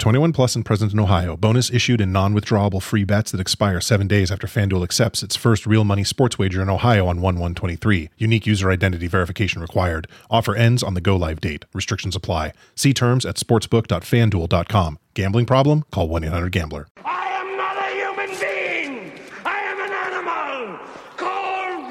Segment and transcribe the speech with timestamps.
[0.00, 1.36] 21 plus and present in Ohio.
[1.36, 5.66] Bonus issued in non-withdrawable free bets that expire seven days after FanDuel accepts its first
[5.66, 8.08] real money sports wager in Ohio on 1-1-23.
[8.16, 10.08] Unique user identity verification required.
[10.30, 11.66] Offer ends on the go-live date.
[11.74, 12.52] Restrictions apply.
[12.74, 14.98] See terms at sportsbook.fanduel.com.
[15.14, 15.84] Gambling problem?
[15.92, 16.88] Call 1-800-GAMBLER.
[17.04, 19.12] I am not a human being!
[19.44, 20.78] I am an animal!
[21.18, 21.90] Cold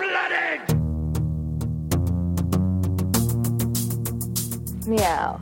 [4.79, 4.87] blooded!
[4.87, 5.39] Meow.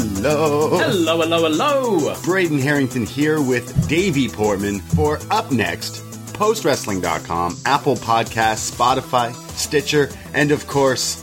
[0.00, 0.78] Hello.
[0.78, 2.14] Hello, hello, hello.
[2.22, 6.02] Braden Herrington here with Davie Portman for Up Next,
[6.32, 11.22] postwrestling.com, Apple Podcasts, Spotify, Stitcher, and of course,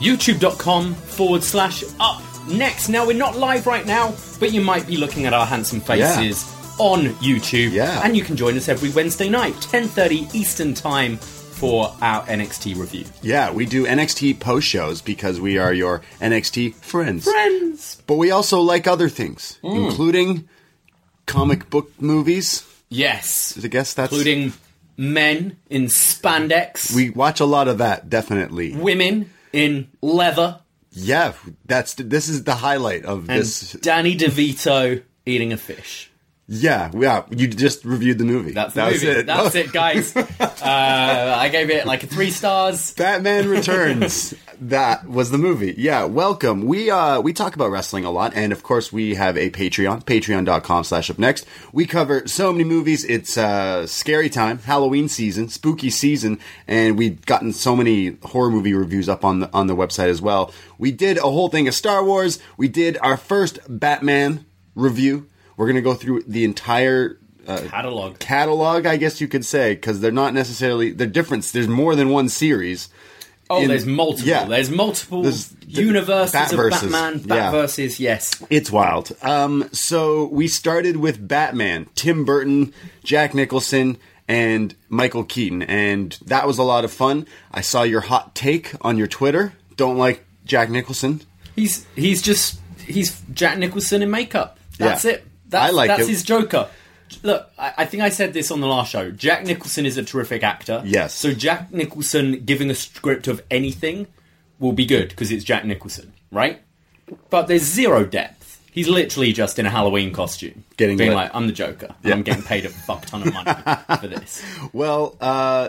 [0.00, 2.88] YouTube.com forward slash up next.
[2.88, 6.52] Now, we're not live right now, but you might be looking at our handsome faces
[6.80, 7.70] on YouTube.
[7.70, 8.00] Yeah.
[8.02, 11.20] And you can join us every Wednesday night, 10.30 Eastern Time
[11.56, 13.06] for our NXT review.
[13.22, 17.24] yeah, we do NXT post shows because we are your NXT friends.
[17.24, 18.02] Friends.
[18.06, 19.88] But we also like other things, mm.
[19.88, 20.48] including
[21.26, 22.64] comic book movies.
[22.88, 23.58] Yes.
[23.62, 24.12] I guess that's.
[24.12, 24.52] Including
[24.98, 28.74] men in spandex, We watch a lot of that, definitely.
[28.74, 30.60] women in leather,
[30.92, 31.32] Yeah,
[31.64, 33.72] that's this is the highlight of and this.
[33.72, 36.10] Danny DeVito eating a fish.
[36.48, 37.24] Yeah, yeah.
[37.30, 38.52] You just reviewed the movie.
[38.52, 39.18] That's the That was movie.
[39.20, 39.26] it.
[39.26, 40.14] That's it, guys.
[40.40, 42.92] uh, I gave it like three stars.
[42.92, 44.32] Batman Returns.
[44.60, 45.74] that was the movie.
[45.76, 46.62] Yeah, welcome.
[46.66, 50.04] We uh we talk about wrestling a lot, and of course we have a Patreon,
[50.04, 51.46] patreon.com slash up next.
[51.72, 53.04] We cover so many movies.
[53.04, 58.72] It's uh scary time, Halloween season, spooky season, and we've gotten so many horror movie
[58.72, 60.52] reviews up on the on the website as well.
[60.78, 62.38] We did a whole thing of Star Wars.
[62.56, 64.46] We did our first Batman
[64.76, 65.26] review.
[65.56, 68.18] We're gonna go through the entire Catalog.
[68.18, 71.44] catalog, I guess you could say, because they're not necessarily they're different.
[71.52, 72.88] There's more than one series.
[73.48, 74.28] Oh, in- there's multiple.
[74.28, 74.44] yeah.
[74.46, 76.82] There's multiple There's the- universes Batverses.
[76.82, 77.24] of Batman.
[77.38, 77.52] Yeah.
[77.52, 78.42] Batverses, yes.
[78.50, 79.12] It's wild.
[79.22, 82.72] Um, so we started with Batman, Tim Burton,
[83.04, 87.28] Jack Nicholson, and Michael Keaton, and that was a lot of fun.
[87.52, 89.52] I saw your hot take on your Twitter.
[89.76, 91.20] Don't like Jack Nicholson.
[91.54, 94.58] He's he's just he's Jack Nicholson in makeup.
[94.78, 95.12] That's Yeah.
[95.12, 95.26] it.
[95.48, 96.08] That's, I like that's him.
[96.08, 96.68] his Joker.
[97.22, 99.10] Look, I, I think I said this on the last show.
[99.10, 100.82] Jack Nicholson is a terrific actor.
[100.84, 101.14] Yes.
[101.14, 104.08] So Jack Nicholson giving a script of anything
[104.58, 106.60] will be good because it's Jack Nicholson, right?
[107.30, 108.60] But there's zero depth.
[108.72, 111.16] He's literally just in a Halloween costume, Getting being lit.
[111.16, 111.94] like, "I'm the Joker.
[112.04, 113.52] and I'm getting paid a fuck ton of money
[114.00, 114.42] for this."
[114.72, 115.68] Well, uh,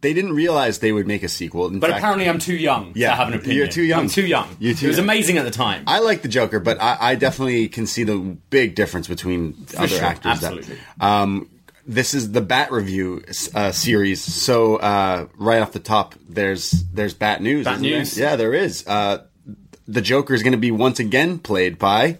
[0.00, 1.66] they didn't realize they would make a sequel.
[1.68, 3.56] In But fact, apparently, I'm too young Yeah, to have an opinion.
[3.58, 4.00] you're too young.
[4.00, 4.48] I'm too young.
[4.58, 5.04] You're too it was young.
[5.06, 5.84] amazing at the time.
[5.86, 8.16] I like the Joker, but I, I definitely can see the
[8.50, 10.40] big difference between other sure, actors.
[10.40, 10.78] that- absolutely.
[11.00, 11.48] um,
[11.86, 13.22] this is the Bat Review
[13.54, 17.64] uh, series, so uh, right off the top, there's there's Bat News.
[17.64, 17.98] Bat isn't there?
[17.98, 18.18] News.
[18.18, 18.84] Yeah, there is.
[18.88, 19.22] Uh,
[19.86, 22.18] the Joker is going to be once again played by.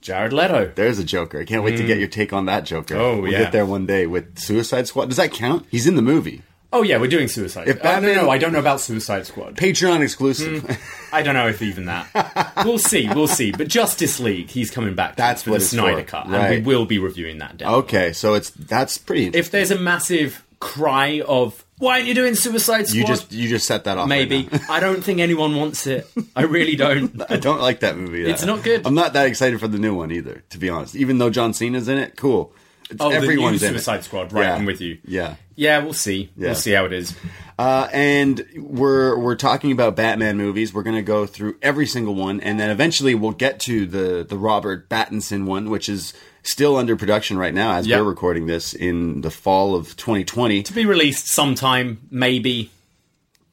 [0.00, 0.72] Jared Leto.
[0.74, 1.40] There's a Joker.
[1.40, 2.96] I can't wait to get your take on that Joker.
[2.96, 3.40] Oh, we'll yeah.
[3.44, 5.06] get there one day with Suicide Squad.
[5.08, 5.66] Does that count?
[5.70, 6.42] He's in the movie.
[6.74, 7.68] Oh yeah, we're doing Suicide.
[7.68, 9.56] If oh, Batman, Batman- no, no, I don't know about Suicide Squad.
[9.56, 10.64] Patreon exclusive.
[10.64, 11.14] Hmm.
[11.14, 12.52] I don't know if even that.
[12.64, 13.52] we'll see, we'll see.
[13.52, 15.14] But Justice League, he's coming back.
[15.14, 16.56] That's for what the Snyder for, cut, right.
[16.56, 17.58] and we will be reviewing that.
[17.58, 17.74] Down.
[17.74, 19.26] okay, so it's that's pretty.
[19.28, 23.48] If there's a massive cry of "Why aren't you doing Suicide Squad?" you just you
[23.48, 24.10] just set that off.
[24.10, 24.48] right maybe.
[24.50, 24.58] now.
[24.68, 26.08] I don't think anyone wants it.
[26.34, 27.22] I really don't.
[27.30, 28.28] I don't like that movie.
[28.28, 28.84] It's not good.
[28.84, 30.96] I'm not that excited for the new one either, to be honest.
[30.96, 32.52] Even though John Cena's in it, cool.
[32.90, 33.72] It's, Oh, everyone's the new.
[33.74, 34.32] Suicide Squad.
[34.32, 34.54] Right, Yeah.
[34.54, 34.98] I'm with you.
[35.06, 35.36] Yeah.
[35.56, 36.30] Yeah, we'll see.
[36.36, 36.48] Yeah.
[36.48, 37.14] We'll see how it is.
[37.58, 40.74] Uh, and we're we're talking about Batman movies.
[40.74, 44.36] We're gonna go through every single one, and then eventually we'll get to the the
[44.36, 47.98] Robert Pattinson one, which is still under production right now as Yeah.
[48.00, 52.70] we're recording this in the fall of 2020, To be released sometime, maybe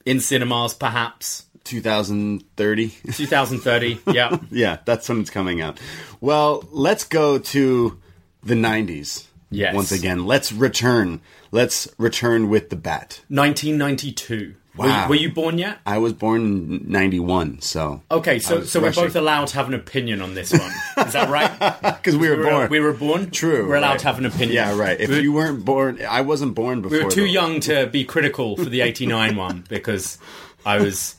[0.06, 2.90] in cinemas, perhaps 2030.
[3.14, 4.00] 2030.
[4.12, 4.38] yeah.
[4.52, 5.80] yeah, that's when it's coming out.
[6.20, 7.98] Well, let's go to
[8.44, 9.28] the 90s.
[9.50, 9.76] Yes.
[9.76, 11.20] Once again, let's return.
[11.52, 13.22] Let's return with the bat.
[13.28, 14.56] 1992.
[14.78, 15.10] Were, Wow.
[15.10, 15.80] were you born yet?
[15.86, 18.02] I was born in 91, so.
[18.10, 20.72] Okay, so so we're both allowed to have an opinion on this one.
[21.06, 21.52] Is that right?
[22.02, 22.70] Because we were we were, born.
[22.70, 23.32] we were born.
[23.32, 23.68] True.
[23.68, 24.00] We're allowed right.
[24.00, 24.54] to have an opinion.
[24.54, 24.98] Yeah, right.
[25.00, 26.98] If we, you weren't born, I wasn't born before.
[27.00, 30.18] we were too young to be critical for the 89 one because
[30.66, 31.16] I was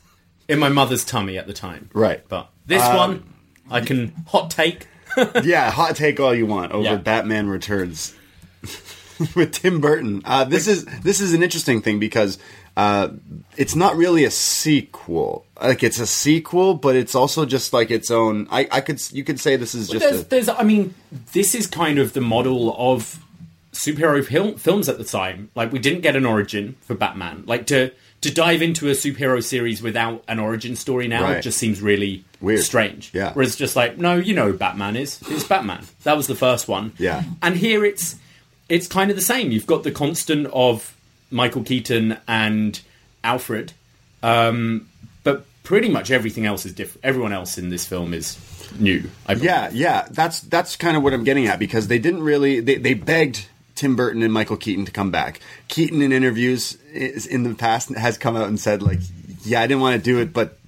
[0.48, 1.90] in my mother's tummy at the time.
[1.92, 2.26] Right.
[2.26, 3.34] But this Um, one,
[3.70, 4.88] I can hot take.
[5.44, 6.96] Yeah, hot take all you want over Yeah.
[6.96, 8.14] Batman Returns
[9.34, 10.22] with Tim Burton.
[10.24, 12.38] Uh, this is this is an interesting thing because
[12.76, 13.08] uh,
[13.56, 15.44] it's not really a sequel.
[15.60, 18.48] Like it's a sequel, but it's also just like its own.
[18.50, 20.94] I, I could you could say this is just there's, a, there's, I mean,
[21.32, 23.22] this is kind of the model of
[23.72, 25.50] superhero fil- films at the time.
[25.54, 27.44] Like, we didn't get an origin for Batman.
[27.46, 27.92] Like to
[28.22, 31.42] to dive into a superhero series without an origin story now Right.
[31.42, 32.60] just seems really Weird.
[32.60, 33.10] strange.
[33.14, 33.32] Yeah.
[33.32, 35.84] Whereas just like, no, you know, who Batman is it's Batman.
[36.02, 36.92] That was the first one.
[36.98, 37.22] Yeah.
[37.40, 38.16] And here it's
[38.68, 39.50] it's kind of the same.
[39.50, 40.96] You've got the constant of
[41.30, 42.80] Michael Keaton and
[43.24, 43.72] Alfred,
[44.22, 44.88] um,
[45.24, 47.04] but pretty much everything else is different.
[47.04, 48.38] Everyone else in this film is
[48.78, 49.10] new.
[49.26, 49.34] I.
[49.34, 52.76] Yeah, yeah, that's that's kind of what I'm getting at because they didn't really they,
[52.76, 55.40] they begged Tim Burton and Michael Keaton to come back.
[55.68, 59.00] Keaton in interviews is, in the past has come out and said like,
[59.44, 60.58] "Yeah, I didn't want to do it, but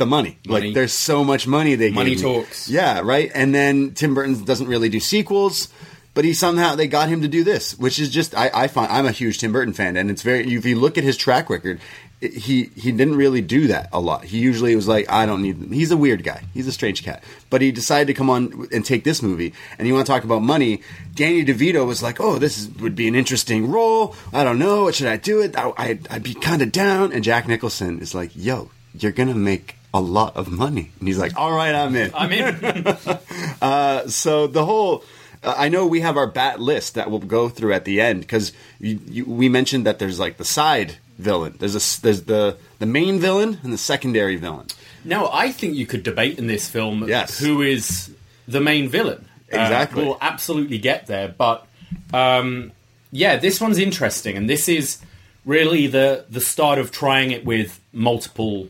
[0.00, 0.66] the money, Money.
[0.66, 2.68] like there's so much money they Money gave me." talks.
[2.68, 3.30] Yeah, right.
[3.32, 5.68] And then Tim Burton doesn't really do sequels.
[6.12, 8.90] But he somehow they got him to do this, which is just I, I find
[8.90, 11.48] I'm a huge Tim Burton fan, and it's very if you look at his track
[11.48, 11.78] record,
[12.20, 14.24] it- he he didn't really do that a lot.
[14.24, 15.72] He usually was like I don't need.
[15.72, 16.42] He's a weird guy.
[16.52, 17.22] He's a strange cat.
[17.48, 20.24] But he decided to come on and take this movie, and you want to talk
[20.24, 20.82] about money?
[21.14, 24.16] Danny DeVito was like, oh, this is, would be an interesting role.
[24.32, 24.82] I don't know.
[24.82, 25.56] What should I do it?
[25.56, 27.12] I, I'd, I'd be kind of down.
[27.12, 31.18] And Jack Nicholson is like, yo, you're gonna make a lot of money, and he's
[31.18, 32.86] like, all right, I'm in I'm in.
[33.62, 35.04] uh, so the whole
[35.42, 38.20] uh, I know we have our bat list that we'll go through at the end
[38.20, 41.56] because we mentioned that there's like the side villain.
[41.58, 44.66] There's a there's the the main villain and the secondary villain.
[45.04, 47.38] Now, I think you could debate in this film Yes.
[47.38, 48.10] who is
[48.46, 49.24] the main villain.
[49.52, 50.04] Uh, Exactly.
[50.04, 51.66] we'll absolutely get there, but
[52.12, 52.72] um,
[53.10, 54.98] yeah, this one's interesting, and this is
[55.44, 58.68] really the the start of trying it with multiple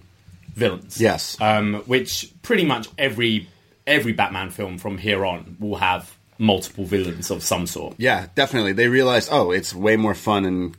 [0.61, 1.01] villains.
[1.01, 1.37] Yes.
[1.41, 3.49] um, which pretty much every
[3.87, 7.95] every Batman film from here on will have multiple villains of some sort.
[7.99, 8.73] Yeah, definitely.
[8.73, 10.77] They realized oh, it's way more fun and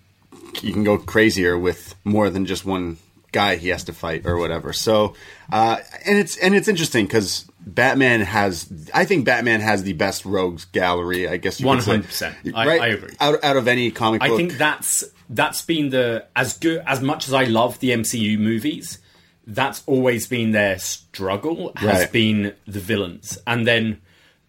[0.61, 2.97] you can go crazier with more than just one
[3.31, 4.73] guy he has to fight or whatever.
[4.73, 5.15] So,
[5.51, 8.67] uh, and it's and it's interesting because Batman has.
[8.93, 11.27] I think Batman has the best rogues gallery.
[11.29, 12.31] I guess you could say.
[12.43, 12.53] 100%.
[12.55, 13.15] I- I agree.
[13.19, 14.25] Out, out of any comic book.
[14.25, 17.91] I book, think that's that's been the as good as much as I love the
[17.91, 18.97] MCU movies.
[19.47, 21.71] That's always been their struggle.
[21.77, 22.11] Has Right.
[22.11, 23.99] been the villains, and then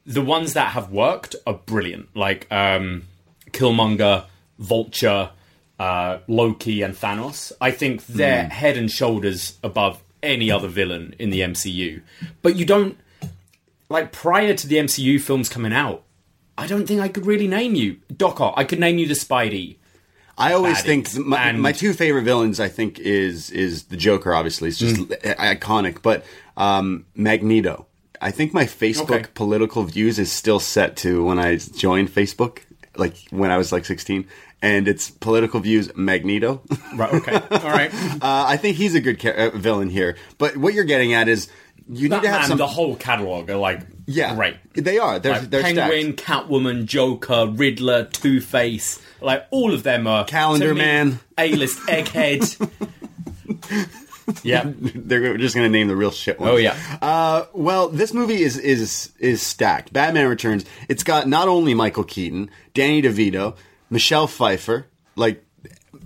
[0.05, 3.05] the ones that have worked are brilliant, like um,
[3.53, 4.25] Killmonger,
[4.59, 5.31] Vulture,
[5.79, 7.53] uh, Loki, and Thanos.
[7.61, 12.03] I think they're head and shoulders above any other villain in the MCU.
[12.43, 12.97] But you don't
[13.89, 16.05] like prior to the MCU films coming out.
[16.57, 18.55] I don't think I could really name you Doc Ock.
[18.57, 19.77] I could name you the Spidey.
[20.43, 20.83] I always baddies.
[20.83, 22.61] think my, And- my two favorite villains.
[22.61, 24.35] I think is is the Joker.
[24.35, 25.37] Obviously, it's just Mm.
[25.37, 26.03] iconic.
[26.03, 26.25] But
[26.57, 27.87] um, Magneto.
[28.21, 29.25] I think my Facebook Okay.
[29.35, 32.59] political views is still set to when I joined Facebook,
[32.97, 34.27] like when I was like sixteen,
[34.61, 36.63] and it's political views Magneto.
[36.95, 37.13] Right.
[37.15, 37.33] Okay.
[37.51, 37.93] All right.
[38.23, 40.17] uh, I think he's a good ca- uh, villain here.
[40.39, 41.49] But what you're getting at is
[41.89, 42.59] you need to have Batman, some.
[42.59, 44.55] the whole catalog are like yeah, great.
[44.75, 45.19] They are.
[45.19, 46.49] They're Like they're Penguin, stacked.
[46.49, 51.19] Catwoman, Joker, Riddler, Two Face, like all of them are Calendar Man.
[51.39, 52.69] A-list egghead.
[54.43, 54.65] yeah.
[54.77, 56.53] They're just going to name the real shit ones.
[56.53, 56.77] Oh yeah.
[57.01, 59.93] Uh, well, this movie is is is stacked.
[59.93, 60.65] Batman Returns.
[60.89, 63.57] It's got not only Michael Keaton, Danny DeVito,
[63.91, 64.87] Michelle Pfeiffer.
[65.17, 65.45] Like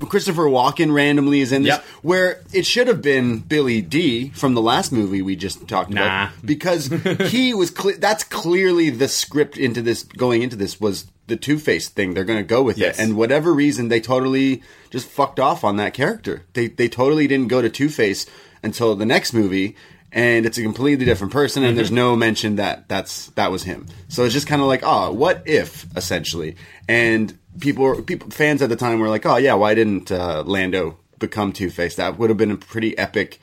[0.00, 1.84] Christopher Walken randomly is in this, Yep.
[2.02, 6.00] where it should have been Billy Dee from the last movie we just talked Nah.
[6.02, 6.86] about, because
[7.30, 7.70] he was.
[7.70, 10.02] Cle- that's clearly the script into this.
[10.02, 12.14] Going into this was the Two Face thing.
[12.14, 12.98] They're going to go with Yes.
[12.98, 16.42] it, and whatever reason, they totally just fucked off on that character.
[16.54, 18.26] They they totally didn't go to Two Face
[18.62, 19.76] until the next movie.
[20.12, 23.86] And it's a completely different person, and there's no mention that that's that was him.
[24.08, 26.56] So it's just kind of like, oh, what if, essentially?
[26.88, 30.96] And people, people, fans at the time were like, oh yeah, why didn't uh, Lando
[31.18, 31.96] become Two Face?
[31.96, 33.40] That would have been a pretty epic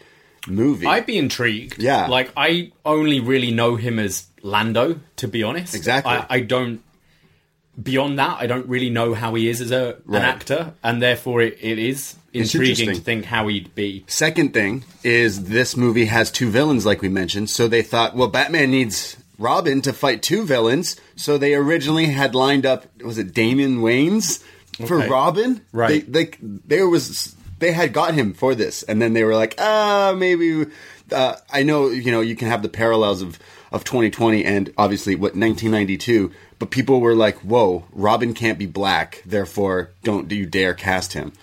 [0.48, 0.88] movie.
[0.88, 1.78] I'd be intrigued.
[1.84, 2.08] Yeah.
[2.08, 5.75] Like, I only really know him as Lando, to be honest.
[5.75, 6.13] Exactly.
[6.13, 6.82] I, I don't.
[7.82, 10.20] Beyond that, I don't really know how he is as a, Right.
[10.20, 14.03] an actor, and therefore it, it is intriguing to think how he'd be.
[14.08, 17.50] Second thing is this movie has two villains, like we mentioned.
[17.50, 20.96] So they thought, well, Batman needs Robin to fight two villains.
[21.15, 24.44] So they originally had lined up, was it Damian Wayans
[24.88, 25.10] for Okay.
[25.10, 25.62] Robin?
[25.72, 26.12] Right.
[26.12, 29.56] They, they, there was, they had got him for this, and then they were like,
[29.58, 30.68] ah, maybe.
[31.12, 33.39] Uh, I know, you know, you can have the parallels of
[33.72, 36.32] of 2020 and obviously what 1992,
[36.63, 41.12] but people were like, "Whoa, Robin can't be black, therefore don't do you dare cast
[41.12, 41.34] him."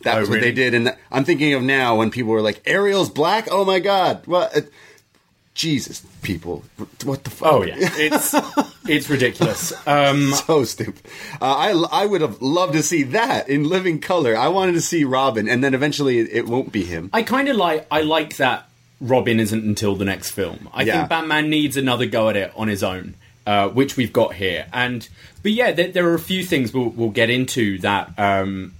[0.00, 0.48] That Oh, was what really?
[0.48, 3.80] they did, and I'm thinking of now when people were like, "Ariel's black." Oh my
[3.80, 4.22] god!
[4.26, 4.66] What?
[5.54, 6.64] Jesus, people,
[7.04, 7.52] what the fuck?
[7.52, 8.34] Oh yeah, it's
[8.88, 9.74] it's ridiculous.
[9.86, 11.02] Um, so stupid.
[11.40, 14.34] Uh, I I would have loved to see that in living color.
[14.34, 17.10] I wanted to see Robin, and then eventually it, it won't be him.
[17.12, 18.66] I kind of like I like that
[18.98, 20.70] Robin isn't until the next film.
[20.72, 20.96] I Yeah.
[21.00, 23.14] think Batman needs another go at it on his own,
[23.46, 24.66] uh, which we've got here.
[24.72, 25.08] And
[25.42, 28.74] but yeah, there, there are a few things we'll, we'll get into that um,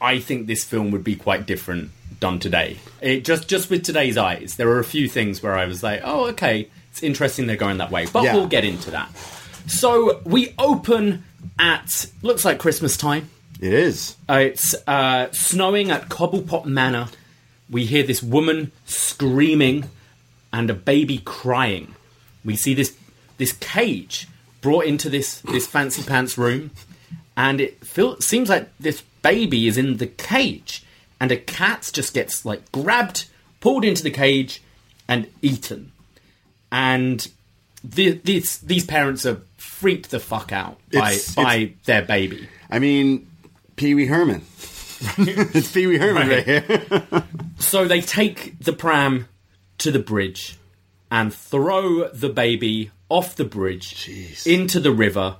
[0.00, 2.78] I think this film would be quite different done today.
[3.00, 6.00] It just just with today's eyes, there are a few things where I was like,
[6.04, 8.06] oh okay, it's interesting they're going that way.
[8.12, 8.34] But Yeah.
[8.34, 9.10] we'll get into that.
[9.66, 11.24] So we open
[11.58, 13.30] at looks like Christmas time.
[13.60, 14.16] It is.
[14.28, 17.08] Uh, it's uh, snowing at Cobblepot Manor.
[17.68, 19.84] We hear this woman screaming
[20.52, 21.94] and a baby crying.
[22.44, 22.96] We see this
[23.38, 24.28] this cage
[24.60, 26.70] brought into this this fancy pants room,
[27.36, 30.84] and it feel, seems like this baby is in the cage,
[31.20, 33.26] and a cat just gets like grabbed,
[33.60, 34.62] pulled into the cage,
[35.08, 35.92] and eaten.
[36.70, 37.26] And
[37.82, 42.48] the, these these parents are freaked the fuck out by It's- by their baby.
[42.70, 43.26] I mean,
[43.76, 44.42] Pee Wee Herman.
[45.18, 46.64] it's Pee Wee Herman right, Right.
[46.64, 47.24] here.
[47.60, 49.28] So they take the pram
[49.78, 50.56] to the bridge
[51.10, 54.46] and throw the baby off the bridge Jeez.
[54.46, 55.36] into the river,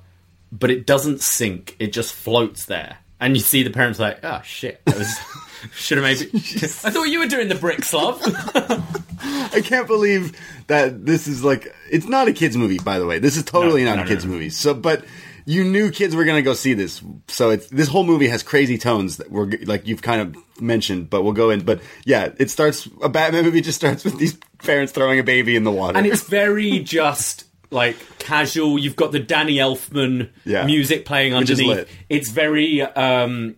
[0.52, 1.76] but it doesn't sink.
[1.78, 2.98] It just floats there.
[3.20, 5.18] And you see the parents like, oh shit, that was
[5.74, 6.30] should have maybe.
[6.34, 8.20] I thought you were doing the bricks, love.
[9.20, 13.18] I can't believe that this is like it's not a kids movie by the way.
[13.18, 14.30] This is totally No, not no, a kids no.
[14.32, 14.50] movie.
[14.50, 15.04] So but
[15.46, 17.02] you knew kids were going to go see this.
[17.26, 21.10] So it's this whole movie has crazy tones that were like you've kind of mentioned,
[21.10, 24.38] but we'll go in but yeah, it starts a Batman movie just starts with these
[24.62, 25.98] parents throwing a baby in the water.
[25.98, 28.78] and it's very just like casual.
[28.78, 30.64] You've got the Danny Elfman Yeah.
[30.64, 31.88] music playing underneath.
[32.08, 33.56] It's very um,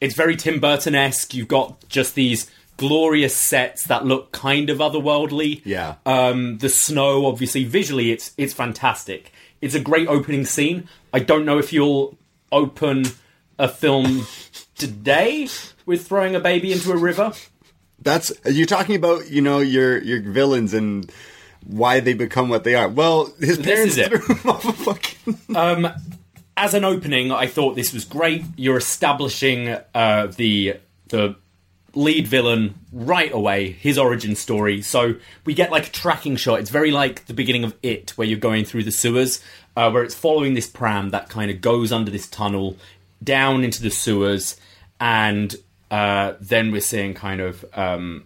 [0.00, 1.34] it's very Tim Burton esque.
[1.34, 5.60] You've got just these glorious sets that look kind of otherworldly.
[5.64, 5.96] Yeah.
[6.06, 9.32] Um, the snow, obviously, visually, it's it's fantastic.
[9.60, 10.88] It's a great opening scene.
[11.12, 12.18] I don't know if you'll
[12.50, 13.04] open
[13.58, 14.26] a film
[14.76, 15.48] today
[15.86, 17.32] with throwing a baby into a river.
[18.00, 21.08] That's you're talking about, you know, your your villains and
[21.66, 22.88] why they become what they are.
[22.88, 25.92] Well, his parents threw him off a fucking
[26.56, 28.44] as an opening, I thought this was great.
[28.56, 30.76] You're establishing uh, the
[31.08, 31.36] the
[31.94, 34.80] lead villain right away, his origin story.
[34.80, 36.60] So we get like a tracking shot.
[36.60, 39.42] It's very like the beginning of It, where you're going through the sewers,
[39.76, 42.76] uh, where it's following this pram that kind of goes under this tunnel
[43.22, 44.56] down into the sewers,
[45.00, 45.54] and
[45.90, 48.24] uh, then we're seeing kind of um,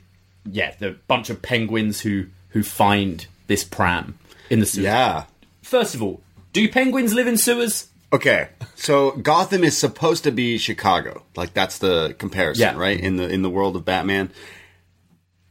[0.50, 2.26] yeah, the bunch of penguins who
[2.56, 4.84] who find this pram in the sewers.
[4.84, 5.24] Yeah.
[5.60, 6.22] First of all,
[6.54, 7.88] do penguins live in sewers?
[8.14, 11.22] Okay, so Gotham is supposed to be Chicago.
[11.36, 12.78] Like that's the comparison, Yeah.
[12.80, 12.98] right?
[12.98, 14.30] In the in the world of Batman.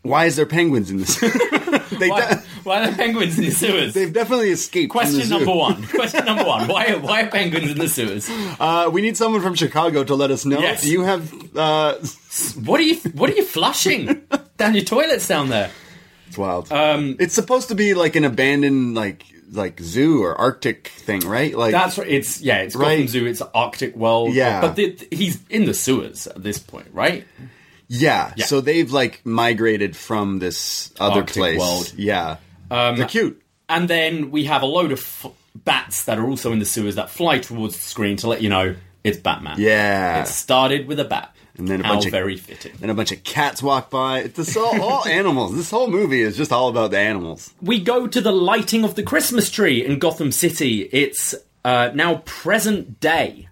[0.01, 1.15] Why is there penguins in this?
[2.00, 3.93] they Why, de- why are there penguins in the sewers?
[3.93, 4.89] they've definitely escaped.
[4.93, 5.83] the Question number one.
[6.01, 6.67] Question number one.
[6.67, 8.27] Why, why are penguins in the sewers?
[8.59, 10.59] Uh, we need someone from Chicago to let us know.
[10.59, 10.81] Yes.
[10.83, 11.31] Do you have?
[11.55, 11.95] Uh,
[12.63, 14.21] What are you What are you flushing
[14.57, 15.69] down your toilets down there?
[16.27, 16.72] It's wild.
[16.72, 21.55] Um, it's supposed to be like an abandoned like like zoo or Arctic thing, right?
[21.55, 22.08] Like That's right.
[22.08, 22.58] It's yeah.
[22.60, 23.10] It's Gotham Right.
[23.10, 23.25] Zoo.
[23.25, 24.34] It's Arctic world.
[24.34, 24.62] Yeah.
[24.62, 27.25] but the, he's in the sewers at this point, right?
[27.88, 28.34] yeah.
[28.36, 28.46] Yeah.
[28.46, 31.60] So they've like migrated from this other Arctic place.
[31.60, 31.94] world.
[31.96, 32.38] Yeah.
[32.70, 33.41] They're cute.
[33.70, 36.96] And then we have a load of f- bats that are also in the sewers
[36.96, 39.58] that fly towards the screen to let you know It's Batman.
[39.60, 40.22] Yeah.
[40.22, 41.34] It started with a bat.
[41.57, 42.74] And then a How bunch of- very fitting.
[42.81, 44.19] and a bunch of cats walk by.
[44.19, 45.55] It's just all, all animals.
[45.55, 47.53] This whole movie is just all about the animals.
[47.62, 50.81] We go to the lighting of the Christmas tree in Gotham City.
[50.91, 51.33] It's
[51.63, 53.47] uh, now present day,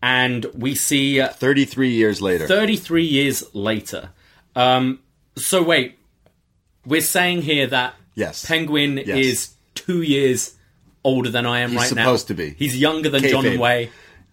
[0.00, 2.46] and we see uh, 33 years later.
[2.46, 4.10] 33 years later.
[4.54, 5.00] Um,
[5.36, 5.98] so wait,
[6.86, 8.44] we're saying here that Yes.
[8.44, 9.08] Penguin Yes.
[9.18, 10.54] is two years
[11.04, 12.02] older than I am He's right now.
[12.04, 12.50] supposed to be.
[12.50, 13.58] He's younger than John Kayfabe.
[13.58, 13.90] Way.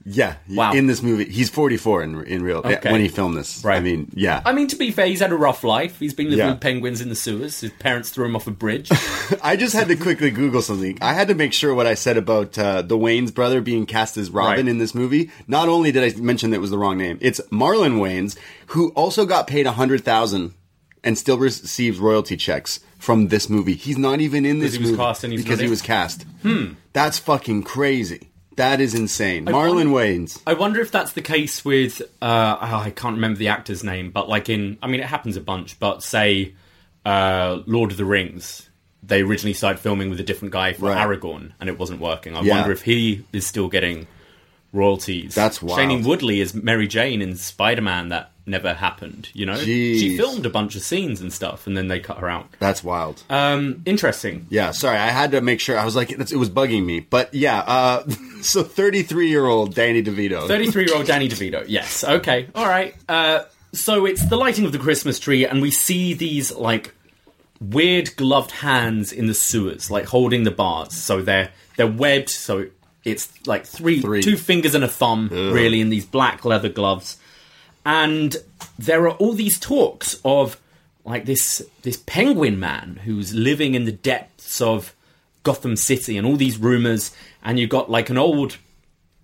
[0.09, 0.35] Yeah.
[0.49, 0.71] Wow.
[0.71, 1.25] In this movie.
[1.25, 2.91] He's 44 in, in real, Okay.
[2.91, 3.61] when he filmed this.
[3.65, 3.75] Right.
[3.75, 4.41] I mean, yeah.
[4.45, 5.99] I mean, to be fair, he's had a rough life.
[5.99, 6.51] He's been living Yeah.
[6.51, 7.59] with penguins in the sewers.
[7.59, 8.89] His parents threw him off a bridge.
[9.43, 10.97] I just had to quickly Google something.
[11.01, 14.15] I had to make sure what I said about uh, the Wayans brother being cast
[14.15, 14.67] as Robin Right.
[14.67, 15.29] in this movie.
[15.45, 18.37] Not only did I mention that it was the wrong name, it's Marlon Wayans,
[18.67, 20.53] who also got paid a hundred thousand
[21.03, 23.73] and still receives royalty checks from this movie.
[23.73, 26.23] He's not even in this he was movie cast and he's because he was cast.
[26.43, 26.73] Hmm.
[26.93, 28.29] That's fucking crazy.
[28.57, 29.45] That is insane.
[29.45, 30.41] wonder- Marlon Wayans.
[30.45, 34.11] I wonder if that's the case with uh, oh, I can't remember the actor's name,
[34.11, 36.53] but like in I mean it happens a bunch, but say
[37.05, 38.69] uh, Lord of the Rings,
[39.01, 40.97] they originally started filming with a different guy for Right.
[41.07, 42.35] Aragorn, and it wasn't working.
[42.35, 42.55] I Yeah.
[42.55, 44.07] wonder if he is still getting
[44.73, 45.33] royalties.
[45.35, 45.79] That's wild.
[45.79, 48.09] Shailene Woodley is Mary Jane in Spider Man.
[48.09, 49.29] That never happened.
[49.33, 52.29] You know, she filmed a bunch of scenes and stuff, and then they cut her
[52.29, 52.47] out.
[52.59, 53.21] That's wild.
[53.29, 54.47] Um, interesting.
[54.49, 55.77] Yeah, sorry, I had to make sure.
[55.77, 57.59] I was like, it was bugging me, but yeah.
[57.59, 58.09] Uh,
[58.41, 60.47] so, thirty-three-year-old Danny DeVito.
[60.47, 61.65] 33 year old Danny DeVito.
[61.67, 62.03] Yes.
[62.03, 62.47] Okay.
[62.55, 62.95] All right.
[63.09, 66.93] Uh, so it's the lighting of the Christmas tree, and we see these like
[67.59, 70.95] weird gloved hands in the sewers, like holding the bars.
[70.95, 72.29] So they're they're webbed.
[72.29, 72.67] So
[73.03, 74.21] it's like three, Three.
[74.21, 77.17] two fingers and a thumb, really, in these black leather gloves.
[77.88, 78.36] And
[78.77, 80.60] there are all these talks of
[81.06, 84.94] like this this penguin man who's living in the depths of
[85.44, 87.15] Gotham City, and all these rumors.
[87.41, 88.58] And you've got like an old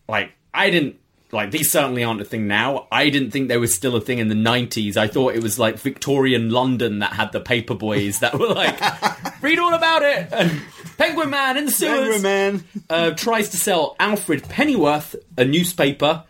[0.08, 0.96] like I didn't
[1.34, 2.88] like these certainly aren't a thing now.
[2.89, 4.96] I didn't think they were still a thing in the nineties.
[4.96, 8.79] I thought it was like Victorian London that had the paper boys that were like
[9.41, 10.62] read all about it and
[10.98, 12.63] Penguin Man in the sewers Penguin Man.
[12.89, 16.24] uh, tries to sell Alfred Pennyworth a newspaper,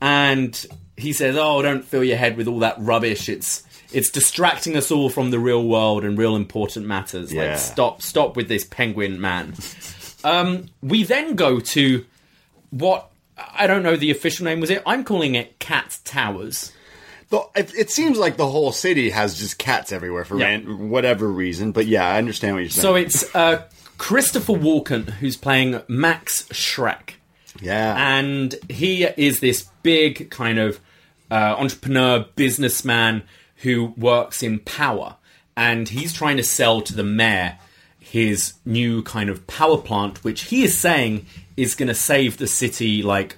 [0.00, 3.28] and he says, "Oh, don't fill your head with all that rubbish.
[3.28, 7.32] It's it's distracting us all from the real world and real important matters.
[7.32, 7.50] Yeah.
[7.50, 9.54] Like, stop, stop with this Penguin Man."
[10.24, 12.04] um, we then go to
[12.70, 13.10] what
[13.58, 14.82] I don't know the official name was it.
[14.86, 16.72] I'm calling it Cat Towers.
[17.28, 20.58] Though it, it seems like the whole city has just cats everywhere for Yeah.
[20.60, 21.72] whatever reason.
[21.72, 22.82] But yeah, I understand what you're saying.
[22.82, 23.64] So it's uh,
[23.98, 27.14] Christopher Walken who's playing Max Shreck.
[27.60, 30.78] yeah, and he is this big kind of
[31.30, 33.22] uh, entrepreneur businessman
[33.56, 35.16] who works in power
[35.56, 37.58] and he's trying to sell to the mayor
[37.98, 42.46] his new kind of power plant which he is saying is going to save the
[42.46, 43.36] city like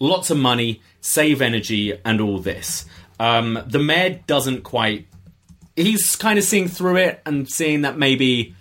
[0.00, 2.86] lots of money save energy and all this
[3.18, 5.06] um, the mayor doesn't quite
[5.76, 8.54] he's kind of seeing through it and seeing that maybe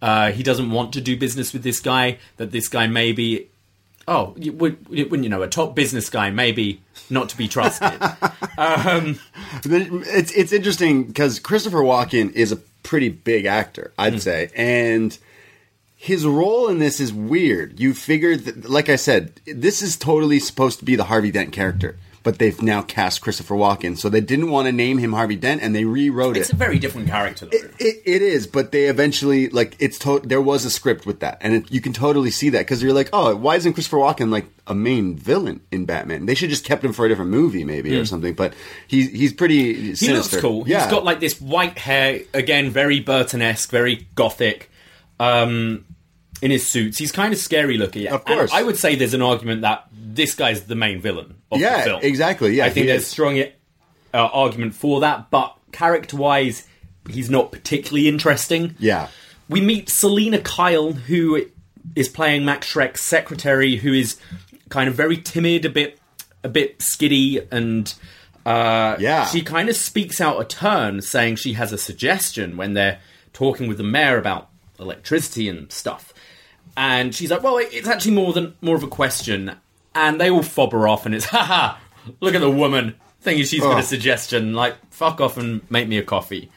[0.00, 2.18] uh, he doesn't want to do business with this guy.
[2.36, 3.50] That this guy maybe,
[4.08, 6.82] oh, wouldn't you know, a top business guy maybe
[7.12, 8.00] not to be trusted.
[8.58, 9.18] Um,
[9.62, 14.18] the- it's it's interesting because Christopher Walken is a pretty big actor, I'd hmm.
[14.18, 15.16] say, and
[15.96, 17.78] his role in this is weird.
[17.78, 21.52] You figure that, like I said, this is totally supposed to be the Harvey Dent
[21.52, 25.36] character, but they've now cast Christopher Walken, so they didn't want to name him Harvey
[25.36, 26.50] Dent, and they rewrote it's it.
[26.50, 27.56] It's a very different character, though.
[27.78, 31.38] It, it is, but they eventually like it's to- there was a script with that,
[31.40, 34.30] and it, you can totally see that because you're like, oh, why isn't Christopher Walken
[34.30, 36.26] like a main villain in Batman?
[36.26, 38.34] They should just kept him for a different movie, maybe or something.
[38.34, 38.54] But
[38.86, 39.94] he's he's pretty Hmm.
[39.94, 40.68] he looks cool.
[40.68, 44.70] Yeah, He's got like this white hair, again, very Burton-esque, very gothic.
[45.20, 45.84] Um,
[46.40, 48.08] in his suits, he's kind of scary looking.
[48.08, 48.52] Of And course.
[48.52, 52.66] I would say there's an argument that this guy's the main villain Yeah, exactly, yeah,
[52.66, 53.08] I think there's is.
[53.08, 53.44] strong uh,
[54.14, 56.66] argument for that, but character-wise,
[57.08, 58.74] he's not particularly interesting.
[58.78, 59.08] yeah.
[59.48, 61.44] we meet Selina Kyle, who
[61.96, 64.16] is playing Max Shreck's secretary, who is
[64.68, 65.98] kind of very timid, a bit,
[66.42, 67.92] a bit skiddy, and
[68.46, 69.26] uh, Yeah.
[69.26, 72.98] she kind of speaks out a turn, saying she has a suggestion when they're
[73.32, 76.12] talking with the mayor about electricity and stuff.
[76.76, 79.52] And she's like, "Well, it's actually more than more of a question."
[79.94, 81.76] And they all fob her off, and it's, "Haha!
[82.20, 84.54] Look at the woman thinking she's got a suggestion.
[84.54, 86.50] Like, fuck off and make me a coffee."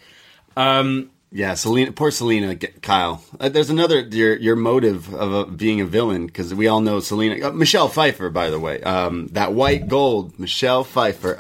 [0.58, 3.22] Um, Yeah, Selina, poor Selina, Kyle.
[3.40, 7.02] Uh, there's another your your motive of uh, being a villain because we all know
[7.02, 11.36] Selina, uh, Michelle Pfeiffer, by the way, um, that white gold, Michelle Pfeiffer.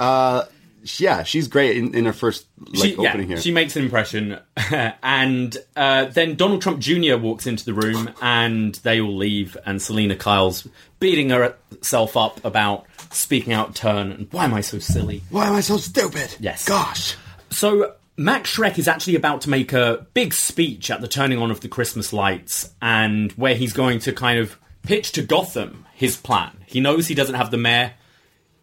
[0.99, 3.37] Yeah, she's great in, in her first like she, opening yeah, here.
[3.37, 4.39] she makes an impression,
[5.03, 7.17] and uh, then Donald Trump Jr.
[7.17, 10.67] walks into the room, and they all leave, and Selina Kyle's
[10.99, 15.23] beating herself up about speaking out turn, and why am I so silly?
[15.29, 16.35] Why am I so stupid?
[16.39, 16.67] Yes.
[16.67, 17.15] Gosh.
[17.49, 21.51] So Max Shreck is actually about to make a big speech at the turning on
[21.51, 26.17] of the Christmas lights, and where he's going to kind of pitch to Gotham his
[26.17, 26.51] plan.
[26.65, 27.93] He knows he doesn't have the mayor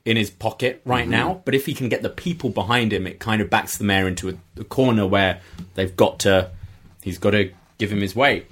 [0.04, 3.20] in his pocket right now, but if he can get the people behind him, it
[3.20, 5.40] kind of backs the mayor into a, a corner where
[5.74, 6.50] they've got to,
[7.02, 8.46] he's got to give him his way.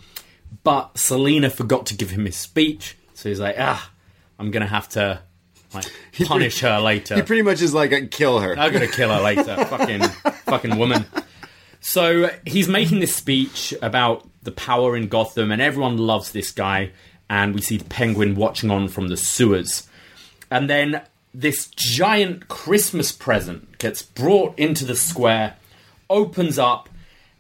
[0.63, 3.91] But Selina forgot to give him his speech, so he's like, ah,
[4.39, 5.23] I'm gonna have to
[5.75, 5.87] like
[6.25, 7.17] punish her later.
[7.17, 8.59] He pretty much is like, kill her.
[8.59, 9.65] I'm gonna kill her later.
[9.65, 10.03] fucking,
[10.47, 11.05] fucking woman.
[11.81, 16.93] So he's making this speech about the power in Gotham, and everyone loves this guy.
[17.29, 19.87] And we see the Penguin watching on from the sewers,
[20.51, 21.01] and then
[21.33, 25.57] this giant Christmas present gets brought into the square,
[26.09, 26.89] opens up,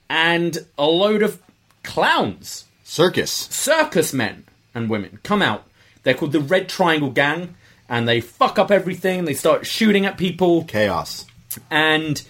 [0.09, 1.41] and a load of
[1.83, 3.31] clowns Circus.
[3.31, 5.65] circus men and women come out.
[6.03, 7.55] They're called the Red Triangle Gang,
[7.89, 9.25] and they fuck up everything.
[9.25, 11.27] They start shooting at people, Chaos.
[11.71, 12.23] and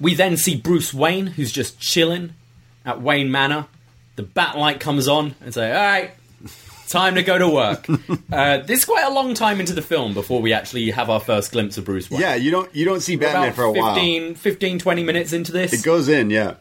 [0.00, 2.34] we then see Bruce Wayne, who's just chilling
[2.84, 3.66] at Wayne Manor.
[4.16, 6.12] The bat light comes on and say, "All right,
[6.92, 7.86] time to go to work."
[8.32, 11.20] uh, this is quite a long time into the film before we actually have our
[11.20, 12.20] first glimpse of Bruce Wayne.
[12.20, 13.94] Yeah, you don't you don't see Batman for a while.
[13.94, 15.72] 15, 15, 20 minutes into this.
[15.72, 16.54] It goes in, yeah.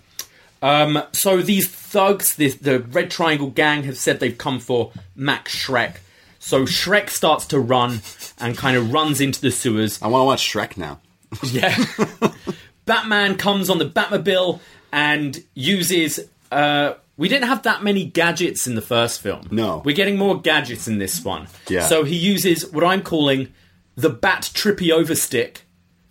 [0.61, 5.55] Um, so these thugs, this, the Red Triangle Gang, have said they've come for Max
[5.55, 5.97] Shreck.
[6.39, 8.01] So Shreck starts to run
[8.39, 10.01] and kind of runs into the sewers.
[10.01, 10.99] I want to watch Shrek now.
[11.43, 11.77] Yeah.
[12.85, 14.59] Batman comes on the Batmobile
[14.91, 16.19] and uses.
[16.51, 19.47] Uh, we didn't have that many gadgets in the first film.
[19.51, 19.81] No.
[19.85, 21.47] We're getting more gadgets in this one.
[21.69, 21.85] Yeah.
[21.87, 23.53] So he uses what I'm calling
[23.95, 25.61] the Bat Trippy Over Stick.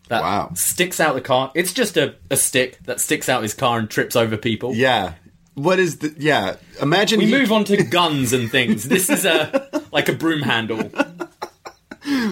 [0.09, 0.53] That Wow.
[0.55, 1.51] sticks out the car.
[1.55, 4.75] It's just a, a stick that sticks out his car and trips over people.
[4.75, 5.15] Yeah.
[5.55, 6.57] What is the yeah?
[6.81, 8.85] Imagine We he- move on to guns and things.
[8.85, 10.91] This is a like a broom handle.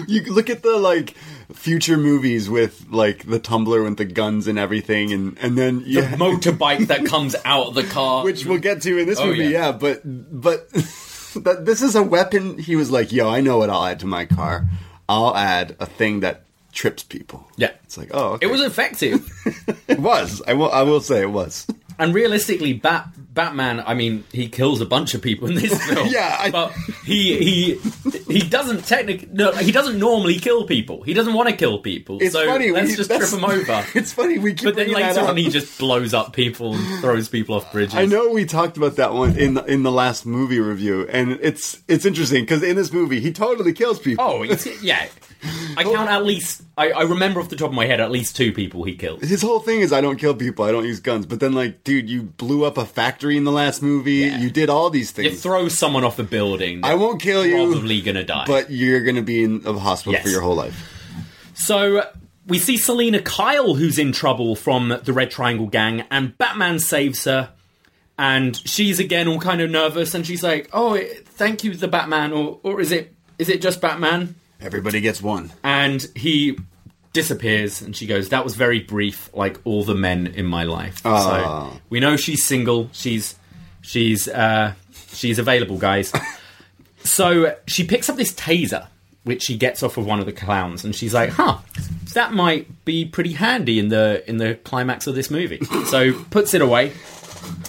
[0.07, 1.15] You look at the like
[1.53, 5.89] future movies with like the tumbler with the guns and everything, and and then The
[5.89, 8.23] yeah, motorbike that comes out of the car.
[8.23, 9.45] which we'll get to in this Oh, movie.
[9.45, 9.49] yeah.
[9.49, 10.69] Yeah, but but
[11.35, 12.57] that this is a weapon.
[12.57, 14.67] He was like, "Yo, I know what I'll add to my car.
[15.07, 17.71] I'll add a thing that trips people." Yeah.
[17.83, 18.45] it's like, oh, okay.
[18.47, 19.27] it was effective.
[19.87, 20.41] it was.
[20.47, 20.71] I will.
[20.71, 21.65] I will say it was.
[21.97, 26.07] And realistically, Bat Batman, I mean, he kills a bunch of people in this film.
[26.09, 26.71] Yeah, I- but
[27.05, 27.79] he he
[28.27, 31.03] he doesn't technically no, he doesn't normally kill people.
[31.03, 32.17] He doesn't want to kill people.
[32.21, 32.71] It's so funny.
[32.71, 33.85] let's we- just trip him over.
[33.95, 34.39] It's funny.
[34.39, 37.71] We keep But then later on, he just blows up people and throws people off
[37.71, 37.95] bridges.
[37.95, 41.37] I know we talked about that one in the, in the last movie review, and
[41.41, 44.25] it's it's interesting because in this movie he totally kills people.
[44.25, 44.43] Oh,
[44.81, 45.07] yeah.
[45.77, 46.61] I count at least.
[46.77, 49.21] I, I remember off the top of my head at least two people he killed.
[49.21, 51.25] His whole thing is I don't kill people, I don't use guns.
[51.25, 54.27] But then, like, dude, you blew up a factory in the last movie.
[54.27, 55.31] You did all these things.
[55.31, 56.81] You throw someone off the building.
[56.83, 58.45] I won't kill you, Probably gonna die.
[58.47, 60.23] but you're gonna be in a hospital Yes.
[60.23, 60.83] for your whole life.
[61.53, 62.05] So
[62.47, 67.23] we see Selina Kyle, who's in trouble from the Red Triangle Gang, and Batman saves
[67.25, 67.51] her.
[68.17, 72.33] And she's again all kind of nervous, and she's like, "Oh, thank you, the Batman,"
[72.33, 74.35] or or is it is it just Batman?
[74.61, 75.51] Everybody gets one.
[75.63, 76.57] And he
[77.13, 81.01] disappears, and she goes, "That was very brief, like all the men in my life."
[81.05, 81.71] Ah.
[81.71, 82.89] So we know she's single.
[82.91, 83.35] She's
[83.81, 84.73] she's uh,
[85.13, 86.11] she's available, guys.
[87.03, 88.87] so she picks up this taser,
[89.23, 91.59] which she gets off of one of the clowns, and she's like, "Huh,
[92.13, 96.53] that might be pretty handy in the in the climax of this movie." so puts
[96.53, 96.93] it away.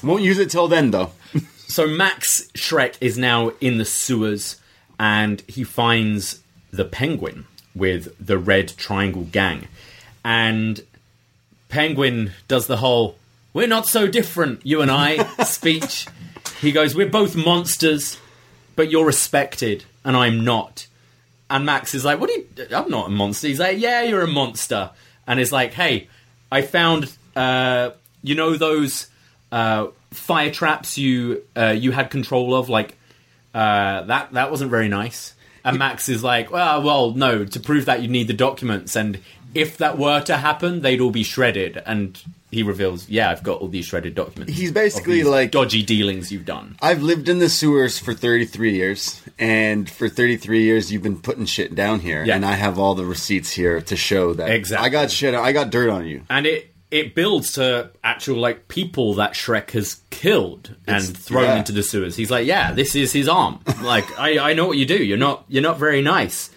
[0.03, 1.12] Won't use it till then, though.
[1.68, 4.57] So Max Shreck is now in the sewers
[4.98, 6.39] and he finds
[6.70, 9.68] the penguin with the red triangle gang.
[10.24, 10.83] And
[11.68, 13.16] Penguin does the whole
[13.52, 16.06] we're not so different, you and I speech.
[16.61, 18.18] He goes, We're both monsters,
[18.76, 20.87] but you're respected and I'm not.
[21.48, 23.48] And Max is like, What are you I'm not a monster.
[23.48, 24.90] He's like, Yeah, you're a monster.
[25.26, 26.09] And is like, Hey,
[26.52, 27.90] I found uh
[28.22, 29.09] you know those
[29.50, 32.96] uh fire traps you uh you had control of, like
[33.54, 35.35] uh that that wasn't very nice.
[35.64, 37.44] And Max is like, well, well, no.
[37.44, 39.18] To prove that, you need the documents, and
[39.54, 41.82] if that were to happen, they'd all be shredded.
[41.84, 42.20] And
[42.52, 44.52] he reveals, yeah, I've got all these shredded documents.
[44.56, 46.76] He's basically like- dodgy dealings you've done.
[46.80, 51.46] I've lived in the sewers for 33 years, and for 33 years you've been putting
[51.46, 52.36] shit down here, Yeah.
[52.36, 54.86] and I have all the receipts here to show that Exactly.
[54.86, 55.34] I got shit.
[55.34, 56.22] I got dirt on you.
[56.30, 61.44] and it it builds to actual like people that Shreck has killed and It's- thrown
[61.44, 61.59] yeah.
[61.59, 62.16] into the sewers.
[62.16, 63.61] He's like, yeah, this is his arm.
[63.83, 64.96] like I I know what you do.
[65.03, 66.50] You're not you're not very nice.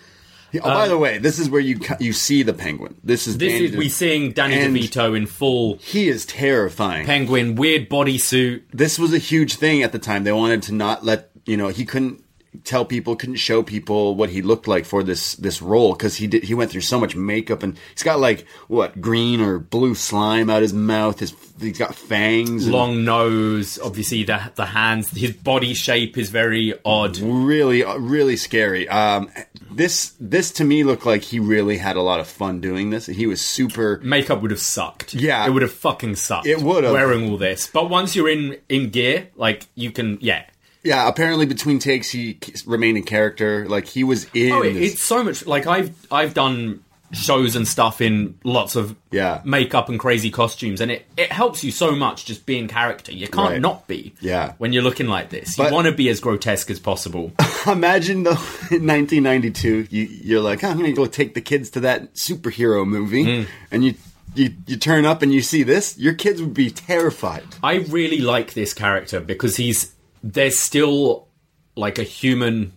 [0.56, 2.96] Oh, by um, the way, this is where you you see the penguin.
[3.04, 7.06] This is This Danny is De- we seeing Danny DeVito in full He is terrifying.
[7.08, 8.62] penguin, weird bodysuit.
[8.72, 10.24] this was a huge thing at the time.
[10.26, 12.23] They wanted to not let you know he couldn't
[12.64, 16.28] tell people, couldn't show people what he looked like for this this role because he
[16.28, 19.96] did he went through so much makeup and he's got like what green or blue
[19.96, 21.20] slime out his mouth.
[21.20, 22.66] His he's got fangs.
[22.66, 23.80] and long nose.
[23.80, 25.10] Obviously, the the hands.
[25.12, 27.18] His body shape is very odd.
[27.18, 28.88] really uh, really scary.
[28.90, 29.30] Um,
[29.72, 33.06] this this to me looked like he really had a lot of fun doing this.
[33.08, 34.00] He was super.
[34.04, 35.14] Makeup would have sucked.
[35.14, 35.46] Yeah.
[35.46, 36.48] it would have fucking sucked.
[36.48, 36.94] It would have.
[36.94, 37.68] wearing all this.
[37.68, 40.46] But once you're in in gear, like you can, yeah.
[40.84, 43.66] Yeah, apparently between takes he remained in character.
[43.68, 44.52] Like he was in.
[44.52, 45.46] Oh, it, it's so much.
[45.46, 49.40] Like I've I've done shows and stuff in lots of Yeah.
[49.46, 53.12] makeup and crazy costumes, and it it helps you so much just being character.
[53.14, 53.62] You can't Right.
[53.62, 54.14] not be.
[54.20, 54.54] Yeah.
[54.58, 57.32] when you're looking like this, But- you want to be as grotesque as possible.
[57.68, 58.32] Imagine though,
[58.72, 62.16] in 1992, you, you're like, "Oh, I'm going to go take the kids to that
[62.16, 63.50] superhero movie, Hmm.
[63.72, 63.94] and you,
[64.36, 67.44] you you turn up and you see this, your kids would be terrified.
[67.62, 69.92] I really like this character because he's
[70.24, 71.28] there's still
[71.76, 72.74] like a human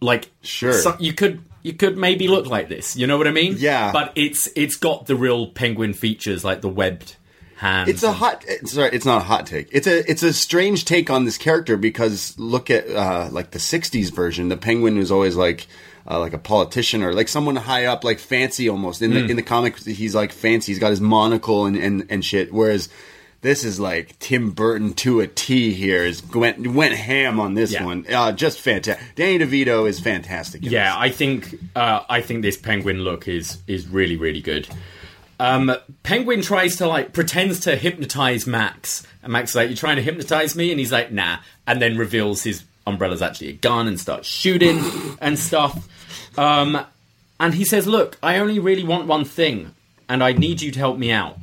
[0.00, 0.72] like Sure.
[0.72, 3.90] so- you could you could maybe look like this you know what i mean Yeah.
[3.92, 7.16] but it's it's got the real penguin features like the webbed
[7.56, 8.44] hands It's a hot.
[8.46, 9.68] It's, sorry, it's not a hot take.
[9.72, 13.58] It's a it's a strange take on this character because look at uh, like the
[13.58, 14.50] '60s version.
[14.50, 15.66] The Penguin was always like.
[16.08, 19.02] Uh, like a politician or like someone high up, like fancy almost.
[19.02, 19.30] In the Hmm.
[19.30, 20.70] in the comics, he's like fancy.
[20.70, 22.52] He's got his monocle and, and, and shit.
[22.52, 22.88] Whereas
[23.42, 25.72] this is like Tim Burton to a T.
[25.72, 27.84] Here is went went ham on this Yeah.
[27.84, 28.04] one.
[28.12, 29.14] Uh, just fantastic.
[29.14, 30.62] Danny DeVito is fantastic.
[30.64, 30.94] yeah this.
[30.98, 34.66] i think uh i think this penguin look is is really really good
[35.38, 39.96] um penguin tries to like pretends to hypnotize max and max is like you're trying
[39.96, 43.86] to hypnotize me and he's like nah and then reveals his umbrella's actually a gun
[43.86, 44.82] and starts shooting
[45.20, 45.86] and stuff
[46.38, 46.78] um
[47.38, 49.74] and he says look i only really want one thing
[50.08, 51.36] and i need you to help me out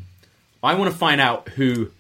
[0.64, 1.92] i want to find out who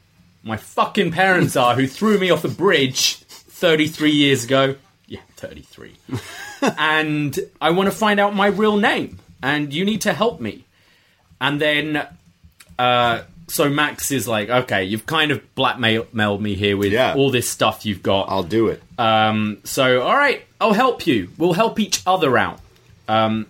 [0.43, 4.75] my fucking parents are who threw me off a bridge 33 years ago
[5.07, 5.95] yeah 33
[6.77, 10.63] and I want to find out my real name, and you need to help me.
[11.41, 12.07] And then,
[12.79, 17.15] uh, so Max is like, okay, you've kind of blackmailed me here with Yeah.
[17.15, 18.29] all this stuff you've got.
[18.29, 18.81] I'll do it.
[18.97, 21.29] Um, so, all right, I'll help you.
[21.37, 22.59] We'll help each other out.
[23.09, 23.47] Um,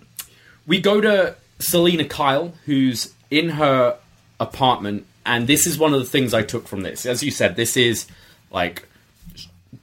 [0.66, 3.98] we go to Selina Kyle, who's in her
[4.44, 7.06] apartment, and this is one of the things I took from this.
[7.06, 8.06] As you said, this is
[8.52, 8.88] like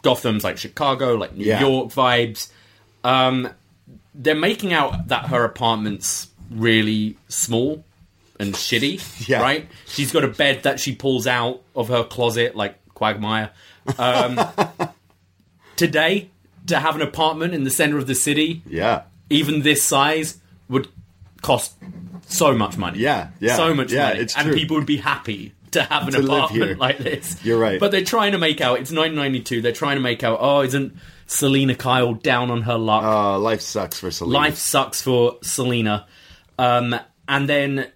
[0.02, 1.60] Gotham's like Chicago, like New Yeah.
[1.60, 2.48] York vibes.
[3.02, 3.48] Um,
[4.14, 7.84] they're making out that her apartment's really small
[8.38, 9.40] and shitty, Yeah.
[9.40, 9.68] right?
[9.86, 13.50] She's got a bed that she pulls out of her closet, like Quagmire.
[13.98, 14.38] Um,
[15.76, 16.28] today,
[16.66, 19.02] to have an apartment in the center of the city, yeah.
[19.30, 20.88] even this size, would
[21.42, 21.74] cost
[22.30, 22.98] so much money.
[22.98, 24.54] Yeah, yeah, so much yeah, money, it's and true.
[24.54, 27.42] people would be happy to have an To apartment like this.
[27.44, 27.78] You're right.
[27.78, 28.80] But they're trying to make out.
[28.80, 29.62] It's 1992.
[29.62, 30.38] They're trying to make out.
[30.40, 33.04] Oh, isn't Selina Kyle down on her luck?
[33.04, 34.38] Uh, life sucks for Selina.
[34.38, 36.06] Life sucks for Selina.
[36.58, 36.94] Um,
[37.28, 37.90] and then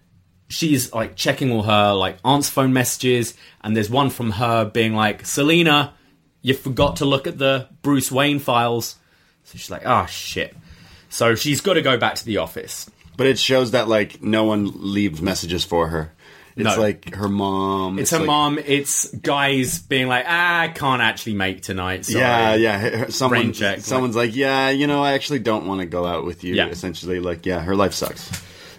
[0.49, 4.95] she's like checking all her like aunt's phone messages, and there's one from her being
[4.95, 5.95] like, "Selina,
[6.43, 8.97] you forgot to look at the Bruce Wayne files."
[9.45, 10.57] So she's like, "Oh shit."
[11.09, 12.91] So she's got to go back to the office.
[13.17, 16.13] But it shows that like no one leaves messages for her.
[16.57, 16.81] It's No.
[16.81, 17.99] like her mom.
[17.99, 18.59] It's her like- mom.
[18.65, 22.21] It's guys being like, ah, "I can't actually make tonight." Sorry.
[22.21, 22.79] Yeah, yeah.
[22.79, 25.87] her- her- Someone, Rain check, someone's like, yeah, you know, I actually don't want to
[25.87, 26.55] go out with you.
[26.55, 26.69] Yeah.
[26.69, 28.31] Essentially, like, yeah, her life sucks.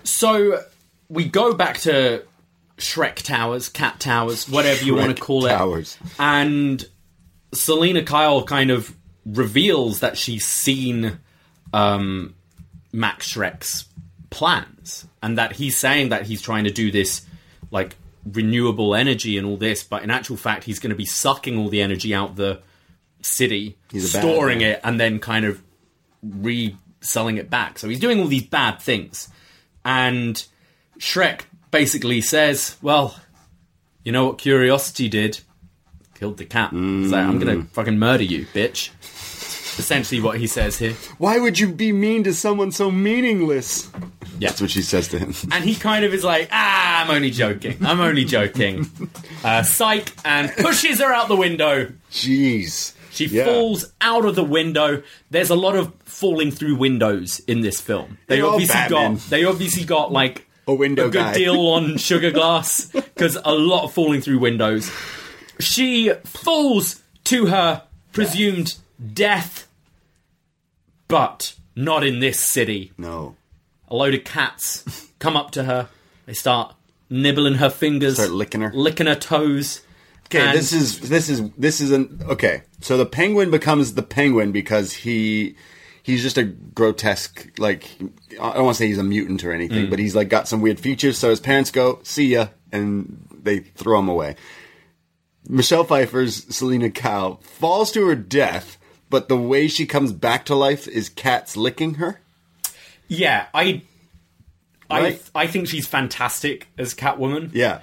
[0.06, 0.63] So
[1.10, 2.24] we go back to
[2.78, 5.98] Shreck Towers, Cat Towers, whatever you want Shreck to call it.
[6.17, 6.86] And
[7.54, 8.95] Selina Kyle kind of
[9.26, 11.19] reveals that she's seen
[11.74, 12.36] um,
[12.93, 13.86] Max Shreck's
[14.36, 17.26] plans and that he's saying that he's trying to do this
[17.71, 17.95] like
[18.32, 21.69] renewable energy and all this, but in actual fact, he's going to be sucking all
[21.69, 22.60] the energy out the
[23.21, 24.71] city, storing man.
[24.71, 25.62] it, and then kind of
[26.21, 27.80] reselling it back.
[27.80, 29.30] So he's doing all these bad things.
[29.84, 30.43] And
[31.00, 33.15] Shreck basically says, Well,
[34.04, 35.39] you know what Curiosity did?
[36.15, 36.71] Killed the cat.
[36.74, 37.39] Like, I'm Mm.
[37.39, 38.89] gonna fucking murder you, bitch.
[39.78, 40.93] Essentially what he says here.
[41.17, 43.89] Why would you be mean to someone so meaningless?
[44.39, 44.50] Yeah.
[44.50, 45.34] That's what she says to him.
[45.52, 47.78] And he kind of is like, ah, I'm only joking.
[47.86, 48.89] I'm only joking.
[49.43, 51.88] Uh, psych, and pushes her out the window.
[52.12, 52.93] Jeez.
[53.12, 53.45] She Yeah.
[53.45, 55.04] falls out of the window.
[55.30, 58.17] There's a lot of falling through windows in this film.
[58.26, 61.34] They obviously got they obviously got like A window a good guy.
[61.36, 64.91] deal on sugar glass because a lot of falling through windows.
[65.60, 68.76] She falls to her presumed
[69.13, 69.67] death,
[71.08, 72.93] but not in this city.
[72.98, 73.36] No.
[73.88, 75.89] A load of cats come up to her.
[76.26, 76.76] They start
[77.10, 78.71] nibbling her fingers, Start licking her.
[78.74, 79.82] licking her toes.
[80.28, 82.63] Okay, this is this is this is an okay.
[82.82, 85.56] So the penguin becomes the penguin because he
[86.02, 87.89] he's just a grotesque like
[88.41, 89.89] I don't want to say he's a mutant or anything, mm.
[89.89, 91.19] but he's like got some weird features.
[91.19, 94.36] So his parents go see ya and they throw him away.
[95.48, 98.80] Michelle Pfeiffer's Selina Kyle falls to her death,
[99.12, 102.19] but the way she comes back to life is cats licking her.
[103.08, 103.84] Yeah, I,
[104.89, 105.24] I, Right.
[105.34, 107.52] I think she's fantastic as Catwoman.
[107.54, 107.82] Yeah.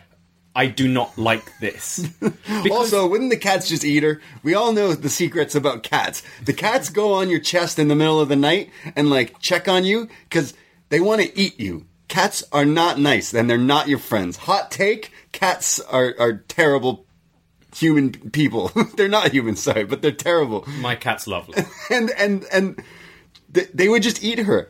[0.54, 2.06] I do not like this.
[2.20, 4.20] Because- Also, wouldn't the cats just eat her?
[4.42, 6.22] We all know the secrets about cats.
[6.44, 9.66] The cats go on your chest in the middle of the night and like check
[9.68, 10.52] on you because
[10.90, 11.86] they want to eat you.
[12.08, 14.36] Cats are not nice and they're not your friends.
[14.36, 17.06] Hot take: cats are are terrible
[17.74, 18.70] human people.
[18.96, 20.66] they're not human, sorry, but they're terrible.
[20.80, 21.64] my cat's lovely.
[21.90, 22.82] And and and
[23.54, 24.68] th- they would just eat her.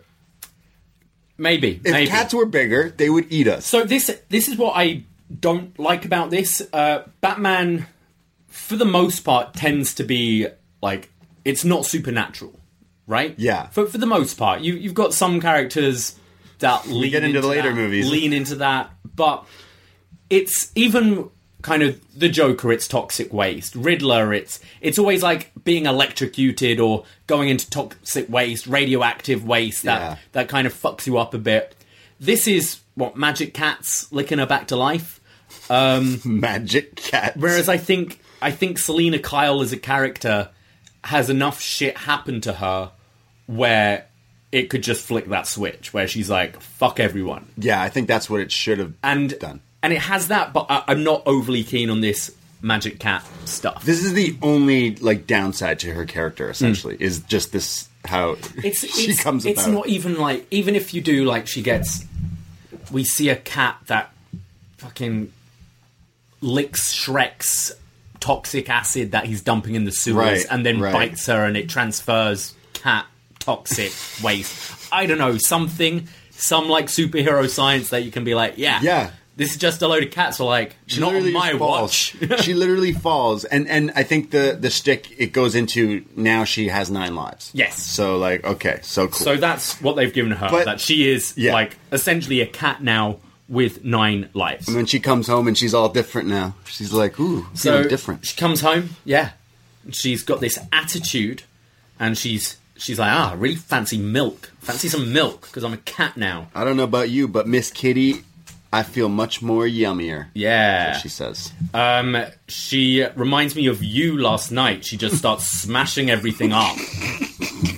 [1.38, 2.08] Maybe, If maybe.
[2.10, 3.66] cats were bigger, they would eat us.
[3.66, 5.04] So this this is what I
[5.40, 6.62] don't like about this.
[6.72, 7.86] Uh, Batman,
[8.48, 10.46] for the most part, tends to be
[10.82, 11.10] like
[11.44, 12.52] it's not supernatural,
[13.06, 13.34] right?
[13.38, 13.68] Yeah.
[13.68, 16.16] For for the most part, you you've got some characters
[16.58, 18.08] that lean get into the later that, movies.
[18.08, 19.44] lean into that, but
[20.30, 21.30] it's even
[21.62, 22.70] kind of the Joker.
[22.72, 23.74] It's toxic waste.
[23.74, 24.32] Riddler.
[24.32, 30.16] It's it's always like being electrocuted or going into toxic waste, radioactive waste that Yeah.
[30.32, 31.74] that kind of fucks you up a bit.
[32.20, 35.20] This is what magic cats licking her back to life.
[35.70, 37.36] Um, Magic cats.
[37.36, 40.48] Whereas I think I think Selina Kyle as a character
[41.04, 42.92] has enough shit happen to her
[43.46, 44.06] where
[44.52, 48.30] it could just flick that switch where she's like fuck everyone yeah, I think that's
[48.30, 49.60] what it should have and done.
[49.82, 53.84] And it has that but I, I'm not overly keen on this magic cat stuff.
[53.84, 56.46] This is the only like downside to her character.
[56.46, 56.52] Hmm.
[56.52, 58.32] Essentially, is just this how
[58.64, 59.72] it's she it's, comes it's about.
[59.74, 62.04] not even like even if you do like she gets
[62.90, 64.12] we see a cat that
[64.78, 65.32] fucking
[66.40, 67.72] licks Shreck's
[68.20, 70.92] toxic acid that he's dumping in the sewers Right, and then right.
[70.92, 73.06] bites her and it transfers cat
[73.38, 73.92] toxic
[74.22, 74.88] waste.
[74.92, 78.80] I don't know, something some like superhero science that you can be like, yeah.
[78.82, 79.10] Yeah.
[79.34, 82.14] This is just a load of cats or like She not on my falls.
[82.20, 82.40] watch.
[82.42, 86.68] she literally falls, and and I think the the stick it goes into now she
[86.68, 87.50] has nine lives.
[87.54, 87.82] Yes.
[87.82, 89.14] So like okay, so cool.
[89.16, 90.48] So that's what they've given her.
[90.50, 91.54] But- that she is Yeah.
[91.54, 93.18] like essentially a cat now
[93.48, 94.68] with nine lives.
[94.68, 96.54] and then she comes home and she's all different now.
[96.66, 98.24] She's like, ooh, so feeling different.
[98.26, 99.30] she comes home, yeah.
[99.90, 101.42] She's got this attitude,
[101.98, 104.52] and she's she's like, ah, I really fancy milk.
[104.60, 106.48] Fancy some milk because I'm a cat now.
[106.54, 108.22] I don't know about you, but Miss Kitty,
[108.72, 110.28] I feel much more yummier.
[110.32, 110.96] Yeah.
[110.96, 111.52] She says.
[111.74, 112.16] Um,
[112.48, 114.84] she reminds me of you last night.
[114.84, 116.76] She just starts smashing everything up.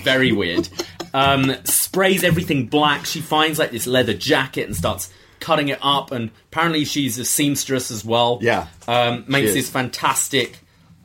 [0.04, 0.68] Very weird.
[1.12, 3.07] Um, sprays everything black.
[3.07, 6.12] She finds like this leather jacket and starts cutting it up.
[6.12, 8.38] And apparently she's a seamstress as well.
[8.40, 8.68] Yeah.
[8.87, 10.61] Um, makes this fantastic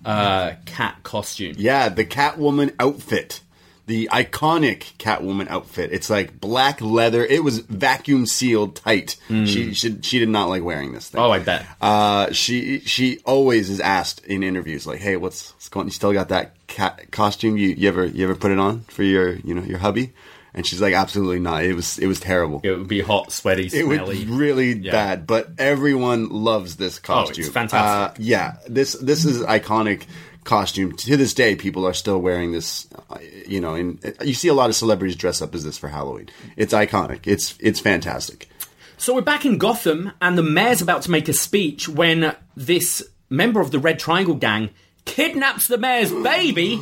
[0.05, 1.55] uh, cat costume.
[1.57, 3.41] Yeah, the Catwoman outfit.
[3.89, 5.91] The iconic Catwoman outfit.
[5.91, 7.25] It's like black leather.
[7.25, 9.15] It was vacuum sealed tight.
[9.27, 11.19] She, she she did not like wearing this thing.
[11.19, 11.65] Oh, I bet.
[11.81, 15.87] Uh, she she always is asked in interviews like, "Hey, what's, what's going?
[15.87, 17.57] You still got that cat costume?
[17.57, 20.13] You you ever you ever put it on for your you know your hubby?"
[20.53, 21.63] And she's like, "Absolutely not.
[21.63, 22.61] It was it was terrible.
[22.63, 24.91] It would be hot, sweaty, It was really Yeah.
[24.91, 27.45] bad, but everyone loves this costume.
[27.51, 28.19] fantastic.
[28.19, 30.03] Uh, yeah, this this is iconic
[30.49, 30.91] costume.
[30.93, 32.87] To this day, people are still wearing this.
[33.09, 35.87] uh, You know, and you see a lot of celebrities dress up as this for
[35.89, 36.29] Halloween.
[36.57, 37.21] It's iconic.
[37.27, 38.49] It's it's fantastic.
[38.97, 43.01] So we're back in Gotham, and the mayor's about to make a speech when this
[43.29, 44.69] member of the Red Triangle gang
[45.05, 46.81] kidnaps the mayor's baby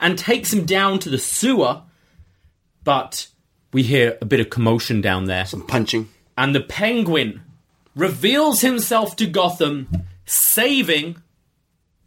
[0.00, 1.82] and takes him down to the sewer.
[2.82, 3.28] But
[3.72, 6.08] we hear a bit of commotion down there, Some Punching.
[6.36, 7.40] and the penguin
[7.94, 9.86] reveals himself to Gotham,
[10.26, 11.16] saving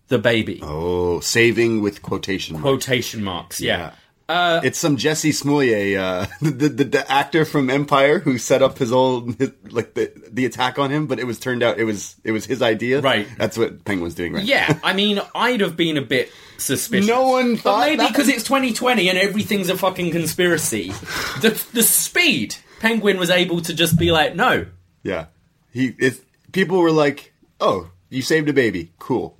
[0.07, 0.59] the baby.
[0.61, 2.63] Oh, saving with quotation marks.
[2.63, 3.91] Quotation marks, yeah.
[4.27, 8.91] it's some Jussie Smollett, uh, the, the the actor from Empire who set up his
[8.91, 12.15] old his, like the the attack on him, but it was turned out it was
[12.23, 13.01] it was his idea.
[13.01, 13.27] Right.
[13.37, 14.43] That's what Penguin's doing right.
[14.43, 17.07] Yeah, I mean, I'd have been a bit suspicious.
[17.07, 20.89] No one but thought maybe because it's 2020 and everything's a fucking conspiracy.
[21.41, 24.67] the the speed Penguin was able to just be like, no.
[25.03, 25.25] Yeah.
[25.71, 28.93] He it people were like, "Oh, you saved a baby.
[28.97, 29.37] Cool."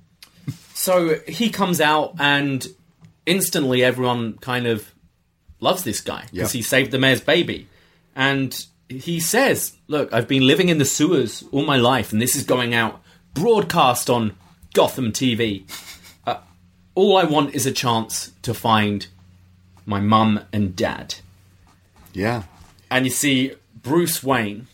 [0.78, 2.66] So he comes out and
[3.24, 4.92] instantly everyone kind of
[5.58, 6.58] loves this guy because Yeah.
[6.58, 7.66] he saved the mayor's baby,
[8.14, 8.54] and
[8.90, 12.44] he says, "Look, I've been living in the sewers all my life, and this is
[12.44, 13.00] going out
[13.32, 14.36] broadcast on
[14.74, 15.64] Gotham TV.
[16.26, 16.36] Uh,
[16.94, 19.06] all I want is a chance to find
[19.86, 21.14] my mum and dad."
[22.12, 22.42] Yeah.
[22.90, 23.52] and you see
[23.82, 24.66] Bruce Wayne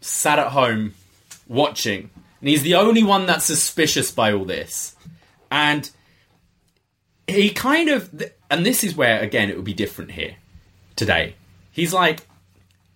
[0.00, 0.94] sat at home
[1.46, 4.95] watching, and he's the only one that's suspicious by all this.
[5.50, 5.90] And
[7.26, 10.36] he kind of, and this is where again it would be different here
[10.96, 11.34] today.
[11.72, 12.26] He's like,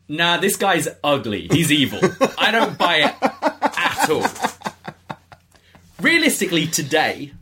[0.09, 1.49] nah, this guy's ugly.
[1.51, 2.01] He's evil.
[2.39, 3.15] I don't buy it
[3.79, 4.27] at all.
[6.01, 7.33] Realistically, today,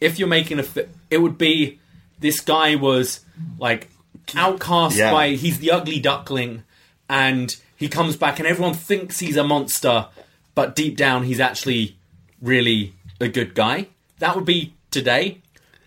[0.00, 1.78] if you're making a, fi- it would be
[2.20, 3.20] this guy was
[3.58, 3.90] like
[4.34, 5.10] outcast Yeah.
[5.12, 6.62] by he's the ugly duckling,
[7.10, 10.06] and he comes back and everyone thinks he's a monster,
[10.54, 11.96] but deep down he's actually
[12.40, 13.88] really a good guy.
[14.22, 15.38] That would be today.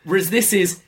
[0.03, 0.81] Whereas this is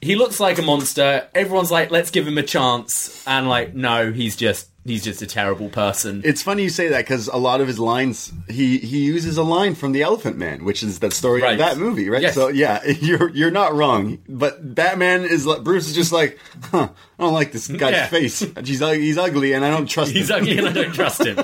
[0.00, 1.28] he looks like a monster.
[1.34, 5.26] Everyone's like, let's give him a chance, and like, no, he's just he's just a
[5.26, 6.22] terrible person.
[6.24, 9.42] It's funny you say that because a lot of his lines, he he uses a
[9.42, 11.54] line from the Elephant Man, which is the story Right.
[11.54, 12.22] of that movie, right?
[12.22, 12.34] Yes.
[12.36, 14.18] So yeah, you're you're not wrong.
[14.28, 16.38] But Batman is like Bruce is just like,
[16.70, 18.06] huh, I don't like this guy's Yeah.
[18.06, 18.38] face.
[18.38, 20.36] He's he's ugly, and I don't trust he's him.
[20.36, 21.38] ugly, and I don't trust him.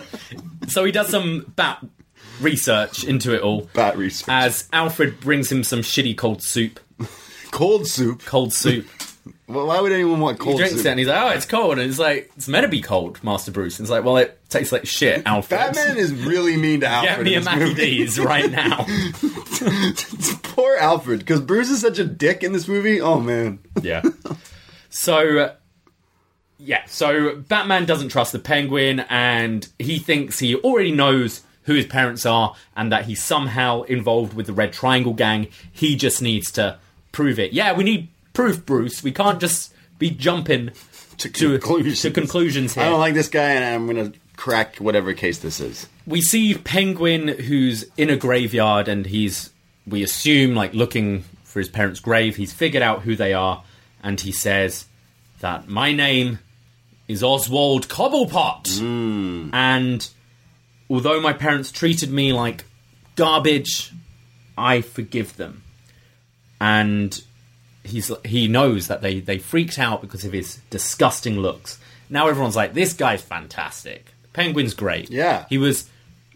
[0.69, 1.85] so he does some bat
[2.41, 3.69] research into it all.
[3.75, 4.29] Bat research.
[4.29, 6.81] As Alfred brings him some shitty cold soup,
[7.51, 8.25] cold soup.
[8.25, 8.87] cold soup.
[9.47, 10.65] Well, why would anyone want cold soup?
[10.65, 10.87] He drinks soup?
[10.87, 13.23] it and he's like, "Oh, it's cold," and it's like, "It's meant to be cold,
[13.23, 16.81] Master Bruce." And it's like, "Well, it tastes like shit, Alfred." Batman is really mean
[16.81, 17.17] to Alfred.
[17.17, 17.75] Get me a in this Mackie movie.
[17.75, 18.87] D's right now.
[20.43, 23.01] Poor Alfred, because Bruce is such a dick in this movie.
[23.03, 24.03] Oh man, Yeah.
[24.89, 25.53] So, uh,
[26.59, 26.85] yeah.
[26.87, 32.25] So Batman doesn't trust the Penguin, and he thinks he already knows who his parents
[32.27, 35.49] are, and that he's somehow involved with the Red Triangle Gang.
[35.73, 36.79] He just needs to
[37.13, 37.53] prove it.
[37.53, 39.03] Yeah, we need proof, Bruce.
[39.03, 40.71] We can't just be jumping
[41.19, 42.03] to conclusions.
[42.03, 42.85] to conclusions here.
[42.85, 45.87] I don't like this guy, and I'm gonna crack whatever case this is.
[46.07, 49.51] we see Penguin who's in a graveyard and he's
[49.87, 52.35] we assume like looking for his parents' grave.
[52.35, 53.63] He's figured out who they are
[54.03, 54.87] and he says
[55.39, 56.41] that my name
[57.07, 58.79] is Oswald Cobblepot.
[58.81, 59.51] Hmm.
[59.55, 60.09] And
[60.95, 62.65] although my parents treated me like
[63.17, 63.93] garbage,
[64.57, 65.63] I forgive them.
[66.61, 67.21] And
[67.83, 71.79] he's he knows that they they freaked out because of his disgusting looks.
[72.09, 74.15] Now everyone's like, this guy's fantastic.
[74.33, 75.11] Penguin's great.
[75.11, 75.47] Yeah.
[75.49, 75.89] he was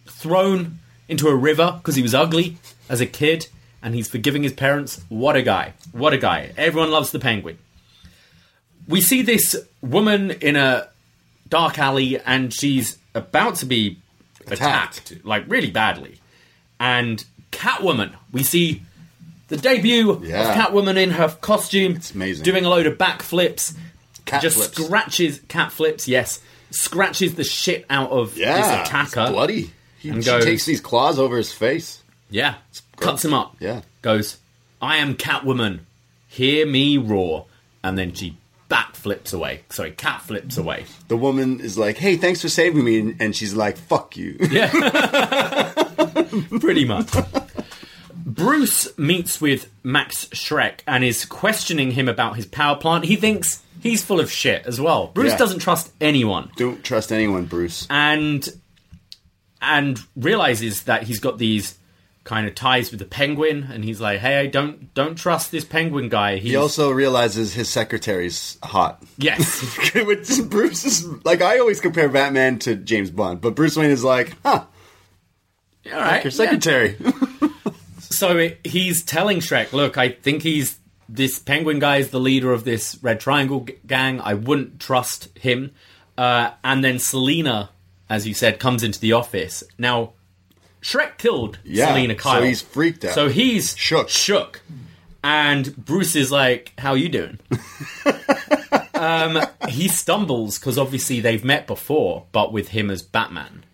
[0.06, 2.56] thrown into a river because he was ugly
[2.88, 3.46] as a kid,
[3.82, 5.00] and he's forgiving his parents.
[5.09, 5.74] What a guy!
[5.92, 6.52] What a guy!
[6.56, 7.59] Everyone loves the penguin.
[8.88, 10.88] We see this woman in a
[11.48, 13.98] dark alley, and she's about to be
[14.53, 15.24] attacked, Attacked.
[15.26, 16.20] like really badly.
[16.80, 18.82] And Catwoman, we see
[19.49, 20.51] the debut Yeah.
[20.51, 21.96] of Catwoman in her costume.
[21.96, 22.44] It's amazing.
[22.44, 23.74] Doing a load of backflips.
[24.26, 24.84] Cat just flips.
[24.84, 26.40] scratches cat flips, yes.
[26.70, 29.30] Scratches the shit out of Yeah, this attacker.
[29.32, 29.70] bloody.
[29.99, 32.01] He, And she goes- takes these claws over his face.
[32.30, 32.55] Yeah.
[32.99, 33.57] Cuts him up.
[33.59, 33.80] Yeah.
[34.03, 34.36] Goes,
[34.82, 35.80] I am Catwoman.
[36.28, 37.46] Hear me roar.
[37.82, 38.36] And then she
[38.69, 39.62] backflips away.
[39.71, 40.85] Sorry, cat flips away.
[41.09, 44.71] The woman is like, "Hey, thanks for saving me," and she's like, "Fuck you." Yeah,
[46.61, 47.11] pretty much.
[48.14, 53.05] Bruce meets with Max Shreck and is questioning him about his power plant.
[53.07, 55.09] He thinks he's full of shit as well.
[55.09, 55.39] Bruce Yeah.
[55.39, 56.51] doesn't trust anyone.
[56.57, 57.87] Don't trust anyone, Bruce.
[57.91, 58.47] and
[59.61, 61.78] and realizes that he's got these
[62.29, 66.11] kind of ties with the penguin and he's like hey don't don't trust this penguin
[66.11, 69.03] guy he's He also realizes his secretary's hot.
[69.16, 69.62] yes
[69.95, 74.05] Which Bruce is like, I always compare Batman to James Bond, but Bruce Wayne is
[74.05, 74.64] like, "Huh,
[75.91, 76.37] all right your yeah.
[76.37, 76.97] secretary."
[77.99, 82.53] so it, he's telling shreck look i think he's this penguin guy is the leader
[82.53, 85.72] of this red triangle g- gang i wouldn't trust him
[86.18, 87.70] uh, and then selina
[88.11, 90.12] as you said comes into the office now
[90.81, 93.14] shreck killed Yeah, selina so he's freaked out.
[93.14, 94.09] so he's Shook.
[94.09, 94.61] shook
[95.24, 97.39] and bruce is like how are you doing
[98.95, 103.64] um, he stumbles because obviously they've met before but with him as batman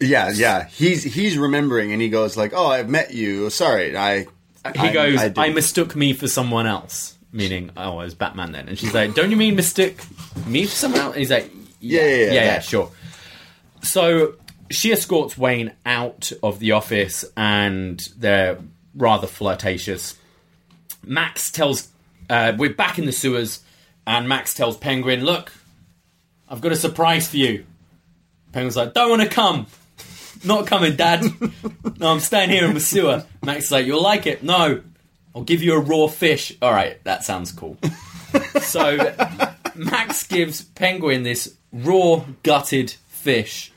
[0.00, 0.64] yeah, yeah.
[0.66, 3.50] He's he's remembering, and he goes like, "Oh, I've met you.
[3.50, 4.26] Sorry, I." he
[4.74, 7.16] I- goes, I I, didn't." mistook me for someone else.
[7.30, 8.68] Meaning, oh, I was Batman then.
[8.68, 9.94] And she's like, don't you mean mistook
[10.44, 11.12] me for someone else?
[11.14, 12.58] And he's like, Yeah, yeah, yeah, yeah, yeah.
[12.58, 12.90] sure.
[13.82, 14.34] So
[14.70, 18.58] she escorts Wayne out of the office and they're
[18.94, 20.16] rather flirtatious.
[21.04, 21.88] Max tells,
[22.30, 23.60] uh, we're back in the sewers,
[24.06, 25.52] and Max tells Penguin, look,
[26.48, 27.66] I've got a surprise for you.
[28.52, 29.66] Penguin's like, don't want to come.
[30.44, 31.24] Not coming, Dad.
[31.98, 33.24] no, I'm staying here in the sewer.
[33.44, 34.42] Max is like, you'll like it.
[34.42, 34.82] No,
[35.34, 36.56] I'll give you a raw fish.
[36.60, 37.78] All right, that sounds cool.
[38.60, 39.14] so
[39.74, 43.71] Max gives Penguin this raw, gutted fish,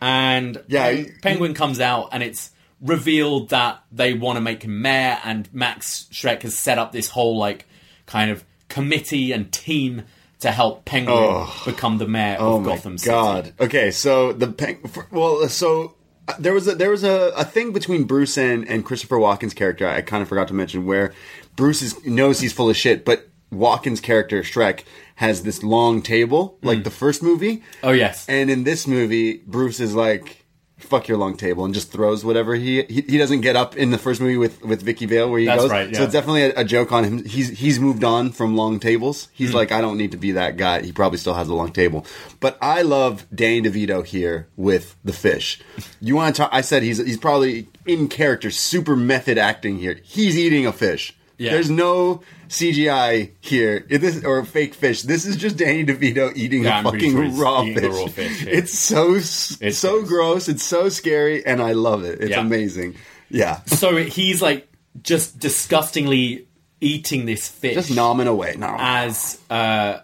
[0.00, 4.62] and Yeah, Pen- he- Penguin comes out, and it's revealed that they want to make
[4.62, 7.66] him mayor, and Max Shreck has set up this whole like
[8.06, 10.02] kind of committee and team
[10.40, 13.10] to help Penguin become the mayor Oh of Gotham City.
[13.10, 13.52] god.
[13.58, 14.78] Okay, so the peng-
[15.10, 15.94] well, so
[16.28, 19.54] uh, there was a there was a, a thing between Bruce and, and Christopher Walken's
[19.54, 19.88] character.
[19.88, 21.14] I kind of forgot to mention where
[21.56, 24.82] Bruce is, knows he's full of shit, but Walken's character Shreck
[25.16, 27.62] has this long table, like the first movie.
[27.82, 30.44] Oh yes, And in this movie, Bruce is like,
[30.78, 33.90] "Fuck your long table," and just throws whatever he he, he doesn't get up in
[33.90, 35.70] the first movie with with Vicki Vale where he That's goes.
[35.70, 37.24] right, So it's definitely a, a joke on him.
[37.24, 39.28] He's he's moved on from long tables.
[39.32, 39.56] He's Hmm.
[39.56, 40.82] like, I don't need to be that guy.
[40.82, 42.04] He probably still has a long table.
[42.40, 45.60] But I love Danny DeVito here with the fish.
[46.02, 46.50] You want to talk?
[46.52, 49.98] I said he's he's probably in character, super method acting here.
[50.04, 51.15] He's eating a fish.
[51.38, 51.52] Yeah.
[51.52, 55.02] There's no CGI here, It is, or fake fish.
[55.02, 57.92] This is just Danny DeVito eating Yeah, a I'm fucking sure raw eating fish.
[57.92, 58.52] raw fish, yeah.
[58.52, 60.08] It's so It's so gross.
[60.08, 60.48] gross.
[60.48, 62.20] It's so scary, and I love it.
[62.20, 62.94] It's amazing.
[63.28, 64.68] Yeah, so he's like
[65.02, 66.46] just disgustingly
[66.80, 67.74] eating this fish.
[67.74, 68.54] just nomming away.
[68.56, 69.98] No, as uh,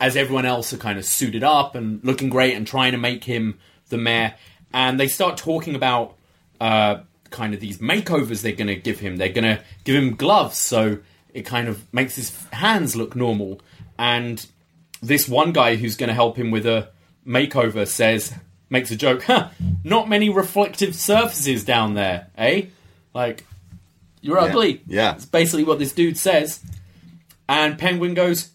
[0.00, 3.24] as everyone else are kind of suited up and looking great and trying to make
[3.24, 3.58] him
[3.90, 4.34] the mayor.
[4.74, 6.16] And they start talking about
[6.60, 7.00] uh,
[7.32, 9.16] kind of these makeovers they're going to give him.
[9.16, 10.98] They're going to give him gloves so
[11.32, 13.60] it kind of makes his hands look normal.
[13.98, 14.44] And
[15.00, 16.90] this one guy who's going to help him with a
[17.26, 18.34] makeover says,
[18.70, 19.48] makes a joke, huh,
[19.84, 22.66] not many reflective surfaces down there, eh?
[23.14, 23.44] Like,
[24.20, 24.82] you're ugly.
[24.86, 25.12] Yeah.
[25.12, 26.60] That's basically what this dude says.
[27.48, 28.50] And Penguin goes,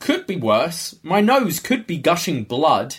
[0.00, 0.96] could be worse.
[1.02, 2.96] My nose could be gushing blood.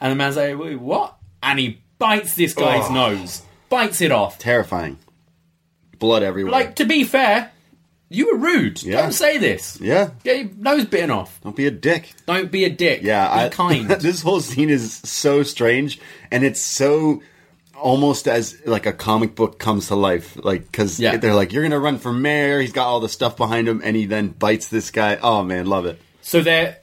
[0.00, 1.16] And the man's like, Wait, what?
[1.42, 4.38] And he bites this guy's nose, bites it off.
[4.38, 4.98] terrifying.
[5.98, 6.52] Blood everywhere.
[6.52, 7.50] Like, to be fair,
[8.08, 8.82] you were rude.
[8.82, 9.02] Yeah.
[9.02, 9.78] Don't say this.
[9.80, 11.40] yeah, Get your nose bitten off.
[11.42, 12.12] don't be a dick.
[12.26, 13.02] Don't be a dick.
[13.02, 13.88] Yeah, be I, kind.
[13.88, 15.98] this whole scene is so strange,
[16.30, 17.22] and it's so
[17.76, 20.36] almost as like a comic book comes to life.
[20.42, 21.16] Like because Yeah.
[21.16, 23.94] they're like, "You're gonna run for mayor." He's got all the stuff behind him, and
[23.96, 25.18] he then bites this guy.
[25.20, 26.00] Oh man, love it.
[26.22, 26.78] So they're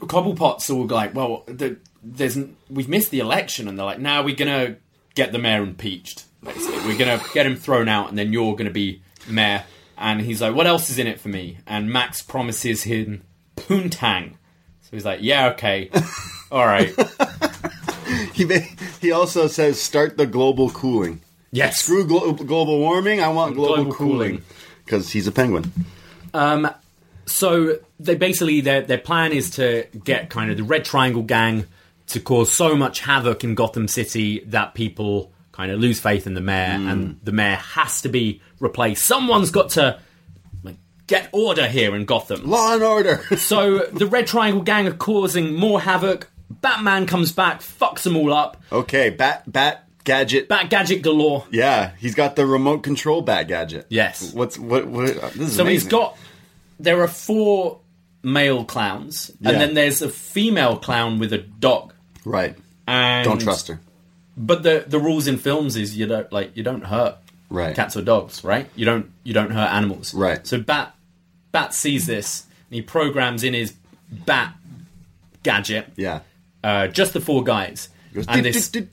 [0.00, 2.36] Cobblepot's all like, well, the, there's
[2.68, 4.76] we've missed the election, and they're like, now we're gonna
[5.16, 6.24] get the mayor impeached.
[6.44, 9.64] Basically, we're gonna get him thrown out, and then you're gonna be mayor.
[9.98, 11.58] And he's like, what else is in it for me?
[11.66, 13.22] And Max promises him
[13.56, 14.34] poontang.
[14.82, 15.90] So he's like, yeah, okay,
[16.52, 16.94] all right,
[18.34, 18.60] He ma-
[19.00, 21.78] he also says, "Start the global cooling." yes.
[21.82, 23.20] Screw glo- global warming.
[23.20, 24.42] I want global, Global cooling cooling.
[24.84, 25.72] because he's a penguin.
[26.34, 26.70] Um,
[27.24, 31.64] So they basically their their plan is to get kind of the Red Triangle gang
[32.08, 36.34] to cause so much havoc in Gotham City that people kind of lose faith in
[36.34, 36.88] the mayor, hmm.
[36.88, 39.04] and the mayor has to be replaced.
[39.04, 39.98] Someone's got to
[40.62, 40.76] like,
[41.06, 42.48] get order here in Gotham.
[42.48, 43.22] Law and order.
[43.38, 46.30] So the Red Triangle gang are causing more havoc.
[46.50, 48.62] Batman comes back, fucks them all up.
[48.70, 50.48] okay, bat bat gadget.
[50.48, 51.44] Bat gadget galore.
[51.50, 53.86] Yeah, he's got the remote control bat gadget.
[53.88, 54.32] Yes.
[54.32, 54.86] What's what?
[54.86, 56.16] what uh, this is So he's got.
[56.78, 57.80] There are four
[58.22, 59.58] male clowns, and Yeah.
[59.58, 61.92] then there's a female clown with a dog.
[62.26, 62.54] Right.
[62.86, 63.80] And Don't trust her.
[64.36, 67.16] But the the rules in films is you don't like you don't hurt
[67.48, 67.74] Right.
[67.74, 68.68] cats or dogs, right?
[68.76, 70.46] You don't you don't hurt animals, Right.
[70.46, 70.94] So Bat
[71.52, 73.72] Bat sees this and he programs in his
[74.10, 74.52] Bat
[75.42, 76.20] gadget, Yeah.
[76.62, 78.88] uh, just the four guys, Goes, and "Dit, this dit,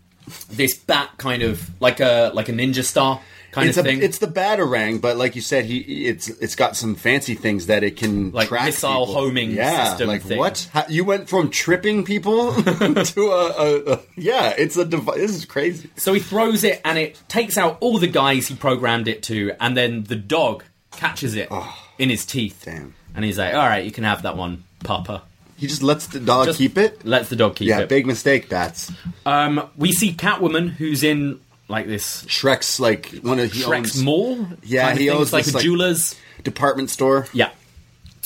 [0.51, 3.19] this Bat kind of like a like a ninja star
[3.53, 4.01] kind It's of a, thing.
[4.03, 5.77] it's the batarang, but like you said, he
[6.07, 9.13] it's it's got some fancy things that it can Like track missile people.
[9.21, 10.37] homing yeah, system like thing.
[10.37, 10.67] what?
[10.73, 15.15] How, you went from tripping people to a, a, a yeah, it's a device.
[15.17, 15.89] This is crazy.
[15.95, 19.53] so he throws it and it takes out all the guys he programmed it to,
[19.61, 21.49] and then the dog catches it
[21.97, 22.65] in his teeth.
[22.67, 22.93] Oh, Damn.
[23.15, 25.21] And he's like, "All right, you can have that one, Papa."
[25.55, 27.05] He just lets the dog Just keep it.
[27.05, 27.81] Lets the dog keep Yeah, it.
[27.81, 28.49] Yeah, big mistake.
[28.49, 28.91] Bats.
[29.25, 34.03] Um, we see Catwoman, who's in like this Shreck's like one of he Shreck's owns
[34.03, 34.47] mall.
[34.63, 35.15] Yeah, kind of he thing.
[35.17, 36.15] owns It's like this, a like- jeweler's.
[36.43, 37.27] department store.
[37.33, 37.51] Yeah.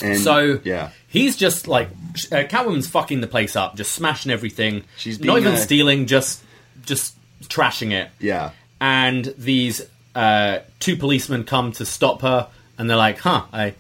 [0.01, 1.89] And So yeah, he's just like
[2.31, 4.83] uh, Catwoman's fucking the place up, just smashing everything.
[4.97, 6.43] She's not even a- stealing, just
[6.85, 8.09] just trashing it.
[8.19, 8.51] yeah.
[8.79, 9.81] And these
[10.13, 13.73] uh, two policemen come to stop her, and they're like, "Huh, I,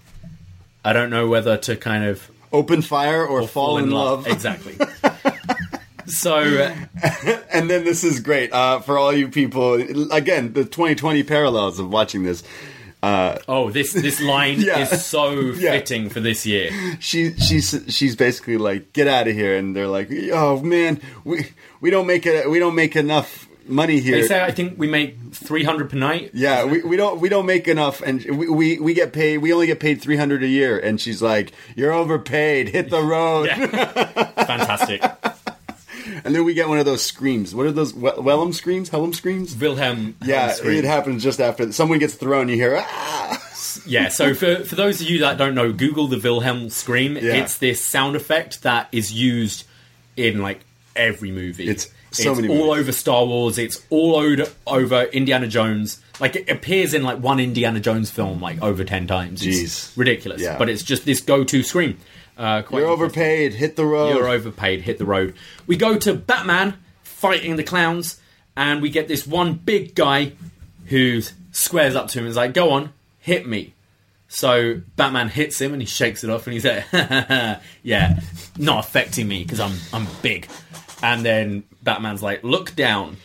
[0.83, 4.25] I don't know whether to kind of Open fire or, fall, in love.
[4.25, 4.75] Exactly.
[6.21, 6.75] so uh,
[7.53, 9.73] and then this is great uh, for all you people.
[10.11, 12.43] Again, the 2020 parallels of watching this.
[13.03, 14.79] oh, this this line Yeah.
[14.79, 15.71] is so Yeah.
[15.71, 16.71] fitting for this year.
[16.99, 21.47] she she's she's basically like get out of here and they're like oh man we
[21.79, 24.87] we don't make it we don't make enough money here They say I think we
[24.87, 26.31] make three hundred per night.
[26.33, 29.53] yeah we, we don't we don't make enough and we, we we get paid we
[29.53, 33.49] only get paid 300 a year and she's like you're overpaid hit the road
[34.47, 35.01] Fantastic.
[36.23, 39.13] And then we get one of those screams what are those we- Wellham screams Hellum
[39.13, 40.15] screams Wilhelm.
[40.23, 40.77] yeah scream.
[40.77, 43.43] it happens just after someone gets thrown you hear ah
[43.85, 47.15] Yeah, so for, for those of you that don't know, Google the Wilhelm scream.
[47.15, 47.35] Yeah.
[47.35, 49.65] It's this sound effect that is used
[50.17, 50.59] in like
[50.95, 51.67] every movie.
[51.69, 52.81] It's so many all movies.
[52.81, 53.57] over Star Wars.
[53.57, 56.01] It's all over, over Indiana Jones.
[56.19, 59.45] Like it appears in like one Indiana Jones film like over ten times.
[59.45, 59.97] It's Jeez.
[59.97, 60.41] ridiculous.
[60.41, 60.57] Yeah.
[60.57, 61.97] But it's just this go-to scream.
[62.37, 63.53] Uh, quite You're overpaid.
[63.53, 64.15] Hit the road.
[64.15, 64.81] You're overpaid.
[64.81, 65.33] Hit the road.
[65.65, 68.19] We go to Batman fighting the clowns,
[68.55, 70.33] and we get this one big guy
[70.85, 71.21] who
[71.51, 73.73] squares up to him and is like, "Go on, hit me."
[74.27, 76.85] So Batman hits him, and he shakes it off, and he's like,
[77.83, 78.19] "Yeah,
[78.57, 80.47] not affecting me because I'm I'm big."
[81.01, 83.17] And then Batman's like, "Look down."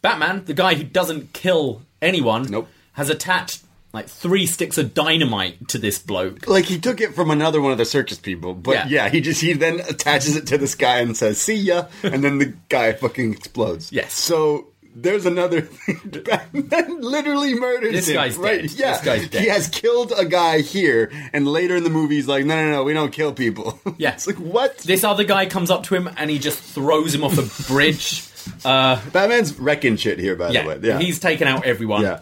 [0.00, 2.68] Batman, the guy who doesn't kill anyone, Nope.
[2.92, 3.62] has attached
[3.98, 6.46] like three sticks of dynamite to this bloke.
[6.48, 8.86] like he took it from another one of the circus people, but Yeah.
[8.88, 9.08] yeah.
[9.08, 12.38] he just he then attaches it to this guy and says "see ya," and then
[12.38, 13.92] the guy fucking explodes.
[13.92, 14.12] Yes.
[14.14, 14.68] So
[15.00, 16.00] there's another thing.
[16.24, 18.14] Batman literally murders This him.
[18.14, 18.62] guy's right?
[18.62, 18.72] dead.
[18.72, 19.42] Yeah, This guy's dead.
[19.42, 22.70] he has killed a guy here, and later in the movie he's like, "No, no,
[22.72, 24.14] no, we don't kill people." Yeah.
[24.14, 24.78] it's like what?
[24.78, 28.24] This other guy comes up to him and he just throws him off a bridge.
[28.64, 30.78] Batman's wrecking shit here, by yeah, the way.
[30.82, 32.02] Yeah, he's taken out everyone.
[32.02, 32.20] yeah.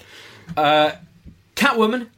[0.57, 0.93] Uh,
[1.57, 2.09] Catwoman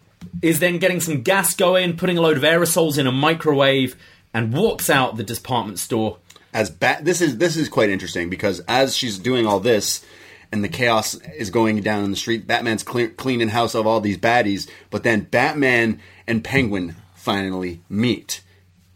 [0.42, 3.96] is then getting some gas going, putting a load of aerosols in a microwave,
[4.34, 6.18] and walks out the department store.
[6.52, 10.04] as bat this is this is quite interesting because as she's doing all this
[10.52, 14.00] and the chaos is going down in the street batman's cle- cleaning house of all
[14.00, 18.40] these baddies but then batman and penguin finally meet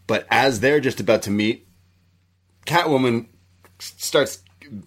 [0.07, 1.67] but as they're just about to meet
[2.65, 3.27] catwoman
[3.79, 4.39] starts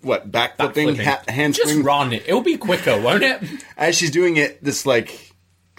[0.02, 1.04] what backflipping Backflipping.
[1.04, 2.24] ha- Just run it.
[2.26, 3.42] It'll be quicker, won't it?
[3.76, 5.25] as she's doing it this like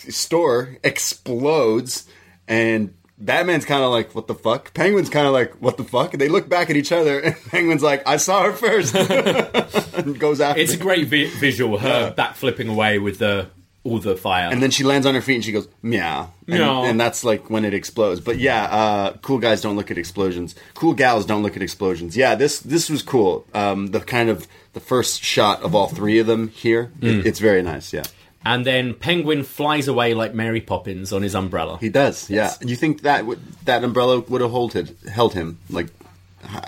[0.02, 2.06] store explodes
[2.48, 4.74] and Batman's kind of like, what the fuck?
[4.76, 6.14] Penguin's kind of like, what the fuck?
[6.14, 8.94] And they look back at each other, and Penguin's like, I saw her first.
[9.98, 11.80] and goes after It's a great vi- visual.
[11.80, 13.50] Her backflipping away with the
[13.84, 14.50] all the fire.
[14.52, 16.32] And then she lands on her feet and she goes, meow.
[16.48, 16.84] And, Meow.
[16.84, 18.20] and that's like when it explodes.
[18.20, 20.56] But yeah, uh, cool guys don't look at explosions.
[20.74, 22.16] Cool gals don't look at explosions.
[22.18, 23.46] Yeah, this this was cool.
[23.54, 27.20] Um, the kind of the first shot of all three of them here, Mm.
[27.22, 27.94] it- it's very nice.
[27.94, 28.04] Yeah.
[28.48, 31.78] And then Penguin flies away like Mary Poppins on his umbrella.
[31.80, 32.54] He does, yeah.
[32.62, 34.74] You think that would, that umbrella would have held
[35.12, 35.60] held him?
[35.70, 35.88] Like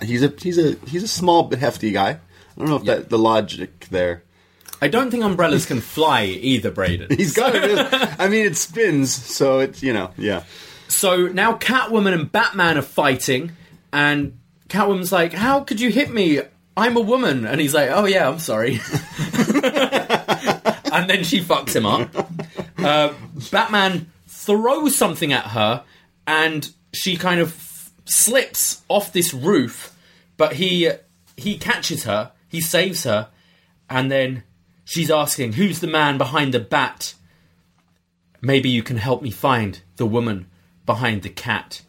[0.04, 2.10] he's a he's a he's a small but hefty guy.
[2.10, 2.20] I
[2.58, 4.24] don't know if that the logic there.
[4.82, 7.08] I don't think umbrellas can fly either, Braden.
[7.18, 8.16] He's got it.
[8.18, 10.44] I mean, it spins, so it's you know, yeah.
[10.88, 13.52] So now Catwoman and Batman are fighting,
[13.92, 16.42] and Catwoman's like, "How could you hit me?
[16.78, 18.80] I'm a woman." And he's like, "Oh yeah, I'm sorry."
[20.94, 22.10] and then she fucks him up.
[22.78, 23.14] Uh,
[23.52, 25.84] Batman throws something at her,
[26.28, 29.96] and she kind of f- slips off this roof.
[30.38, 30.92] But he
[31.36, 33.30] he catches her, he saves her,
[33.90, 34.44] and then
[34.86, 37.16] she's asking, "Who's the man behind the bat?"
[38.42, 40.48] Maybe you can help me find the woman
[40.86, 41.82] behind the cat.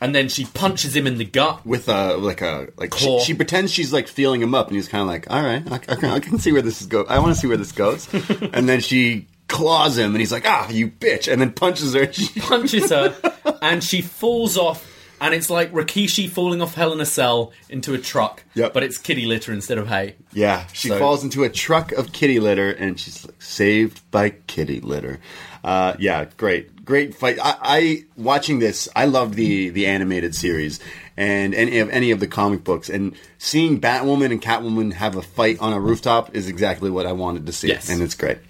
[0.00, 1.66] And then she punches him in the gut.
[1.66, 3.20] With a like a like she, Claw.
[3.20, 5.74] she pretends she's like feeling him up, and he's kind of like, all right, I,
[5.74, 7.04] I, can, I can see where this is go.
[7.04, 8.08] I want to see where this goes.
[8.14, 12.10] and then she claws him, and he's like, ah, you bitch, and then punches her.
[12.12, 13.14] She, punches her,
[13.60, 14.86] and she falls off.
[15.22, 18.72] And it's like Rikishi falling off Hell in a Cell into a truck, Yep.
[18.72, 20.14] but it's kitty litter instead of hay.
[20.32, 24.30] Yeah, she So- falls into a truck of kitty litter, and she's like, saved by
[24.30, 25.20] kitty litter.
[25.62, 27.38] Uh, yeah, great, great fight.
[27.42, 28.88] I, I watching this.
[28.96, 30.80] I loved the the animated series
[31.16, 35.22] and any of any of the comic books, and seeing Batwoman and Catwoman have a
[35.22, 37.88] fight on a rooftop is exactly what I wanted to see, Yes.
[37.90, 38.38] and it's great.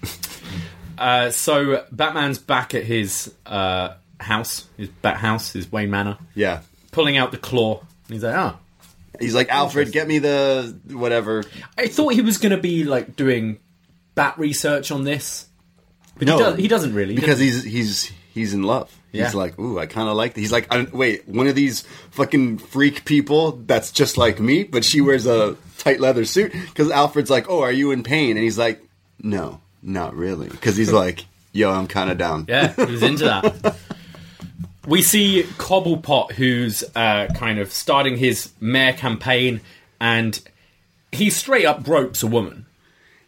[0.97, 6.61] Uh, so Batman's back at his uh, house, his Bat house, his Wayne Manor, yeah,
[6.91, 7.79] pulling out the claw.
[7.79, 8.59] And he's like, "Oh,
[9.19, 11.43] he's like Alfred, get me the whatever.
[11.75, 13.57] I thought he was going to be like doing
[14.13, 15.47] bat research on this,
[16.19, 16.37] but No.
[16.37, 18.95] he, does, he doesn't really because does he's he's he's in love.
[19.11, 19.25] Yeah.
[19.25, 20.35] He's like, ooh, I kind of like.
[20.35, 24.85] He's like, I, wait, one of these fucking freak people that's just like me, but
[24.85, 26.51] she wears a tight leather suit.
[26.53, 28.31] Because Alfred's like, oh, are you in pain?
[28.37, 28.81] And he's like,
[29.21, 30.47] no, not really.
[30.49, 32.45] Because he's like, yo, I'm kind of down.
[32.47, 33.75] Yeah, he was into that.
[34.87, 39.61] we see Cobblepot, who's uh, kind of starting his mayor campaign,
[39.99, 40.41] and
[41.11, 42.65] he straight up gropes a woman.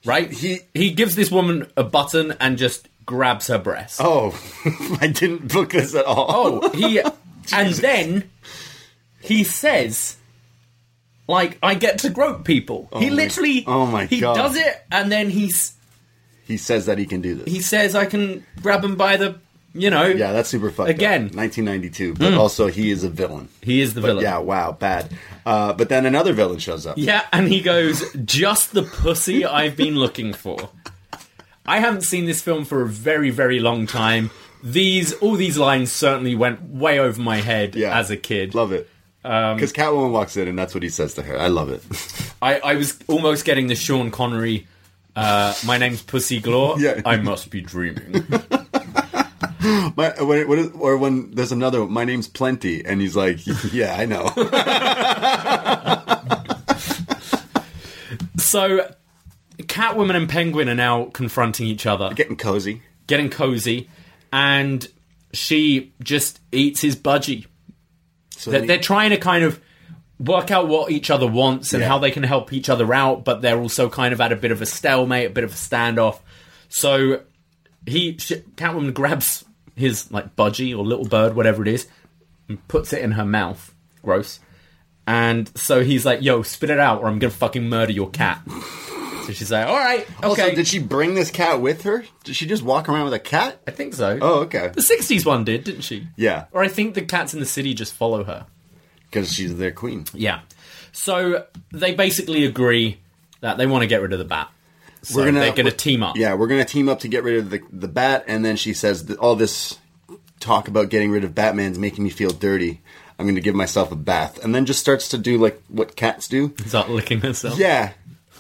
[0.06, 0.32] Right?
[0.32, 4.00] He- he gives this woman a button and just grabs her breast.
[4.04, 4.38] Oh,
[5.02, 6.26] I didn't book this at all.
[6.64, 7.00] Oh, he
[7.54, 8.30] and then
[9.22, 10.18] he says,
[11.28, 12.90] like, I get to grope people.
[12.98, 14.36] he my- literally, oh my he God.
[14.36, 15.74] does it, and then he's
[16.46, 17.52] he says that he can do this.
[17.52, 19.40] he says, I can grab him by the,
[19.74, 20.90] you know, yeah, that's super fucked.
[20.90, 20.96] up.
[20.96, 21.22] Again.
[21.34, 23.48] 1992, but also he is a villain.
[23.62, 24.24] he is the But villain.
[24.24, 25.10] yeah, wow, bad.
[25.46, 26.98] Uh, but then another villain shows up.
[26.98, 30.70] Yeah, and he goes, just the pussy I've been looking for.
[31.66, 35.92] I haven't seen this film for a very, very long time, these all these lines
[35.92, 37.98] certainly went way over my head Yeah.
[37.98, 38.54] as a kid.
[38.56, 38.90] Love it.
[39.26, 41.38] Um, Because Catwoman walks in and that's what he says to her.
[41.40, 41.82] I love it.
[42.42, 44.68] I, I was almost getting the Sean Connery.
[45.16, 46.76] Uh, my name's Pussy Galore.
[46.80, 47.02] Yeah.
[47.06, 48.26] I must be dreaming.
[49.96, 53.40] My, when, is, or when there's another, one, my name's Plenty, and he's like,
[53.72, 54.28] yeah, I know.
[58.38, 58.94] so,
[59.74, 62.82] Catwoman and Penguin are now confronting each other, Getting cozy.
[63.08, 63.90] getting cozy,
[64.32, 64.88] and
[65.34, 67.48] she just eats his budgie.
[68.38, 69.60] So They're, they're trying to kind of
[70.20, 71.88] work out what each other wants and Yeah.
[71.88, 74.52] how they can help each other out, but they're also kind of at a bit
[74.52, 76.20] of a stalemate, a bit of a standoff.
[76.70, 77.22] So
[77.88, 79.44] he, sh- Catwoman grabs
[79.76, 81.88] his like budgie or little bird, whatever it is,
[82.48, 83.74] and puts it in her mouth.
[84.04, 84.40] Gross.
[85.08, 88.42] And so he's like, "Yo, spit it out, or I'm gonna fucking murder your cat."
[89.26, 92.04] So she's like, "All right, okay." Also, did she bring this cat with her?
[92.24, 93.60] Did she just walk around with a cat?
[93.68, 94.18] I think so.
[94.22, 94.70] Oh, okay.
[94.74, 96.08] The '60s one did, didn't she?
[96.16, 98.46] Yeah, Or I think the cats in the city just follow her.
[99.10, 100.06] because she's their queen.
[100.14, 100.42] Yeah.
[100.92, 103.00] So they basically agree
[103.42, 104.50] that they want to get rid of the bat.
[105.04, 106.16] So they're going to team up.
[106.16, 108.74] Yeah, we're gonna team up to get rid of the the bat, and then she
[108.74, 109.78] says that all this
[110.40, 112.82] talk about getting rid of Batman's making me feel dirty.
[113.20, 116.28] I'm gonna give myself a bath, and then just starts to do like what cats
[116.28, 116.54] do.
[116.68, 117.58] Start licking herself.
[117.60, 117.92] Yeah,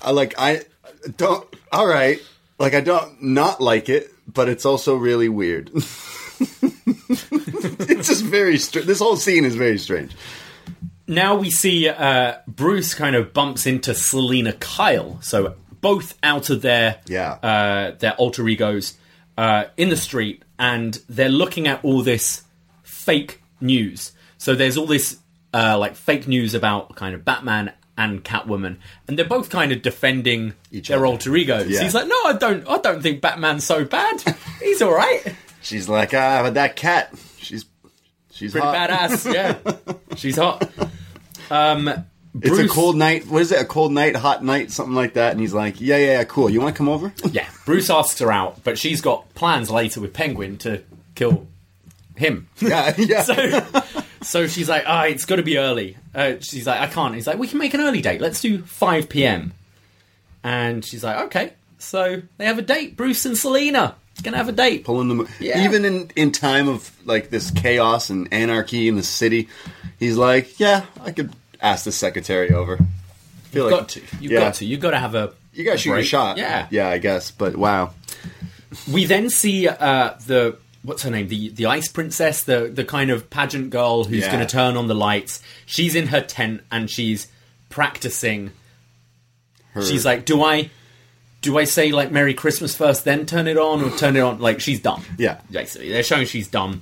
[0.01, 0.61] I like I
[1.17, 1.47] don't.
[1.71, 2.19] All right,
[2.59, 5.71] like I don't not like it, but it's also really weird.
[6.39, 6.87] it's
[8.07, 8.57] just very.
[8.57, 10.15] Str- this whole scene is very strange.
[11.07, 15.19] Now we see uh, Bruce kind of bumps into Selina Kyle.
[15.21, 17.33] So both out of their Yeah.
[17.33, 18.97] uh, their alter egos
[19.37, 22.43] uh, in the street, and they're looking at all this
[22.83, 24.13] fake news.
[24.37, 25.19] So there's all this
[25.53, 28.77] uh, like fake news about kind of Batman and Catwoman,
[29.07, 31.05] and they're both kind of defending Each their other.
[31.07, 31.69] alter egos.
[31.69, 31.83] Yeah.
[31.83, 32.67] He's like, "No, I don't.
[32.67, 34.21] I don't think Batman's so bad.
[34.61, 35.21] He's all right,
[35.61, 37.65] She's like, ah, but that cat, she's
[38.31, 38.89] she's pretty hot.
[38.89, 39.33] badass.
[39.33, 40.67] Yeah, she's hot."
[41.51, 41.89] Um,
[42.41, 43.27] It's a cold night.
[43.27, 43.61] What is it?
[43.61, 45.33] A cold night, hot night, something like that.
[45.33, 46.49] And he's like, yeah, yeah, yeah, cool.
[46.49, 47.13] You want to come over?
[47.31, 50.81] Yeah, Bruce asks her out, but she's got plans later with Penguin to
[51.13, 51.45] kill
[52.15, 52.47] him.
[52.59, 53.21] yeah, yeah.
[53.21, 53.33] So,
[54.23, 57.27] so she's like, "Ah, it's got to be early." Uh, she's like, "I can't." He's
[57.27, 58.21] like, "We can make an early date.
[58.21, 59.53] Let's do five p.m."
[60.43, 62.95] And she's like, "Okay." So they have a date.
[62.95, 64.85] Bruce and Selina gonna have a date.
[64.85, 65.27] Pulling them.
[65.39, 65.65] Yeah.
[65.65, 69.49] Even in in time of like this chaos and anarchy in the city,
[69.99, 72.75] he's like, yeah, I could ask the secretary over.
[72.75, 74.01] I feel You've like- got to.
[74.21, 74.39] You've yeah.
[74.39, 74.65] got to.
[74.65, 75.33] You've got to have a.
[75.53, 76.07] You gotta a shoot your break.
[76.07, 76.37] shot.
[76.37, 76.67] Yeah.
[76.71, 77.31] yeah, I guess.
[77.31, 77.91] But wow,
[78.91, 83.09] We then see uh, the what's her name, the the ice princess, the the kind
[83.09, 84.31] of pageant girl who's Yeah.
[84.31, 85.41] going to turn on the lights.
[85.65, 87.27] She's in her tent and she's
[87.69, 88.51] practicing.
[89.71, 90.69] Her- She's like, "Do I,
[91.41, 94.39] do I say like Merry Christmas first, then turn it on, or turn it on?"
[94.39, 95.03] Like she's dumb.
[95.17, 95.39] Yeah.
[95.49, 96.81] basically, they're showing she's dumb.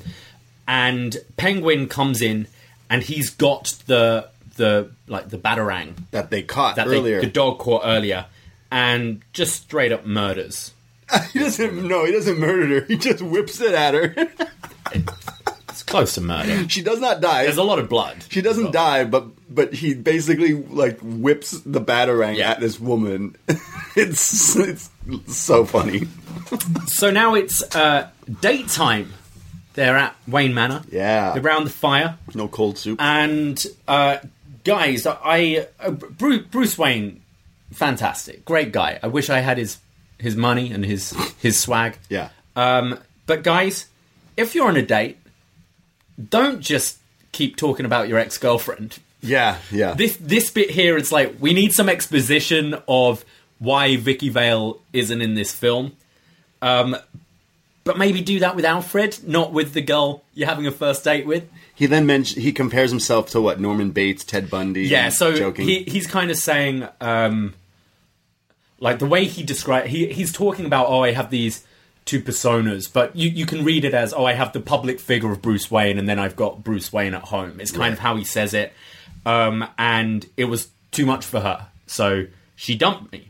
[0.68, 2.48] And Penguin comes in,
[2.90, 4.28] and he's got the
[4.58, 7.22] the like the batarang that they caught that they, earlier.
[7.22, 8.26] the dog caught earlier,
[8.70, 10.72] and just straight up murders.
[11.34, 11.88] he doesn't.
[11.88, 12.86] No, he doesn't murder her.
[12.86, 14.16] He just whips it at her.
[15.70, 16.68] It's close to murder.
[16.68, 17.44] she does not die.
[17.44, 18.18] There's a lot of blood.
[18.30, 22.52] She doesn't die, but but he basically like whips the batarang Yeah.
[22.52, 23.38] at this woman.
[23.96, 24.90] it's it's
[25.28, 26.08] so funny.
[26.88, 28.10] So now it's uh,
[28.42, 29.14] date time.
[29.74, 30.82] They're at Wayne Manor.
[30.92, 31.32] Yeah.
[31.34, 32.18] They're around the fire.
[32.36, 33.00] No cold soup.
[33.02, 34.18] And uh,
[34.66, 37.22] guys, I uh, Bruce, Bruce Wayne,
[37.72, 39.00] fantastic, great guy.
[39.02, 39.78] I wish I had his
[40.22, 41.98] his money and his his swag.
[42.10, 42.30] yeah.
[42.56, 43.88] Um, but guys,
[44.38, 45.18] if you're on a date,
[46.30, 46.98] don't just
[47.32, 49.00] keep talking about your ex girlfriend.
[49.22, 49.58] Yeah.
[49.72, 49.94] Yeah.
[49.94, 53.24] This this bit here, it's like we need some exposition of
[53.60, 55.94] why Vicki Vale isn't in this film.
[56.62, 56.96] Um,
[57.84, 61.26] but maybe do that with Alfred, not with the girl you're having a first date
[61.26, 61.50] with.
[61.74, 64.84] he then mentioned he compares himself to what Norman Bates, Ted Bundy.
[64.84, 65.68] Yeah, so joking.
[65.68, 67.54] he he's kind of saying, um,
[68.82, 71.64] like the way he described, he he's talking about, oh, I have these
[72.04, 75.32] two personas, but you you can read it as, oh, I have the public figure
[75.32, 77.62] of Bruce Wayne, and then I've got Bruce Wayne at home.
[77.62, 78.74] It's kind of how he says it,
[79.26, 82.26] um, and it was too much for her, so
[82.56, 83.30] she dumped me,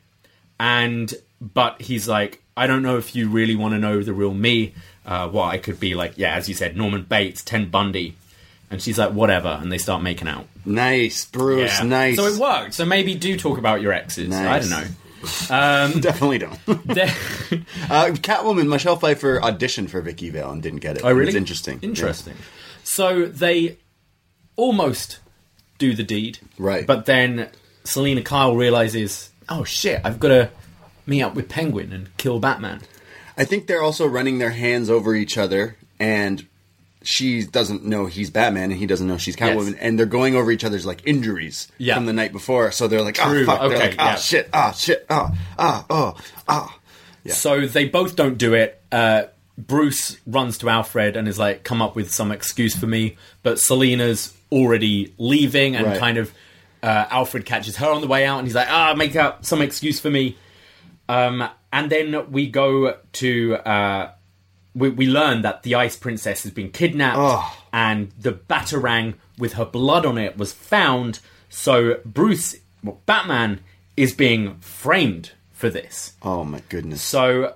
[0.59, 4.33] and but he's like, I don't know if you really want to know the real
[4.33, 4.73] me.
[5.05, 8.15] Uh, what I could be like, yeah, as you said, Norman Bates, Ted Bundy.
[8.69, 10.47] And she's like, whatever, and they start making out.
[10.63, 11.77] nice, Bruce.
[11.79, 11.85] Yeah.
[11.85, 12.15] Nice.
[12.15, 12.73] So it worked.
[12.75, 14.33] So maybe do talk about your exes.
[14.33, 14.85] I don't know.
[15.49, 16.59] Definitely don't.
[16.85, 17.05] They're-
[17.89, 21.03] uh, Catwoman, Michelle Pfeiffer auditioned for Vicki Vale and didn't get it.
[21.05, 21.27] oh, really?
[21.29, 21.79] It's interesting.
[21.81, 22.35] Interesting.
[22.83, 23.77] So they
[24.55, 25.19] almost
[25.77, 26.39] do the deed.
[26.57, 26.85] Right.
[26.85, 27.49] But then
[27.83, 30.49] Selina Kyle realizes, oh shit, I've got to
[31.05, 32.81] meet up with Penguin and kill Batman.
[33.37, 36.45] I think they're also running their hands over each other and
[37.03, 39.79] she doesn't know he's Batman, and he doesn't know she's Catwoman, Yes.
[39.81, 41.95] and they're going over each other's like injuries Yeah.
[41.95, 42.71] from the night before.
[42.71, 44.15] So they're like, True, oh fuck, they're like, ah yeah.
[44.15, 46.15] shit, ah shit, ah ah oh
[46.47, 46.77] ah.
[47.27, 48.81] So they both don't do it.
[48.91, 49.23] Uh,
[49.57, 53.59] Bruce runs to Alfred and is like, "Come up with some excuse for me." But
[53.59, 55.99] Selina's already leaving, and Right.
[55.99, 56.33] kind of
[56.81, 59.61] uh, Alfred catches her on the way out, and he's like, "Ah, make up some
[59.61, 60.35] excuse for me."
[61.09, 64.11] Um, and then we go to uh,
[64.75, 67.57] we, we learn that the Ice Princess has been kidnapped, Oh.
[67.73, 71.19] and the Batarang with her blood on it was found.
[71.49, 73.59] So Bruce, well, Batman,
[73.97, 76.13] is being framed for this.
[76.21, 77.01] Oh my goodness.
[77.01, 77.55] So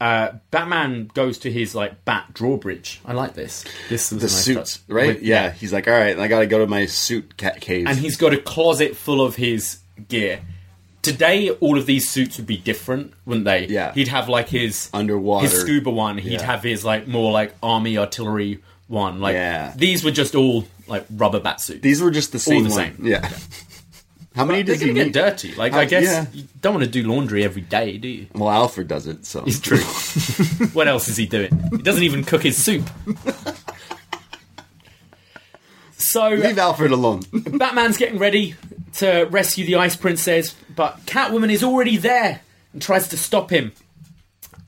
[0.00, 3.00] uh, Batman goes to his like bat drawbridge.
[3.04, 3.64] I like this.
[3.88, 4.84] This was the nice suits, touch.
[4.88, 5.06] right?
[5.16, 5.50] With- yeah.
[5.52, 7.86] he's like, all right, I got to go to my suit ca- cave.
[7.88, 9.78] and he's got a closet full of his
[10.08, 10.40] gear.
[11.12, 13.66] Today, all of these suits would be different, wouldn't they?
[13.66, 13.92] Yeah.
[13.94, 15.48] He'd have like his Underwater.
[15.48, 16.18] his scuba one.
[16.18, 16.42] He'd Yeah.
[16.42, 19.20] have his like more like army artillery one.
[19.20, 19.72] Like Yeah.
[19.76, 21.80] these were just all like rubber bat suits.
[21.82, 22.64] These were just the same.
[22.64, 22.78] the one.
[22.78, 23.06] same.
[23.06, 23.28] Yeah.
[24.34, 25.54] How many They're does he get dirty.
[25.54, 26.26] Like Uh, I guess yeah.
[26.34, 28.26] you don't want to do laundry every day, do you?
[28.34, 29.78] Well, Alfred does it, so It's true.
[30.74, 31.50] what else is he doing?
[31.70, 32.88] He doesn't even cook his soup.
[35.98, 37.22] So leave Alfred alone.
[37.32, 38.54] Batman's getting ready
[38.96, 42.40] to rescue the Ice Princess, but Catwoman is already there
[42.72, 43.72] and tries to stop him.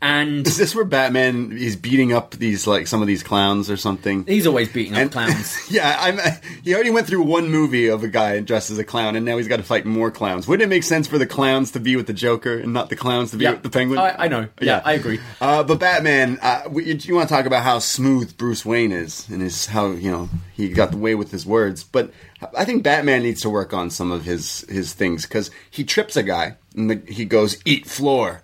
[0.00, 3.76] And Is this where Batman is beating up these like some of these clowns or
[3.76, 4.24] something?
[4.26, 5.56] he's always beating up And- clowns.
[5.70, 6.18] Yeah, I'm.
[6.62, 9.36] He already went through one movie of a guy dressed as a clown, and now
[9.36, 10.46] he's got to fight more clowns.
[10.46, 12.96] Wouldn't it make sense for the clowns to be with the Joker and not the
[12.96, 13.52] clowns to be Yeah.
[13.52, 13.98] with the Penguin?
[13.98, 14.48] I, I know.
[14.60, 15.18] Yeah, I agree.
[15.40, 19.28] Uh, but Batman, uh, you, you want to talk about how smooth Bruce Wayne is
[19.28, 21.82] and his how you know he got the way with his words.
[21.82, 22.12] But
[22.56, 26.16] I think Batman needs to work on some of his his things because he trips
[26.16, 28.42] a guy and the, he goes eat floor.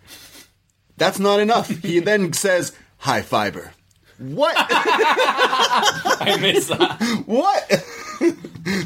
[0.96, 1.68] That's not enough.
[1.68, 3.72] he then says high fiber.
[4.18, 4.54] What?
[4.58, 7.02] I miss that.
[7.26, 7.68] what?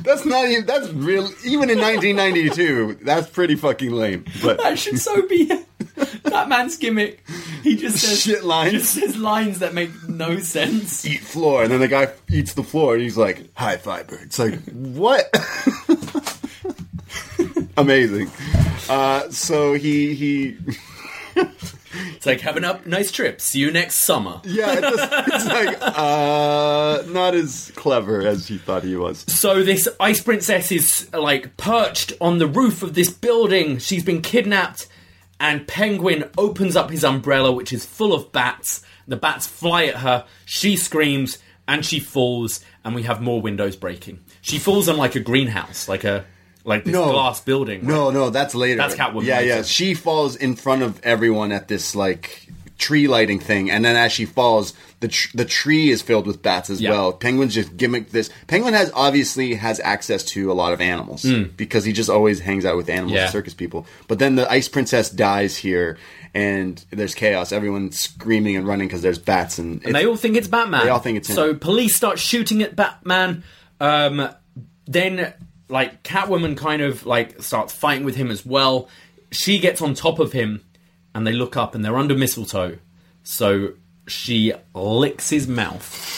[0.03, 0.65] that's not even.
[0.67, 1.29] That's real.
[1.45, 4.25] Even in 1992, that's pretty fucking lame.
[4.43, 5.45] But That should so be
[6.25, 7.23] that man's gimmick.
[7.63, 8.73] He just says Shit lines.
[8.73, 11.05] Just says lines that make no sense.
[11.05, 14.19] eat floor, and then the guy eats the floor, and he's like, high fiber.
[14.23, 15.29] It's like, what?
[17.77, 18.31] Amazing.
[18.89, 20.57] Uh, so he he
[22.15, 23.41] It's like having a nice trip.
[23.41, 24.41] See you next summer.
[24.45, 29.25] yeah, it's, just, it's like uh, not as clever as he thought he was.
[29.29, 33.79] So this ice princess is like perched on the roof of this building.
[33.79, 34.89] She's been kidnapped,
[35.41, 38.83] and Penguin opens up his umbrella, which is full of bats.
[39.07, 40.27] The bats fly at her.
[40.45, 44.21] She screams and she falls, and we have more windows breaking.
[44.41, 46.25] She falls on like a greenhouse, like a
[46.65, 47.11] like this No.
[47.13, 47.87] glass building.
[47.87, 48.77] No, no, that's later.
[48.79, 49.63] That's Catwoman Yeah, yeah.
[49.63, 52.47] She falls in front of everyone at this like
[52.79, 56.43] tree lighting thing, and then as she falls, the tr- the tree is filled with
[56.43, 56.91] bats as Yeah.
[56.91, 57.13] well.
[57.13, 58.31] Penguin's just gimmick this.
[58.47, 61.25] Penguin has obviously has access to a lot of animals
[61.57, 63.15] because he just always hangs out with animals.
[63.15, 63.31] Yeah.
[63.31, 63.85] circus people.
[64.07, 65.99] But then the ice princess dies here,
[66.35, 67.51] and there's chaos.
[67.51, 70.85] Everyone's screaming and running because there's bats, and, and they all think it's Batman.
[70.85, 71.35] They all think it's him.
[71.35, 73.43] So police start shooting at Batman.
[73.81, 74.29] Um,
[74.87, 75.33] then,
[75.69, 78.89] like Catwoman, kind of like starts fighting with him as well.
[79.31, 80.65] She gets on top of him,
[81.15, 82.79] and they look up, and they're under mistletoe.
[83.23, 83.75] So
[84.07, 86.15] she licks his mouth.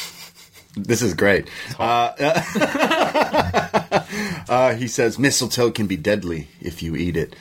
[0.77, 1.49] This is great.
[1.79, 2.13] Uh,
[4.49, 7.35] uh, he says, mistletoe can be deadly if you eat it.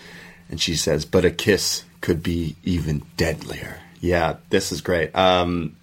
[0.50, 3.80] And she says, but a kiss could be even deadlier.
[4.02, 5.16] Yeah, this is great.
[5.16, 5.76] Um,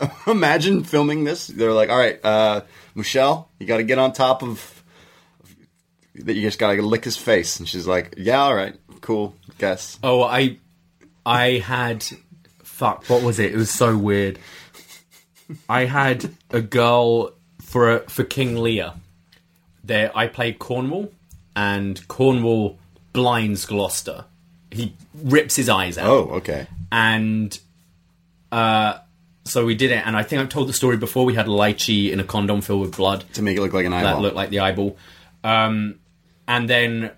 [0.26, 1.46] imagine filming this.
[1.48, 2.62] They're like, all right, uh,
[2.94, 4.72] Michelle, you got to get on top of.
[6.24, 7.58] That you just got to lick his face.
[7.58, 9.98] And she's like, yeah, all right, cool, guess.
[10.02, 10.58] Oh, I,
[11.24, 12.04] I had,
[12.62, 13.52] fuck, what was it?
[13.52, 14.38] It was so weird.
[15.68, 18.94] I had a girl for for King Lear.
[19.84, 21.12] There, I played Cornwall,
[21.54, 22.78] and Cornwall
[23.12, 24.24] blinds Gloucester.
[24.72, 26.66] He rips his eyes out, Oh, okay.
[26.90, 27.56] and
[28.50, 28.98] uh,
[29.44, 30.04] so we did it.
[30.04, 31.24] And I think I've told the story before.
[31.24, 33.92] We had lychee in a condom filled with blood To make it look like an
[33.92, 34.16] eyeball.
[34.16, 34.96] that looked like the eyeball.
[35.44, 36.00] Um,
[36.48, 37.10] and then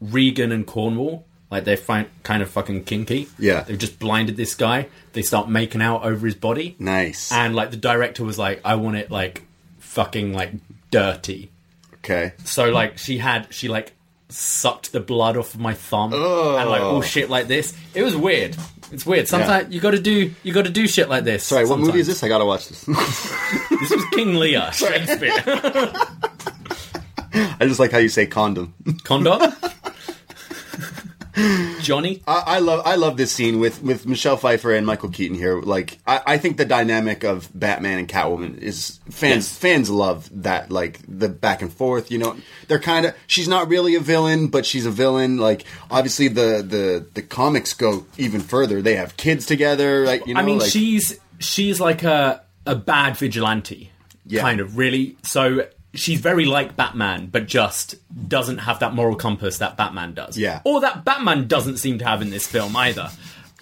[0.00, 3.28] Regan and Cornwall, like they're fi- kind of fucking kinky.
[3.38, 3.62] Yeah.
[3.62, 4.88] They've just blinded this guy.
[5.12, 6.76] They start making out over his body.
[6.78, 7.30] nice.
[7.32, 9.42] And like the director was like, I want it like
[9.80, 10.52] fucking like
[10.90, 11.50] dirty.
[11.96, 12.32] okay.
[12.44, 13.92] So like she had, she like
[14.28, 17.76] sucked the blood off of my thumb and like all shit like this.
[17.94, 18.56] It was weird.
[18.92, 19.28] It's weird.
[19.28, 21.44] Sometimes you got to do you got to do shit like this.
[21.44, 22.22] Sorry, what movie is this?
[22.24, 22.84] I gotta watch this.
[23.80, 25.32] This was King Lear, Shakespeare.
[27.60, 28.74] I just like how you say condom.
[29.04, 29.52] Condom.
[31.80, 32.22] Johnny.
[32.26, 35.60] I, I love I love this scene with with Michelle Pfeiffer and Michael Keaton here.
[35.62, 39.56] Like I, I think the dynamic of Batman and Catwoman is fans Yes.
[39.56, 42.10] fans love that like the back and forth.
[42.10, 42.36] You know,
[42.68, 45.38] they're kind of she's not really a villain, but she's a villain.
[45.38, 48.82] Like obviously the the the comics go even further.
[48.82, 50.04] They have kids together.
[50.04, 53.90] Like you know, I mean, like, she's she's like a a bad vigilante,
[54.26, 54.42] Yeah.
[54.42, 55.16] kind of really.
[55.22, 57.96] So she's very like Batman, but just
[58.28, 60.38] doesn't have that moral compass that Batman does.
[60.38, 60.60] Yeah.
[60.64, 63.10] or that Batman doesn't seem to have in this film either.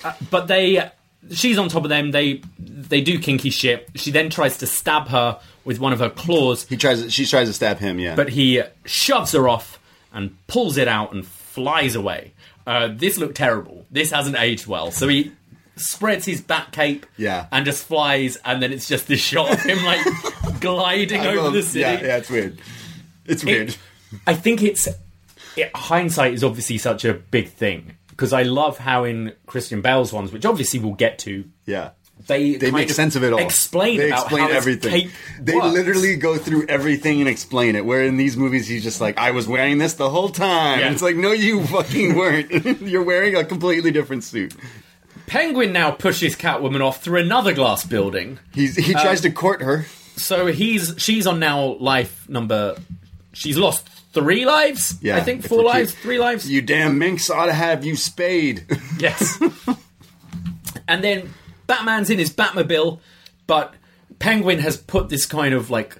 [0.05, 0.91] Uh, but they,
[1.31, 2.11] she's on top of them.
[2.11, 3.89] They they do kinky shit.
[3.97, 7.47] She then tries to stab her with one of her claws, he tries she tries
[7.49, 7.99] to stab him.
[7.99, 9.79] Yeah, but he shoves her off
[10.12, 12.33] and pulls it out and flies away.
[12.66, 13.85] Uh, this looked terrible.
[13.91, 14.91] This hasn't aged well.
[14.91, 15.33] So he
[15.81, 17.47] spreads his bat cape Yeah.
[17.53, 20.05] and just flies, and then it's just this shot of him like
[20.61, 21.81] gliding I over love- the city.
[21.81, 22.61] Yeah, yeah, it's weird.
[23.26, 23.76] It's weird.
[24.26, 24.89] I think it's
[25.57, 30.12] it, hindsight is obviously such a big thing because I love how in Christian Bale's
[30.12, 31.91] ones, which obviously we'll get to, yeah.
[32.26, 33.39] they They make sense of it all.
[33.39, 35.11] Explain they about explain everything.
[35.41, 35.72] They works.
[35.74, 37.85] literally go through everything and explain it.
[37.85, 40.91] Where in these movies, he's just like, "I was wearing this the whole time." Yeah.
[40.91, 42.51] It's like, no, you fucking weren't.
[42.83, 44.55] You're wearing a completely different suit.
[45.29, 48.39] Penguin now pushes Catwoman off through another glass building.
[48.53, 49.87] He's he Uh, tries to court her.
[50.16, 52.76] So he's she's on now life number.
[53.33, 54.97] She's lost three lives.
[55.01, 56.51] Yeah, I think if four we're lives, three lives.
[56.51, 58.66] You damn minx ought to have you spayed.
[58.99, 59.39] Yes.
[60.89, 61.33] and then
[61.68, 62.99] Batman's in his Batmobile,
[63.47, 63.74] but
[64.18, 65.97] Penguin has put this kind of like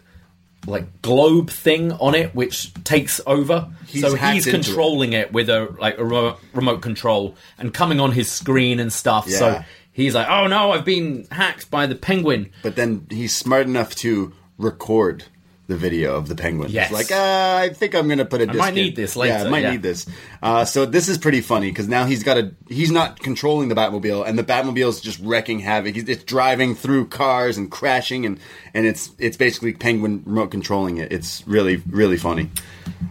[0.67, 3.71] like globe thing on it, which takes over.
[3.87, 4.65] He's so he's into it.
[4.65, 5.33] controlling it.
[5.33, 9.29] with a like a remote control and coming on his screen and stuff.
[9.29, 13.67] So he's like, "Oh no, I've been hacked by the Penguin." but then he's smart
[13.67, 15.25] enough to record
[15.69, 16.71] the video of the penguin.
[16.71, 16.91] Yes.
[16.91, 18.47] Like, uh, I think I'm gonna put a.
[18.47, 19.71] disc might in." need this later, Yeah, I might yeah.
[19.73, 20.07] need this.
[20.43, 22.53] Uh, so this is pretty funny because now he's got a.
[22.69, 25.95] He's not controlling the Batmobile, and the Batmobile is just wrecking havoc.
[25.95, 28.41] He's, it's driving through cars and crashing, and
[28.73, 31.13] and it's it's basically Penguin remote controlling it.
[31.13, 32.51] It's really really funny.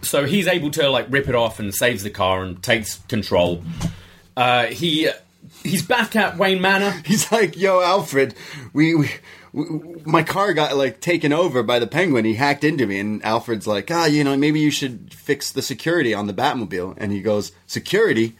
[0.02, 3.64] So he's able to like rip it off and saves the car and takes control.
[4.36, 5.10] Uh, he
[5.64, 6.92] he's back at Wayne Manor.
[7.06, 8.34] He's like, "Yo, Alfred,
[8.74, 9.10] we, we
[9.54, 12.26] my car got like taken over by the penguin.
[12.26, 15.62] He hacked into me." And Alfred's like, "Ah, you know, maybe you should fix the
[15.62, 18.38] security on the Batmobile." And he goes, "Security?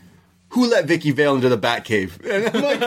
[0.50, 2.82] Who let Vicki Vale into the Batcave?" And I'm like,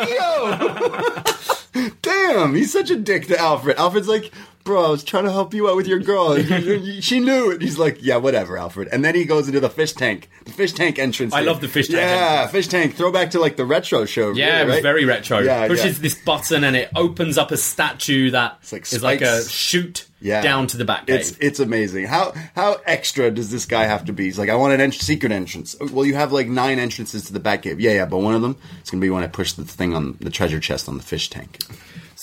[1.75, 4.33] "Yo, damn, he's such a dick to Alfred." Alfred's like.
[4.63, 6.37] Bro, I was trying to help you out with your girl.
[7.01, 7.63] she knew it.
[7.63, 8.89] He's like, yeah, whatever, Alfred.
[8.93, 11.33] And then he goes into the fish tank, the fish tank entrance.
[11.33, 11.47] I thing.
[11.47, 12.53] love the fish tank Yeah, entrance.
[12.53, 12.95] fish tank.
[12.95, 14.33] Throwback to like the retro show.
[14.33, 14.83] Yeah, really, it was right?
[14.83, 15.39] very retro.
[15.39, 16.03] Yeah, Pushes yeah.
[16.03, 20.43] this button and it opens up a statue that is like like, a chute yeah.
[20.43, 21.09] down to the Batcave.
[21.09, 22.07] It's it's amazing.
[22.07, 24.25] How how extra does this guy have to be?
[24.25, 25.75] He's like, I want an ent- secret entrance.
[25.81, 27.81] Oh, well, you have like nine entrances to the bat cave.
[27.81, 30.17] Yeah, yeah, but one of them is gonna be when I push the thing on
[30.21, 31.59] the treasure chest on the fish tank.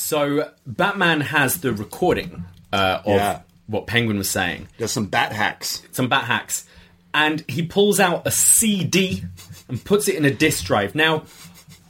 [0.08, 3.39] So Batman has the recording uh, of Yeah.
[3.68, 5.82] what Penguin was saying, There's some bat hacks.
[5.91, 6.64] some bat hacks,
[7.14, 9.24] and he pulls out a CD
[9.68, 10.95] and puts it in a disk drive.
[10.95, 11.24] Now,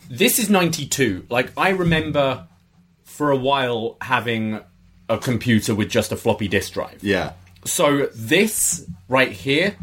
[0.10, 1.28] this is '92.
[1.30, 2.48] Like I remember
[3.04, 4.62] for a while having
[5.08, 6.98] a computer with just a floppy disk drive.
[7.04, 7.34] Yeah.
[7.66, 9.76] So this right here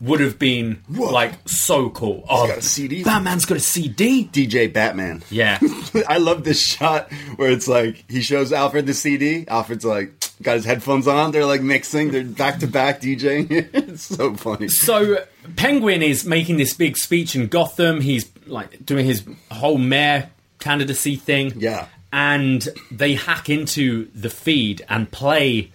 [0.00, 1.10] would have been Whoa.
[1.10, 2.24] like so cool.
[2.28, 3.04] Oh, got a CD?
[3.04, 4.24] Batman's got a CD.
[4.24, 5.22] DJ Batman.
[5.30, 5.58] Yeah.
[6.08, 9.44] I love this shot where it's like he shows Alfred the CD.
[9.46, 11.32] Alfred's like got his headphones on.
[11.32, 12.10] They're like mixing.
[12.10, 13.50] They're back to back DJing.
[13.74, 14.68] it's so funny.
[14.68, 15.24] So
[15.56, 18.00] Penguin is making this big speech in Gotham.
[18.00, 21.52] He's like doing his whole mayor candidacy thing.
[21.56, 21.86] Yeah.
[22.12, 25.70] And they hack into the feed and play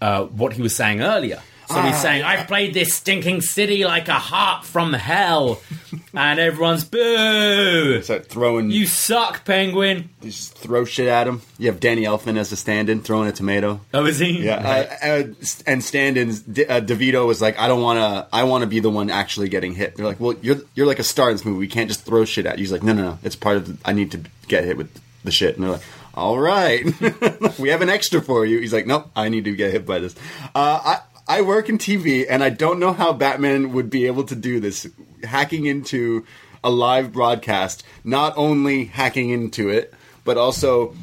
[0.00, 1.40] uh, what he was saying earlier.
[1.72, 1.86] So Ah.
[1.86, 5.60] he's saying, I've played this stinking city like a harp from hell.
[6.14, 8.02] and everyone's boo.
[8.02, 8.70] Start throwing.
[8.70, 10.10] You suck, Penguin.
[10.22, 11.42] You just throw shit at him.
[11.58, 13.80] You have Danny Elfman as a stand-in throwing a tomato.
[13.94, 14.42] Oh, is he?
[14.44, 14.56] Yeah,
[15.02, 15.22] uh, uh,
[15.66, 16.40] and stand-ins.
[16.42, 18.26] D- uh, DeVito was like, "I don't want to.
[18.34, 20.98] I want to be the one actually getting hit." They're like, "Well, you're you're like
[20.98, 21.58] a star in this movie.
[21.58, 23.18] We can't just throw shit at you." He's like, "No, no, no.
[23.22, 23.66] It's part of.
[23.66, 24.90] The, I need to get hit with
[25.24, 25.82] the shit." And they're like,
[26.14, 26.84] "All right,
[27.58, 29.98] we have an extra for you." He's like, "Nope, I need to get hit by
[29.98, 30.14] this."
[30.54, 30.98] Uh, I
[31.32, 34.60] I work in TV, and I don't know how Batman would be able to do
[34.60, 34.86] this,
[35.24, 36.26] hacking into
[36.62, 37.84] a live broadcast.
[38.04, 40.94] Not only hacking into it, but also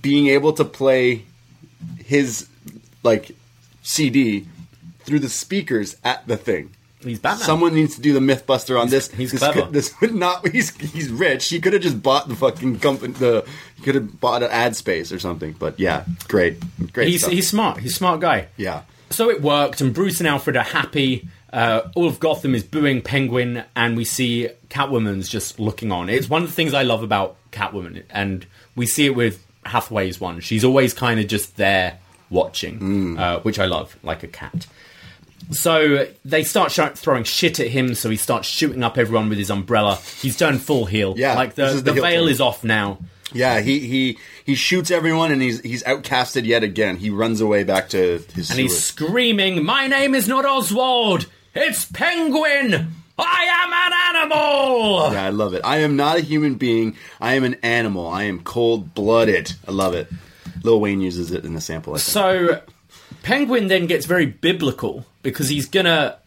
[0.00, 1.24] being able to play
[2.04, 2.46] his
[3.02, 3.32] like
[3.82, 4.46] CD
[5.00, 6.70] through the speakers at the thing.
[7.02, 7.44] He's Batman.
[7.44, 9.10] Someone needs to do the MythBuster on this.
[9.10, 9.62] he's this clever.
[9.62, 10.46] Could, this would not.
[10.52, 11.48] He's he's rich.
[11.48, 13.14] He could have just bought the fucking company.
[13.14, 13.44] The
[13.74, 15.56] he could have bought an ad space or something.
[15.58, 17.08] But yeah, great, great.
[17.08, 17.32] He's, stuff.
[17.32, 17.78] he's smart.
[17.78, 18.46] He's a smart guy.
[18.56, 18.82] yeah.
[19.10, 21.28] So it worked, and Bruce and Alfred are happy.
[21.52, 26.08] Uh, all of Gotham is booing Penguin, and we see Catwoman's just looking on.
[26.08, 28.46] It's one of the things I love about Catwoman, and
[28.76, 30.40] we see it with Hathaway's one.
[30.40, 31.98] She's always kind of just there
[32.30, 34.66] watching, uh, which I love, like a cat.
[35.50, 39.38] So they start sh- throwing shit at him, so he starts shooting up everyone with
[39.38, 39.98] his umbrella.
[40.20, 41.14] He's turned full heel.
[41.16, 42.32] Yeah, like the, the the, veil turn.
[42.32, 42.98] is off now.
[43.32, 44.18] Yeah, he he
[44.50, 46.96] he shoots everyone and he's he's outcasted yet again.
[46.96, 51.26] He runs away back to his And he's screaming, My name is not Oswald!
[51.54, 52.88] It's Penguin!
[53.16, 55.12] I am an animal!
[55.12, 55.60] Yeah, I love it.
[55.64, 56.96] I am not a human being.
[57.20, 58.08] I am an animal.
[58.08, 59.52] I am cold blooded.
[59.68, 60.08] I love it.
[60.64, 61.94] Lil Wayne uses it in the sample.
[61.94, 62.02] I think.
[62.02, 62.62] So,
[63.22, 66.18] Penguin then gets very biblical because he's gonna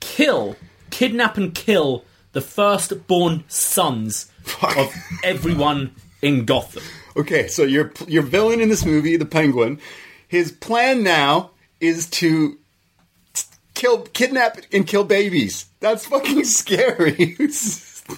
[0.00, 0.56] kill,
[0.88, 6.82] kidnap and kill the firstborn sons of everyone in Gotham.
[7.18, 9.80] Okay, so your your villain in this movie, the Penguin,
[10.28, 11.50] his plan now
[11.80, 12.58] is to
[13.74, 15.66] kill, kidnap, and kill babies.
[15.80, 17.36] That's fucking scary.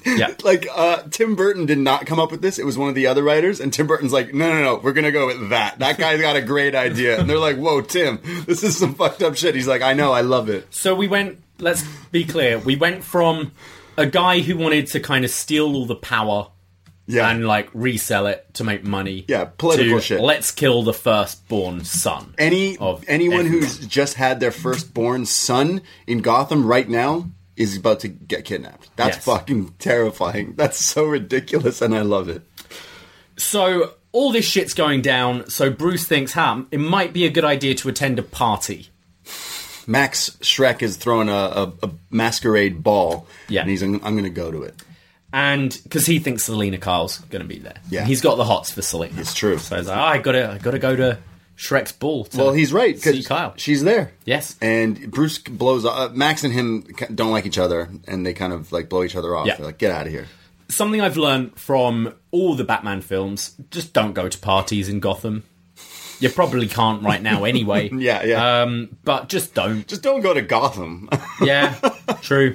[0.05, 0.35] Yeah.
[0.45, 2.59] like uh, Tim Burton did not come up with this.
[2.59, 4.93] It was one of the other writers, and Tim Burton's like, no, no, no, we're
[4.93, 5.79] gonna go with that.
[5.79, 9.23] That guy's got a great idea, and they're like, whoa, Tim, this is some fucked
[9.23, 9.55] up shit.
[9.55, 10.67] He's like, I know, I love it.
[10.75, 13.53] So we went, let's be clear, we went from
[13.97, 16.49] a guy who wanted to kind of steal all the power
[17.13, 19.25] Yeah, and like resell it to make money.
[19.29, 20.21] Yeah, political to shit.
[20.21, 22.35] Let's kill the firstborn son.
[22.39, 23.63] any of anyone everyone.
[23.63, 28.89] who's just had their firstborn son in Gotham right now is about to get kidnapped.
[28.97, 29.25] That's Yes.
[29.25, 30.55] fucking terrifying.
[30.57, 32.43] That's so ridiculous, and I love it.
[33.37, 35.49] So all this shit's going down.
[35.51, 38.89] So Bruce thinks, "Ham, it might be a good idea to attend a party."
[39.87, 43.63] Max Shreck is throwing a, a, a masquerade ball, Yeah.
[43.63, 44.75] and he's I'm going to go to it.
[45.33, 47.77] And because he thinks Selina Kyle's going to be there.
[47.89, 48.05] Yeah.
[48.05, 49.21] he's got the hots for Selina.
[49.21, 49.59] It's true.
[49.59, 51.19] So he's like, oh, I gotta, I gotta go to
[51.57, 52.25] Shreck's ball.
[52.25, 53.55] To Well, he's right see because Kyle.
[53.57, 54.13] she's there.
[54.25, 54.57] Yes.
[54.61, 56.15] and Bruce blows up.
[56.15, 59.37] Max and him don't like each other, and they kind of like blow each other
[59.37, 59.47] off.
[59.47, 59.57] Yeah.
[59.57, 60.27] They're like, "Get out of here."
[60.69, 65.45] Something I've learned from all the Batman films: just don't go to parties in Gotham.
[66.19, 67.89] You probably can't right now anyway.
[67.93, 68.63] Yeah, yeah.
[68.63, 69.87] Um, but just don't.
[69.87, 71.09] Just don't go to Gotham.
[71.43, 71.75] Yeah,
[72.21, 72.53] true.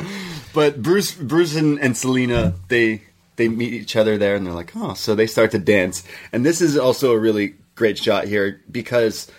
[0.55, 3.01] But Bruce, Bruce and, and Selina, they
[3.35, 6.03] they meet each other there, and they're like, oh, so they start to dance.
[6.31, 9.29] And this is also a really great shot here because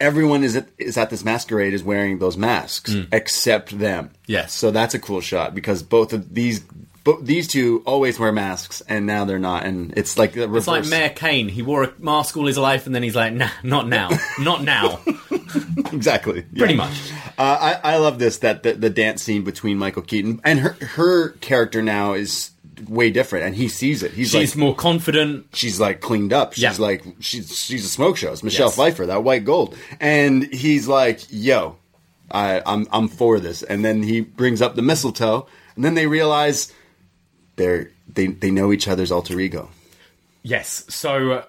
[0.00, 4.08] everyone is at, is at this masquerade is wearing those masks except them.
[4.08, 4.10] Mm.
[4.26, 4.54] Yes.
[4.54, 6.62] so that's a cool shot because both of these.
[7.04, 10.68] Bo- these two always wear masks, and now they're not, and it's like the It's
[10.68, 10.86] like.
[10.86, 11.48] Mayor Kane.
[11.48, 14.62] He wore a mask all his life, and then he's like, "Nah, not now, not
[14.62, 15.00] now."
[15.92, 17.10] exactly, Pretty much.
[17.38, 20.72] Uh, I, I love this that the, the dance scene between Michael Keaton and her
[20.96, 22.50] her character now is
[22.88, 24.12] way different, and he sees it.
[24.12, 25.46] He's She's like, more confident.
[25.54, 26.54] she's like cleaned up.
[26.54, 26.74] She's Yeah.
[26.78, 28.32] like she's she's a smoke show.
[28.32, 28.76] It's Michelle Yes.
[28.76, 31.76] Pfeiffer, that white gold, and he's like, "Yo,
[32.30, 35.46] I, I'm I'm for this." And then he brings up the mistletoe,
[35.76, 36.72] and then they realize
[37.56, 39.68] they're they they know each other's alter ego.
[40.42, 40.84] Yes.
[40.88, 41.44] So uh,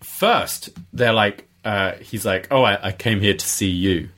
[0.00, 4.08] first, they're like, uh, he's like, "Oh, I, I came here to see you."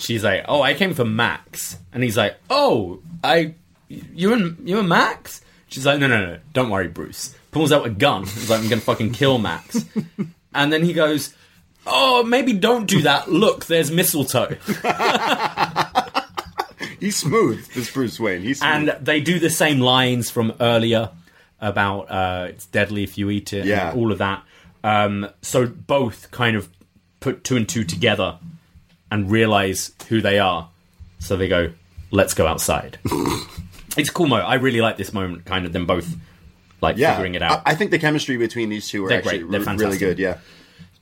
[0.00, 3.54] She's like, "Oh, I came for Max," and he's like, "Oh, I,
[3.88, 7.86] you and you and Max." She's like, "No, no, no, don't worry, Bruce." Pulls out
[7.86, 8.22] a gun.
[8.24, 9.84] He's like, "I'm gonna fucking kill Max,"
[10.54, 11.34] and then he goes.
[11.86, 13.30] Oh, maybe don't do that.
[13.30, 14.56] Look, there's mistletoe.
[16.98, 17.66] He's smooth.
[17.74, 18.40] This Bruce Wayne.
[18.40, 18.88] He's smooth.
[18.90, 21.10] and they do the same lines from earlier
[21.60, 23.92] about uh, it's deadly if you eat it, Yeah.
[23.94, 24.42] all of that.
[24.82, 26.70] Um, so both kind of
[27.24, 28.38] put two and two together
[29.10, 30.68] and realize who they are.
[31.18, 31.72] So they go,
[32.10, 32.98] "Let's go outside."
[33.96, 34.48] it's cool moment.
[34.48, 35.46] I really like this moment.
[35.46, 36.14] Kind of them both
[36.82, 37.62] like yeah, figuring it out.
[37.66, 39.50] I, I think the chemistry between these two are They're actually great.
[39.50, 40.18] They're re- really good.
[40.18, 40.38] Yeah.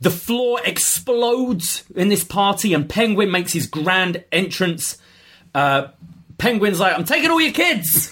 [0.01, 4.99] The floor explodes in this party, and Penguin makes his grand entrance.
[5.55, 5.89] Uh,
[6.39, 8.07] Penguin's like, "I'm taking all your kids."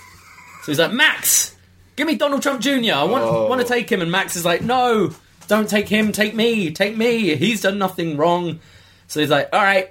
[0.63, 1.55] So he's like, "Max,
[1.97, 2.93] give me Donald Trump Jr.
[2.93, 3.47] I want Oh.
[3.47, 5.15] want to take him." And Max is like, "No,
[5.51, 6.13] don't take him.
[6.13, 6.71] Take me.
[6.73, 7.37] Take me.
[7.37, 8.61] He's done nothing wrong."
[9.07, 9.91] So he's like, "All right."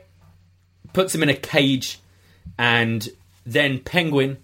[0.91, 1.99] Puts him in a cage,
[2.57, 3.07] and
[3.45, 4.37] then Penguin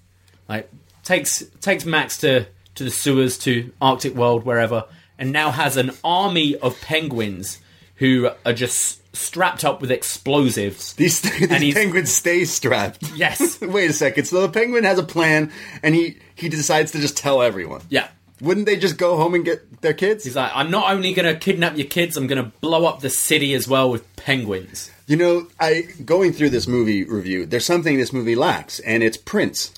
[0.47, 0.69] like
[1.03, 4.85] takes takes Max to to the sewers to Arctic World wherever,
[5.17, 7.59] and now has an army of penguins
[7.95, 10.93] who are just strapped up with explosives.
[10.93, 11.21] These,
[11.59, 13.11] these penguins stay strapped.
[13.15, 13.61] Yes.
[13.61, 14.25] Wait a second.
[14.25, 15.51] So the penguin has a plan,
[15.81, 17.81] and he he decides to just tell everyone.
[17.89, 18.07] Yeah.
[18.41, 20.23] Wouldn't they just go home and get their kids?
[20.25, 22.99] He's like, I'm not only going to kidnap your kids, I'm going to blow up
[22.99, 24.91] the city as well with penguins.
[25.07, 27.45] You know, I going through this movie review.
[27.45, 29.69] There's something this movie lacks, and it's Prince.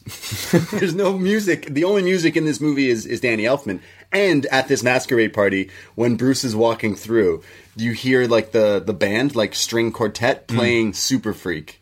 [0.71, 1.65] there's no music.
[1.65, 3.81] The only music in this movie is is Danny Elfman.
[4.13, 7.43] And at this masquerade party, when Bruce is walking through,
[7.75, 10.55] you hear like the the band, like string quartet, hmm.
[10.55, 11.81] playing Super Freak,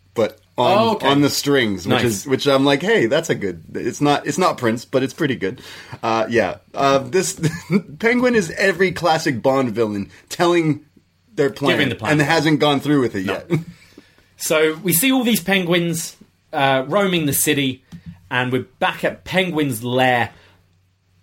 [0.57, 1.07] on Oh, okay.
[1.07, 2.03] on the strings, which Nice.
[2.05, 3.63] is which I'm like, hey, that's a good.
[3.73, 5.61] It's not it's not Prince, but it's pretty good.
[6.01, 7.39] Uh, yeah, uh, this
[7.99, 10.85] Penguin is every classic Bond villain telling
[11.33, 12.13] their plan, the plan.
[12.13, 13.49] and hasn't gone through with it yet.
[14.37, 16.17] So we see all these penguins
[16.51, 17.85] uh, roaming the city,
[18.29, 20.31] and we're back at Penguin's lair.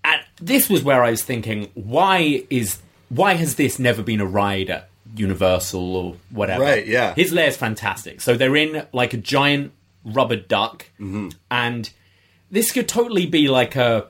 [0.03, 2.79] And this was where I was thinking, why is
[3.11, 6.63] why has this never been a ride at Universal or whatever?
[6.65, 7.15] Right, yeah.
[7.15, 8.21] His lair's fantastic.
[8.21, 9.73] So they're in like a giant
[10.05, 11.29] rubber duck, Mm-hmm.
[11.51, 11.91] and
[12.51, 14.09] this could totally be like a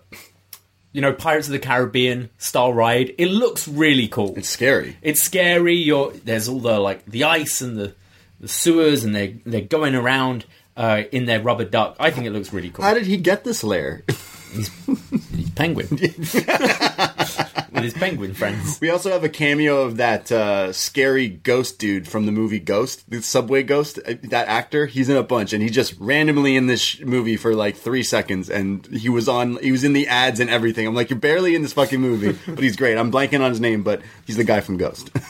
[0.92, 3.14] you know Pirates of the Caribbean style ride.
[3.18, 4.34] It looks really cool.
[4.36, 4.96] It's scary.
[5.02, 5.74] It's scary.
[5.76, 7.94] You're there's all the like the ice and the,
[8.40, 10.44] the sewers, and they they're going around
[10.76, 11.96] uh, in their rubber duck.
[12.00, 12.84] I think it looks really cool.
[12.84, 14.02] How did he get this lair?
[14.54, 18.80] He's penguin with his penguin friends.
[18.80, 23.08] We also have a cameo of that uh, scary ghost dude from the movie Ghost,
[23.10, 23.98] the subway ghost.
[24.06, 27.36] uh, That actor, he's in a bunch, and he just randomly in this sh- movie
[27.36, 30.86] for like three seconds, and he was on, he was in the ads and everything.
[30.86, 32.98] I'm like, you're barely in this fucking movie, but he's great.
[32.98, 35.10] I'm blanking on his name, but he's the guy from Ghost.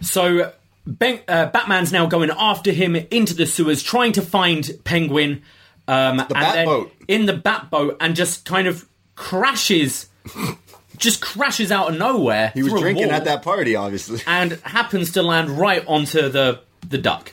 [0.00, 0.52] So
[0.86, 5.42] ben, uh, Batman's now going after him into the sewers, trying to find Penguin.
[5.86, 6.90] Um, the Batboat.
[7.08, 10.08] in the Batboat, and just kind of crashes,
[10.96, 12.52] just crashes out of nowhere.
[12.54, 14.20] He was drinking at that party, obviously.
[14.26, 17.32] and happens to land right onto the the duck.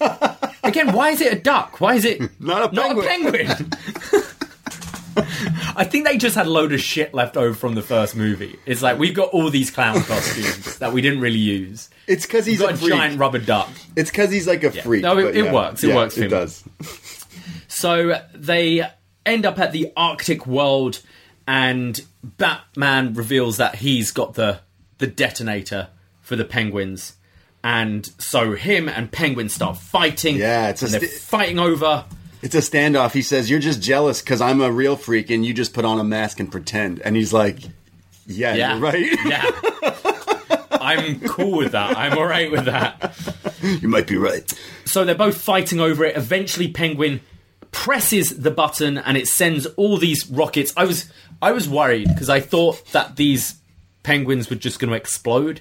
[0.64, 1.80] Again, why is it a duck?
[1.80, 3.46] Why is it Not a not a penguin.
[3.46, 3.72] penguin?
[5.76, 8.58] I think they just had a load of shit left over from the first movie.
[8.66, 11.88] It's like we've got all these clown costumes that we didn't really use.
[12.08, 13.68] It's because he's a a giant rubber duck.
[13.96, 15.02] It's because he's like a freak.
[15.02, 15.52] No, it- it yeah.
[15.52, 15.84] works.
[15.84, 16.30] It Yeah, works for It him.
[16.30, 16.64] does.
[17.74, 18.88] So they
[19.26, 21.00] end up at the Arctic world,
[21.46, 24.60] and Batman reveals that he's got the
[24.98, 25.88] the detonator
[26.22, 27.16] for the penguins.
[27.64, 30.36] And so him and Penguin start fighting.
[30.36, 32.04] Yeah, it's a and they're fighting over.
[32.42, 33.12] It's a standoff.
[33.12, 35.98] He says, "You're just jealous because I'm a real freak and you just put on
[35.98, 37.58] a mask and pretend." And he's like,
[38.26, 39.18] "Yeah, Yeah, you're right.
[39.24, 39.50] yeah.
[40.72, 41.96] I'm cool with that.
[41.96, 43.16] I'm all right with that.
[43.62, 44.44] you might be right."
[44.84, 46.16] So they're both fighting over it.
[46.16, 47.20] Eventually, Penguin
[47.74, 50.72] presses the button and it sends all these rockets.
[50.76, 51.10] I was
[51.42, 53.56] I was worried because I thought that these
[54.02, 55.60] penguins were just going to explode,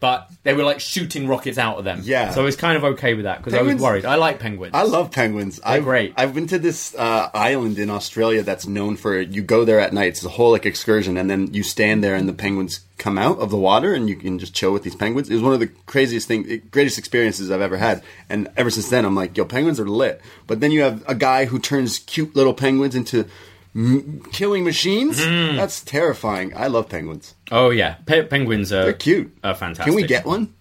[0.00, 2.00] but they were like shooting rockets out of them.
[2.02, 2.30] Yeah.
[2.30, 4.04] So I was kind of okay with that because I was worried.
[4.04, 4.74] I like penguins.
[4.74, 5.60] I love penguins.
[5.64, 6.14] I've, great.
[6.16, 9.92] I've been to this uh, island in Australia that's known for you go there at
[9.92, 10.08] night.
[10.08, 13.38] It's a whole like excursion, and then you stand there, and the penguins come out
[13.38, 15.28] of the water, and you can just chill with these penguins.
[15.28, 18.02] It was one of the craziest thing, greatest experiences I've ever had.
[18.28, 20.20] And ever since then, I'm like, yo, penguins are lit.
[20.46, 23.26] But then you have a guy who turns cute little penguins into
[23.76, 25.20] m- killing machines.
[25.20, 25.56] Mm.
[25.56, 26.52] That's terrifying.
[26.56, 27.34] I love penguins.
[27.52, 29.36] oh yeah, Pe- penguins are They're cute.
[29.44, 29.84] Are fantastic.
[29.86, 30.52] Can we get one?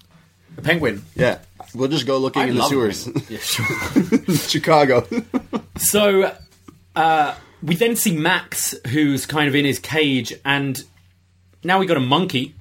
[0.58, 1.04] a penguin?
[1.16, 1.40] Yeah,
[1.74, 3.10] we'll just go looking I in the sewers.
[3.30, 4.36] Yeah, sure.
[4.36, 5.08] Chicago.
[5.78, 6.34] So
[6.96, 10.82] uh, we then see Max, who's kind of in his cage, and
[11.66, 12.56] now we got a monkey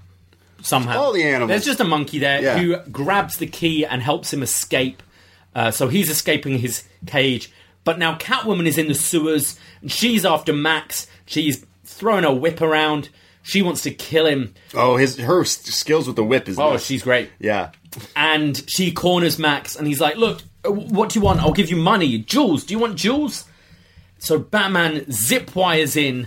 [0.62, 0.98] somehow.
[1.00, 1.48] All the animals.
[1.48, 2.58] There's just a monkey there Yeah.
[2.58, 5.00] who grabs the key and helps him escape.
[5.54, 7.52] Uh, so he's escaping his cage.
[7.84, 11.06] But now Catwoman is in the sewers, and she's after Max.
[11.26, 13.10] She's throwing a whip around.
[13.42, 14.54] She wants to kill him.
[14.72, 16.58] oh, his her skills with the whip is.
[16.58, 17.30] Oh, she's great.
[17.38, 17.70] yeah.
[18.16, 21.40] and she corners Max, and he's like, "Look, uh, what do you want?
[21.40, 22.64] I'll give you money, jewels.
[22.64, 23.44] Do you want jewels?"
[24.18, 26.26] So Batman zip wires in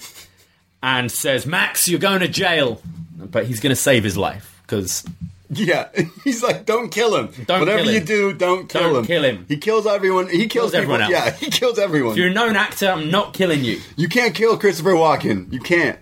[0.83, 2.81] and says, "Max, you're going to jail,"
[3.17, 5.03] but he's going to save his life because
[5.53, 5.87] Yeah,
[6.25, 7.29] he's like, don't kill him.
[7.45, 9.05] Don't Whatever kill you do, don't kill Don't him.
[9.05, 9.45] kill him.
[9.47, 10.27] He kills everyone.
[10.27, 11.11] He kills, Kills everyone else.
[11.11, 12.17] Yeah, he kills everyone.
[12.17, 12.89] you're a known actor.
[12.89, 13.79] I'm not killing you.
[13.95, 15.51] you can't kill Christopher Walken.
[15.53, 15.99] You can't.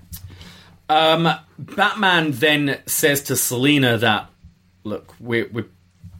[0.90, 4.30] Um, Batman then says to Selina that,
[4.84, 5.68] "Look, we're we're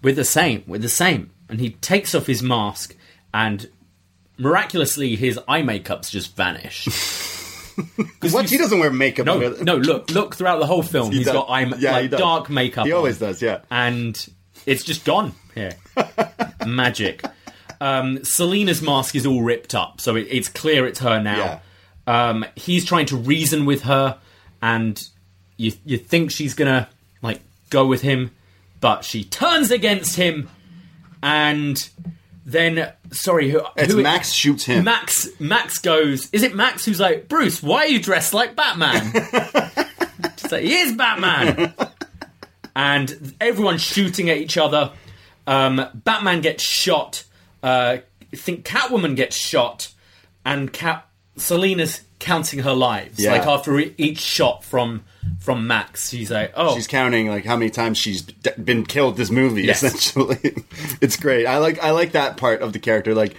[0.04, 0.64] we're the same.
[0.68, 2.96] We're the same." And he takes off his mask,
[3.34, 3.68] and
[4.38, 6.90] miraculously, his eye makeup's just vanished.
[8.32, 8.50] What?
[8.50, 9.26] He doesn't wear makeup.
[9.26, 9.76] No, no.
[9.78, 11.12] Look, look throughout the whole film.
[11.12, 11.34] He He's does.
[11.36, 12.86] got eye, Yeah, like dark makeup.
[12.86, 12.98] He on.
[12.98, 13.42] always does.
[13.42, 13.60] Yeah.
[13.70, 14.18] and
[14.66, 15.74] it's just gone here.
[16.66, 17.24] Magic.
[17.82, 21.62] Um, Selina's mask is all ripped up, so it, it's clear it's her now.
[22.08, 24.18] Um, he's trying to reason with her,
[24.62, 25.02] and
[25.58, 26.88] you you think she's gonna
[27.22, 28.32] like go with him,
[28.80, 30.50] but she turns against him,
[31.22, 31.90] and
[32.46, 33.62] then sorry, who?
[33.76, 34.84] It's who Max shoots him.
[34.84, 36.30] Max Max goes.
[36.32, 37.62] Is it Max who's like Bruce?
[37.64, 39.12] Why are you dressed like Batman?
[40.38, 41.74] She's like, he is Batman.
[42.76, 44.92] and everyone's shooting at each other.
[45.48, 47.24] Um, Batman gets shot.
[47.64, 47.98] Uh,
[48.32, 49.92] I think Catwoman gets shot,
[50.46, 51.08] and Cat
[51.38, 53.20] Selina's counting her lives.
[53.20, 53.32] Yeah.
[53.32, 55.04] Like after each shot from
[55.40, 59.18] from Max, she's like, "Oh, She's counting like how many times she's d- been killed
[59.18, 59.64] this movie.
[59.64, 59.84] Yes.
[59.84, 60.38] Essentially,
[61.02, 61.46] it's great.
[61.46, 63.14] I like I like that part of the character.
[63.14, 63.36] Like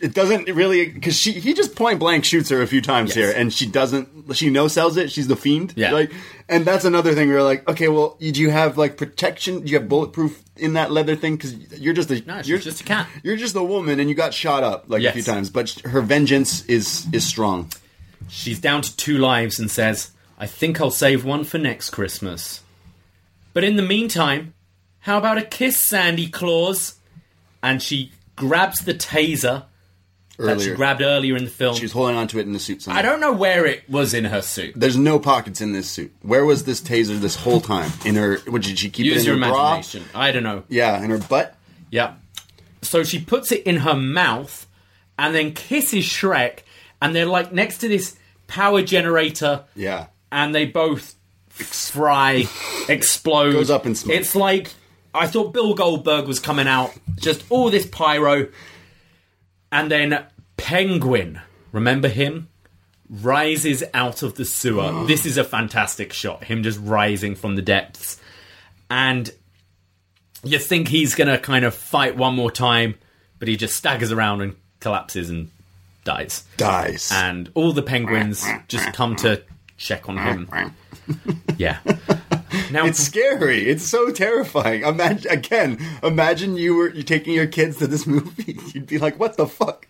[0.00, 3.16] it doesn't really because she he just point blank shoots her a few times Yes.
[3.16, 4.08] here, and she doesn't.
[4.36, 5.10] She no sells it.
[5.10, 5.72] She's the fiend.
[5.76, 5.92] Yeah.
[5.92, 6.12] Like,
[6.48, 7.28] and that's another thing.
[7.28, 9.60] We're like, okay, well, do you have like protection?
[9.64, 11.36] Do you have bulletproof in that leather thing?
[11.36, 13.08] Because you're just a No, you're just a cat.
[13.22, 15.50] You're just a woman, and you got shot up like a few times.
[15.50, 17.70] But her vengeance is is strong.
[18.28, 20.10] She's down to two lives and says,
[20.42, 22.62] I think I'll save one for next Christmas.
[23.52, 24.54] But in the meantime,
[24.98, 26.96] how about a kiss, Sandy Claus?
[27.62, 29.66] And she grabs the taser
[30.38, 31.76] that she Earlier, grabbed earlier in the film.
[31.76, 32.82] she's holding onto it in the suit.
[32.82, 32.98] Somewhere.
[32.98, 34.72] I don't know where it was in her suit.
[34.74, 36.12] There's no pockets in this suit.
[36.22, 37.92] Where was this taser this whole time?
[38.04, 38.38] In her?
[38.48, 39.74] What did she keep Use it in your her bra?
[39.74, 40.04] imagination.
[40.12, 40.64] I don't know.
[40.68, 41.54] Yeah, in her butt.
[41.92, 42.14] Yeah.
[42.80, 44.66] So she puts it in her mouth
[45.16, 46.60] and then kisses Shreck,
[47.00, 48.16] and they're like next to this
[48.48, 50.06] power generator, Yeah.
[50.32, 51.14] And they both
[51.50, 52.46] fry,
[52.88, 53.52] explode.
[53.52, 54.16] Goes up in smoke.
[54.16, 54.72] It's like
[55.14, 58.48] I thought Bill Goldberg was coming out, just all this pyro,
[59.70, 60.26] and then
[60.56, 61.40] Penguin.
[61.70, 62.48] Remember him?
[63.08, 65.04] Rises out of the sewer.
[65.06, 66.44] this is a fantastic shot.
[66.44, 68.18] Him just rising from the depths,
[68.90, 69.30] and
[70.42, 72.94] you think he's gonna kind of fight one more time,
[73.38, 75.50] but he just staggers around and collapses and
[76.04, 76.44] dies.
[76.56, 77.10] Dies.
[77.12, 79.42] And all the penguins just come to
[79.82, 80.48] check on him.
[81.58, 81.78] Yeah.
[82.70, 83.68] Now it's scary.
[83.68, 84.82] It's so terrifying.
[84.82, 85.78] Imagine again.
[86.02, 88.58] Imagine you were you taking your kids to this movie.
[88.72, 89.86] You'd be like, "What the fuck?"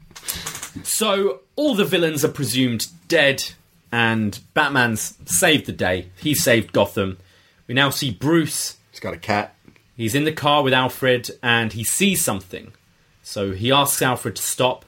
[0.83, 3.53] so all the villains are presumed dead,
[3.93, 6.09] and Batman's saved the day.
[6.17, 7.19] He saved Gotham.
[7.69, 8.77] We now see Bruce.
[8.91, 9.55] He's got a cat.
[9.97, 12.73] He's in the car with Alfred, and he sees something.
[13.23, 14.85] So he asks Alfred to stop.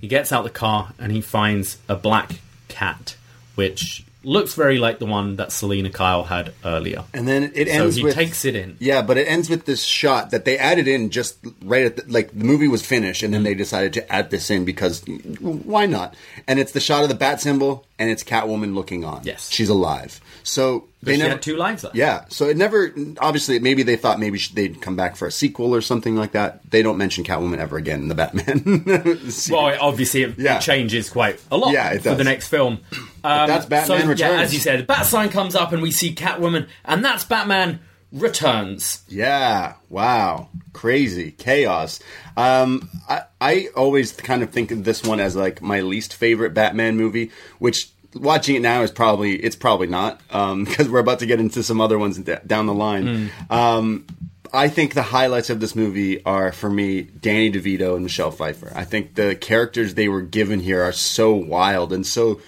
[0.00, 2.38] He gets out the car and he finds a black
[2.68, 3.16] cat,
[3.56, 7.04] which looks very like the one that Selina Kyle had earlier.
[7.14, 8.76] And then it So ends he with takes it in.
[8.80, 12.04] Yeah, but it ends with this shot that they added in just right at the,
[12.12, 13.44] like the movie was finished, and then Mm.
[13.44, 15.02] they decided to add this in because
[15.40, 16.14] why not?
[16.46, 19.22] And it's the shot of the bat symbol, and it's Catwoman looking on.
[19.24, 19.50] Yes.
[19.50, 20.20] she's alive.
[20.42, 21.94] So they never had two lives left.
[21.94, 22.92] Yeah, so it never.
[23.20, 26.68] Obviously, maybe they thought maybe they'd come back for a sequel or something like that.
[26.70, 29.20] They don't mention Catwoman ever again in the Batman.
[29.50, 30.58] Well, obviously, it, Yeah.
[30.58, 32.80] changes quite a lot Yeah, it for the next film.
[33.22, 34.20] Um, that's Batman so, Returns.
[34.20, 37.80] Yeah, as you said, bat sign comes up and we see Catwoman, and that's Batman
[38.12, 39.02] Returns.
[39.08, 39.74] Yeah.
[39.90, 40.48] Wow.
[40.72, 42.00] Crazy chaos.
[42.36, 46.54] Um, I I always kind of think of this one as like my least favorite
[46.54, 51.26] Batman movie, which watching it now is probably it's probably not because we're about to
[51.26, 53.30] get into some other ones down the line.
[53.50, 54.06] Um,
[54.52, 58.72] I think the highlights of this movie are for me Danny DeVito and Michelle Pfeiffer.
[58.74, 62.40] I think the characters they were given here are so wild and so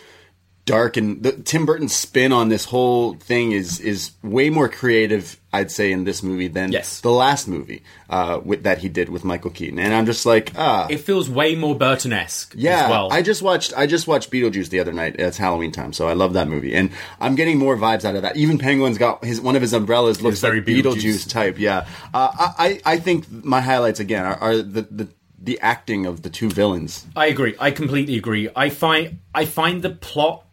[0.71, 5.39] dark and the, Tim Burton's spin on this whole thing is is way more creative
[5.53, 7.01] I'd say in this movie than Yes.
[7.01, 10.53] the last movie uh, with, that he did with Michael Keaton and I'm just like
[10.57, 13.13] ah It feels way more Burton-esque yeah, as well.
[13.13, 15.17] I just watched I just watched Beetlejuice the other night.
[15.19, 16.91] It's Halloween time, so I love that movie, and
[17.21, 18.37] I'm getting more vibes out of that.
[18.37, 21.03] Even Penguin's got his one of his umbrellas looks very like Beetlejuice.
[21.03, 21.29] Beetlejuice.
[21.31, 21.59] type.
[21.59, 25.09] Yeah, uh, I I I think my highlights again are, are the, the
[25.43, 27.07] the acting of the two villains.
[27.17, 27.55] I agree.
[27.59, 28.49] I completely agree.
[28.55, 30.45] I find I find the plot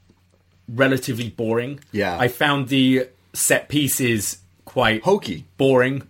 [0.67, 1.79] relatively boring.
[1.91, 2.17] Yeah.
[2.17, 5.45] I found the set pieces quite Hokey.
[5.57, 6.07] boring.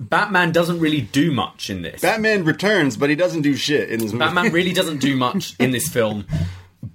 [0.00, 2.02] Batman doesn't really do much in this.
[2.02, 4.24] Batman returns, but he doesn't do shit in this movie.
[4.24, 6.26] Batman really doesn't do much in this film,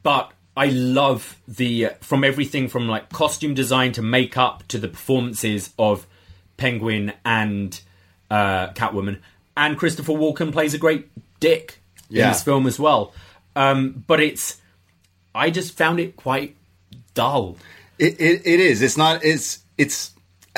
[0.03, 5.73] but I love the from everything from like costume design to makeup to the performances
[5.79, 6.05] of
[6.57, 7.79] Penguin and
[8.29, 9.19] uh, Catwoman,
[9.55, 11.07] and Christopher Walken plays a great
[11.39, 13.13] dick in this film as well.
[13.55, 14.58] Um, but it's
[15.39, 16.55] I just found it quite
[17.13, 17.57] dull.
[17.97, 18.81] It, it, it is.
[18.81, 19.23] It's not.
[19.23, 20.11] It's it's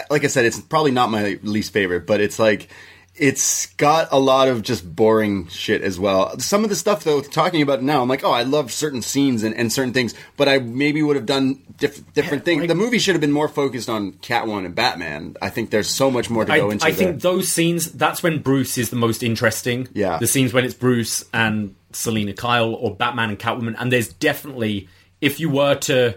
[0.10, 0.45] like I said.
[0.45, 2.70] It's probably not my least favorite, but it's like
[3.16, 6.40] it's got a lot of just boring shit as well.
[6.40, 9.44] Some of the stuff though, talking about now, I'm like, oh, I love certain scenes
[9.44, 12.62] and, and certain things, but I maybe would have done diff- different things.
[12.62, 15.36] like- the movie should have been more focused on Catwoman and Batman.
[15.41, 16.86] I think there's so much more to I, go into.
[16.86, 19.90] I think those scenes that's when Bruce is the most interesting.
[19.94, 20.18] Yeah.
[20.18, 24.88] The scenes when it's Bruce and Selina Kyle or Batman and Catwoman and there's definitely
[25.22, 26.16] if you were to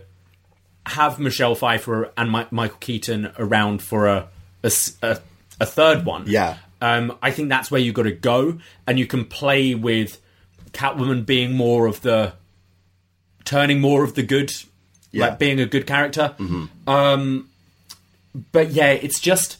[0.86, 4.28] have Michelle Pfeiffer and Mi- Michael Keaton around for a
[4.62, 6.24] a third one.
[6.26, 6.56] Yeah.
[6.80, 10.20] Um, I think that's where you've got to go and you can play with
[10.72, 12.32] Catwoman being more of the
[13.44, 14.52] turning more of the good
[15.12, 15.28] Yeah.
[15.28, 16.34] like being a good character.
[16.86, 17.48] Um,
[18.52, 19.58] but yeah, it's just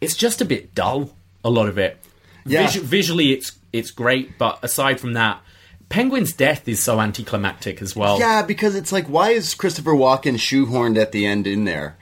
[0.00, 1.10] it's just a bit dull.
[1.44, 1.96] A lot of it.
[2.44, 2.66] Yeah.
[2.66, 5.40] Visu- visually, it's it's great, but aside from that,
[5.88, 8.18] Penguin's death is so anticlimactic as well.
[8.18, 11.96] Yeah, because it's like, why is Christopher Walken shoehorned at the end in there,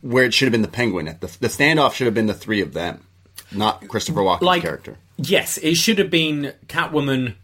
[0.00, 1.06] where it should have been the Penguin?
[1.06, 3.06] The, the standoff should have been the three of them,
[3.52, 4.96] not Christopher Walken's like character.
[5.18, 7.34] yes, it should have been Catwoman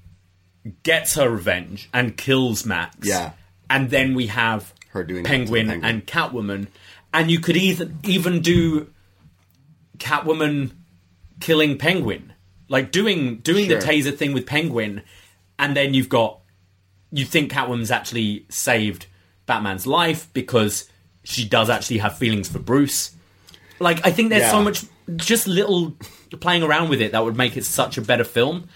[0.82, 3.06] gets her revenge and kills Max.
[3.06, 3.32] Yeah.
[3.70, 5.84] and then we have Her doing that to the Penguin, Penguin.
[5.90, 6.66] and Catwoman,
[7.14, 8.92] and you could even even do
[9.98, 10.72] Catwoman
[11.40, 12.27] killing Penguin,
[12.68, 15.02] like doing doing the taser thing with Penguin,
[15.58, 16.40] and then you've got
[17.10, 19.06] you think Catwoman's actually saved
[19.46, 20.88] Batman's life because
[21.24, 23.14] she does actually have feelings for Bruce.
[23.80, 24.84] Like I think there's so much
[25.16, 25.96] just little
[26.40, 28.68] playing around with it that would make it such a better film.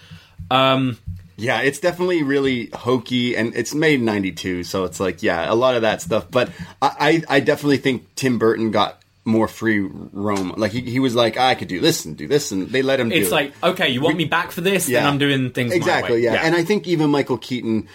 [0.49, 0.97] Um,
[1.35, 5.55] Yeah, it's definitely really hokey, and it's made in '92, so it's like, yeah, a
[5.55, 6.29] lot of that stuff.
[6.29, 6.49] But
[6.81, 10.53] I, I, I definitely think Tim Burton got more free roam.
[10.57, 12.99] Like he, he was like, I could do this and do this, and they let
[12.99, 13.09] him.
[13.09, 13.31] do it's it.
[13.31, 14.87] like okay, you want me back for this?
[14.87, 16.15] Then I'm doing things my exactly.
[16.17, 16.23] way.
[16.23, 16.41] Yeah.
[16.43, 17.87] and I think even Michael Keaton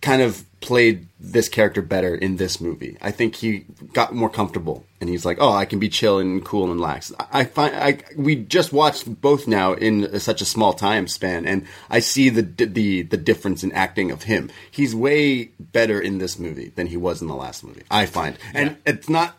[0.00, 2.96] kind of played this character better in this movie.
[3.00, 6.44] I think he got more comfortable, and he's like, "Oh, I can be chill and
[6.44, 10.44] cool and lax." I I find I we just watched both now in such a
[10.44, 14.50] small time span, and I see the the the difference in acting of him.
[14.70, 17.82] He's way better in this movie than he was in the last movie.
[17.90, 19.36] I find, and it's not.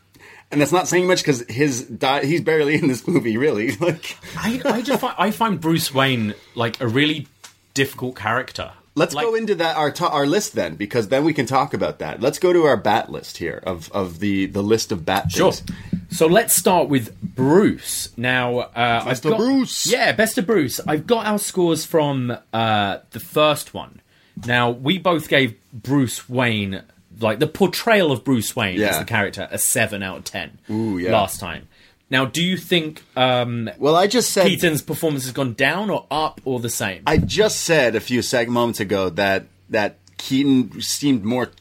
[0.52, 3.72] And that's not saying much because his di- he's barely in this movie, really.
[3.82, 7.28] Like, I, I just find, I find Bruce Wayne like a really
[7.74, 8.72] difficult character.
[8.96, 11.74] Let's Like- go into that our to- our list then, because then we can talk
[11.74, 12.22] about that.
[12.22, 15.52] Let's go to our bat list here of, of the, the list of bat Sure.
[15.52, 15.78] things.
[16.10, 18.10] So let's start with Bruce.
[18.18, 19.86] Now, uh, Best I've of got, Bruce.
[19.86, 20.80] Yeah, best of Bruce.
[20.88, 24.02] I've got our scores from uh, the first one.
[24.46, 26.82] Now, we both gave Bruce Wayne,
[27.20, 30.60] like the portrayal of Bruce Wayne as the character, a seven out of ten.
[30.70, 31.12] Ooh, yeah.
[31.12, 31.68] Last time.
[32.10, 36.06] Now, do you think um, Well, I just said Keaton's performance has gone down or
[36.10, 37.04] up or the same?
[37.06, 41.52] I just said a few sec moments ago that that Keaton seemed more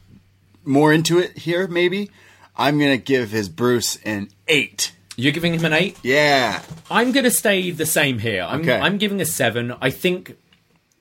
[0.64, 1.66] more into it here.
[1.66, 2.10] Maybe
[2.56, 4.92] I'm gonna give his Bruce an eight.
[5.16, 5.96] You're giving him an eight.
[6.02, 6.60] Yeah,
[6.90, 8.42] I'm going to stay the same here.
[8.42, 8.78] I'm, Okay.
[8.78, 9.74] I'm giving a seven.
[9.80, 10.36] I think,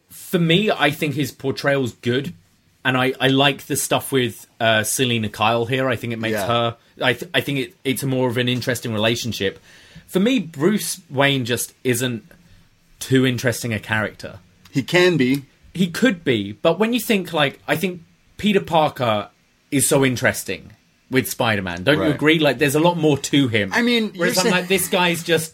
[0.10, 2.34] for me, I think his portrayal's good,
[2.86, 5.90] and I, I like the stuff with uh, Selina Kyle here.
[5.90, 6.48] I think it makes Yeah.
[6.48, 6.78] her.
[7.02, 9.60] I th- I think it, it's a more of an interesting relationship.
[10.08, 12.24] For me, Bruce Wayne just isn't
[13.00, 14.40] too interesting a character.
[14.72, 15.44] he can be.
[15.74, 18.02] He could be, but when you think like, I think
[18.38, 19.30] Peter Parker
[19.72, 20.72] is so interesting
[21.12, 21.84] with Spider-Man.
[21.84, 22.40] Don't you agree?
[22.40, 23.72] Like, there's a lot more to him.
[23.74, 25.54] I mean, you're whereas I'm saying- like, this guy's just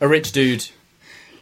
[0.00, 0.64] a rich dude.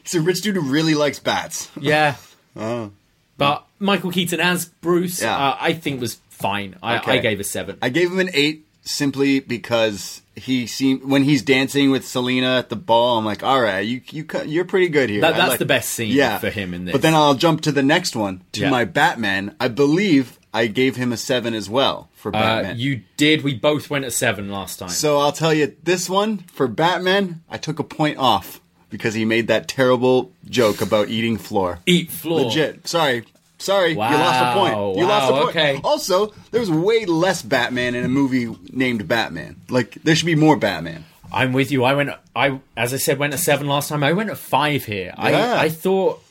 [0.03, 1.69] He's a rich dude who really likes bats.
[1.79, 2.15] Yeah.
[3.39, 5.37] But Michael Keaton as Bruce, Yeah.
[5.37, 6.77] uh, I think was fine.
[6.83, 7.13] I, Okay.
[7.13, 7.77] I gave a seven.
[7.83, 12.69] I gave him an eight simply because he seemed when he's dancing with Selina at
[12.69, 13.19] the ball.
[13.19, 15.21] I'm like, all right, you you you're pretty good here.
[15.23, 16.93] That- I that's like- the best scene for him in this.
[16.93, 18.71] But then I'll jump to the next one to Yeah.
[18.71, 19.55] my Batman.
[19.61, 22.79] I believe I gave him a seven as well for uh, Batman.
[22.79, 23.43] you did.
[23.45, 24.89] We both went at seven last time.
[24.89, 27.43] so I'll tell you this one for Batman.
[27.51, 28.61] I took a point off
[28.91, 31.81] because he made that terrible joke about eating floor.
[31.87, 32.43] Eat floor.
[32.43, 32.87] Legit.
[32.87, 33.25] Sorry.
[33.59, 34.99] Sorry, you lost a point.
[34.99, 35.49] You lost a point.
[35.49, 35.81] okay.
[35.83, 39.57] Also, there's way less Batman in a movie named Batman.
[39.71, 41.07] Like there should be more Batman.
[41.33, 41.83] I'm with you.
[41.83, 42.11] I went.
[42.35, 44.05] I as I said, went at seven last time.
[44.05, 45.15] I went at five here.
[45.17, 45.55] Yeah.
[45.55, 46.23] I I thought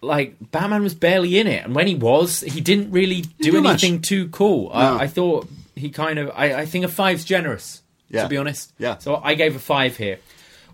[0.00, 3.60] like Batman was barely in it, and when he was, he didn't really do do
[3.62, 3.84] much.
[3.84, 4.70] anything too cool.
[4.70, 4.74] No.
[4.74, 6.30] I, I thought he kind of.
[6.34, 7.82] I, I think a five's generous.
[8.10, 8.24] Yeah.
[8.24, 8.72] To be honest.
[8.78, 8.98] Yeah.
[8.98, 10.18] So I gave a five here.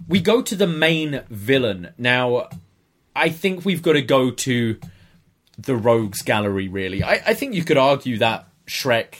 [0.09, 2.49] We go to the main villain now.
[3.15, 4.79] I think we've got to go to
[5.59, 6.69] the rogues gallery.
[6.69, 9.15] Really, I, I think you could argue that Shreck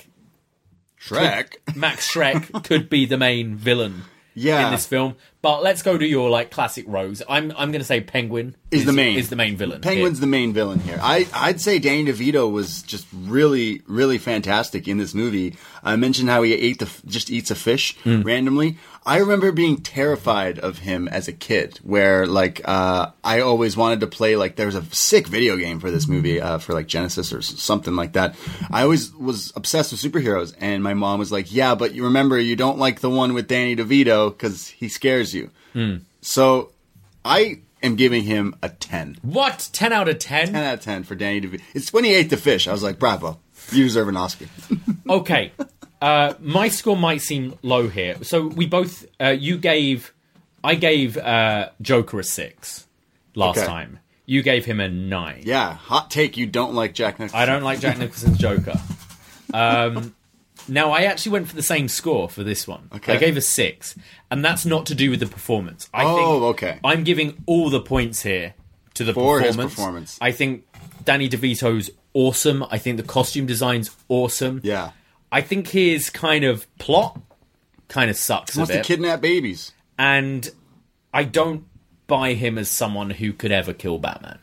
[1.01, 1.55] Shreck.
[1.75, 4.03] Max Shreck could be the main villain
[4.35, 4.67] Yeah.
[4.67, 5.17] in this film.
[5.43, 7.23] But let's go to your like classic rogues.
[7.29, 9.81] I'm I'm going to say Penguin Is the main is the main villain.
[9.81, 10.21] Penguin's here.
[10.23, 10.99] the main villain here.
[11.01, 15.57] I I'd say Danny DeVito was just really really fantastic in this movie.
[15.83, 18.23] I mentioned how he ate the just eats a fish Hmm.
[18.23, 18.79] randomly.
[19.07, 24.01] I remember being terrified of him as a kid, where like uh, I always wanted
[24.01, 26.87] to play like there was a sick video game for this movie uh, for like
[26.87, 28.35] Genesis or something like that.
[28.71, 32.39] I always was obsessed with superheroes, and my mom was like, "Yeah, but you remember
[32.39, 35.97] you don't like the one with Danny DeVito because he scares you." Hmm.
[36.21, 36.73] So
[37.25, 39.17] I am giving him a 10.
[39.23, 40.47] what ten out of ten?
[40.53, 41.63] 10 out of 10 for Danny DeVito.
[41.75, 42.69] It's when he ate the fish.
[42.69, 43.39] I was like, bravo.
[43.73, 44.47] You deserve an Oscar.
[45.09, 45.53] okay,
[46.03, 48.17] uh, my score might seem low here.
[48.23, 50.13] So we both uh, you gave
[50.63, 52.87] I gave uh, Joker a six
[53.35, 53.67] last Okay.
[53.67, 53.99] time.
[54.27, 55.43] You gave him a nine.
[55.45, 56.37] yeah, hot take.
[56.37, 57.39] You don't like Jack Nicholson.
[57.41, 58.79] I don't like Jack Nicholson's Joker.
[59.53, 60.15] Um,
[60.69, 62.89] now, I actually went for the same score for this one.
[62.95, 63.15] Okay.
[63.15, 63.97] I gave a six,
[64.31, 65.89] and that's not to do with the performance.
[65.93, 66.79] I Oh, think okay.
[66.85, 68.55] I'm giving all the points here
[68.95, 69.75] to the For his performance.
[69.75, 70.19] performance.
[70.21, 70.65] I think
[71.05, 72.65] Danny DeVito's awesome.
[72.71, 74.61] I think the costume design's awesome.
[74.65, 74.93] Yeah.
[75.33, 77.21] I think his kind of plot
[77.89, 79.73] kind of sucks He wants to kidnap babies.
[79.99, 80.49] and
[81.15, 81.65] I don't
[82.07, 84.39] buy him as someone who could ever kill Batman.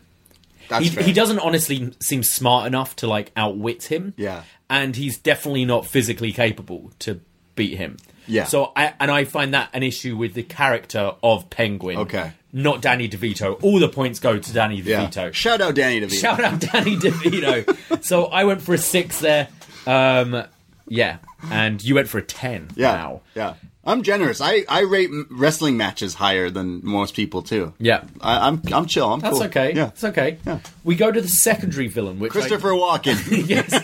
[0.70, 4.14] That's He, he doesn't honestly seem smart enough to like outwit him.
[4.18, 4.44] Yeah.
[4.70, 7.20] and he's definitely not physically capable to
[7.56, 7.98] beat him.
[8.28, 8.44] Yeah.
[8.46, 11.98] So I and I find that an issue with the character of Penguin.
[12.00, 12.32] Okay.
[12.58, 13.62] Not Danny DeVito.
[13.64, 15.06] All the points go to Danny Yeah.
[15.06, 15.34] DeVito.
[15.34, 16.20] Shout out Danny DeVito.
[16.20, 18.04] Shout out Danny DeVito.
[18.04, 19.48] so I went for a six there.
[19.86, 20.44] Um,
[20.88, 21.18] yeah,
[21.52, 22.70] and you went for a ten.
[22.76, 22.94] Yeah.
[22.94, 23.22] Wow.
[23.36, 23.54] Yeah.
[23.86, 24.42] I'm generous.
[24.42, 27.74] I, I rate wrestling matches higher than most people too.
[27.80, 28.04] Yeah.
[28.20, 29.14] I, I'm I'm chill.
[29.14, 29.30] I'm cool.
[29.40, 29.48] That's cool.
[29.64, 29.74] okay.
[29.74, 29.88] Yeah.
[29.88, 30.40] It's okay.
[30.84, 33.48] We go to the secondary villain, which I- Christopher Walken.
[33.48, 33.82] yes,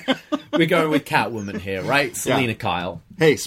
[0.51, 2.15] we're going with Catwoman here, right?
[2.17, 3.37] Selina Kyle, hey,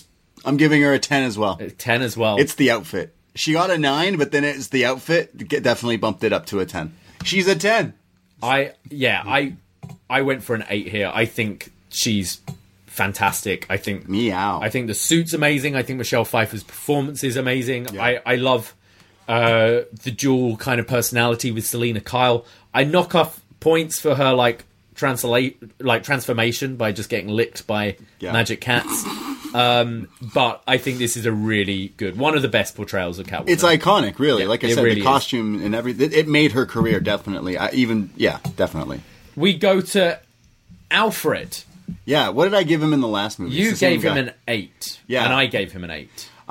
[0.46, 1.60] I'm giving her a ten as well.
[1.76, 2.36] ten as well.
[2.38, 3.14] It's the outfit.
[3.36, 5.36] She got a nine, but then it's the outfit.
[5.48, 6.94] Definitely bumped it up to a ten.
[7.24, 7.94] She's a ten.
[8.42, 9.54] I yeah, I
[10.10, 11.10] I went for an eight here.
[11.14, 12.40] I think she's
[12.86, 13.66] fantastic.
[13.68, 14.60] I think Meow.
[14.60, 15.76] I think the suit's amazing.
[15.76, 17.98] I think Michelle Pfeiffer's performance is amazing.
[17.98, 18.74] I I love
[19.28, 22.44] uh, the dual kind of personality with Selina Kyle.
[22.72, 24.64] I knock off points for her like
[24.96, 28.32] translate like transformation by just getting licked by Yeah.
[28.32, 29.04] magic cats.
[29.54, 33.26] Um, but I think this is a really good one of the best portrayals of
[33.26, 33.48] Catwoman.
[33.48, 34.42] It's iconic, really.
[34.42, 35.06] Yeah, like I said, really the is.
[35.06, 36.12] costume and everything.
[36.12, 37.56] It made her career definitely.
[37.56, 39.00] I even yeah, definitely.
[39.34, 40.20] we go to
[40.90, 41.62] Alfred.
[42.04, 42.28] Yeah.
[42.30, 43.54] What did I give him in the last movie?
[43.54, 44.20] You It's the same gave him guy.
[44.20, 45.24] an eight, Yeah.
[45.24, 46.28] and I gave him an eight.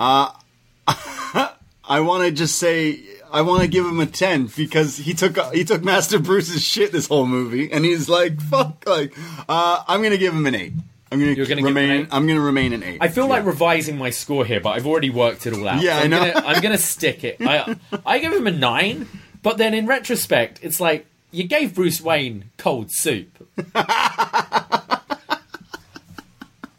[0.88, 3.00] I want to just say
[3.32, 6.92] I want to give him a ten because he took he took Master Bruce's shit
[6.92, 8.84] this whole movie, and he's like fuck.
[8.88, 9.14] Like
[9.50, 10.74] uh, I'm gonna give him an eight.
[11.12, 12.08] I'm gonna, You're gonna remain.
[12.12, 12.98] I'm gonna remain an eight.
[13.02, 15.82] I feel like revising my score here, but I've already worked it all out.
[15.82, 16.34] Yeah, So I I'm know.
[16.34, 17.38] Gonna, I'm gonna stick it.
[17.42, 17.76] I
[18.06, 19.08] I give him a nine,
[19.44, 23.30] but then in retrospect, it's like you gave Bruce Wayne cold soup.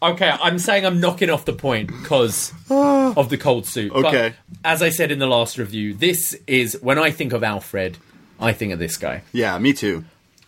[0.03, 3.69] okay, I'm saying I'm knocking off the point because of the cold.
[3.75, 4.35] But Okay.
[4.65, 7.99] as I said in the last review, this is when I think of Alfred,
[8.41, 9.23] I think of this guy.
[9.33, 10.05] Yeah, me too.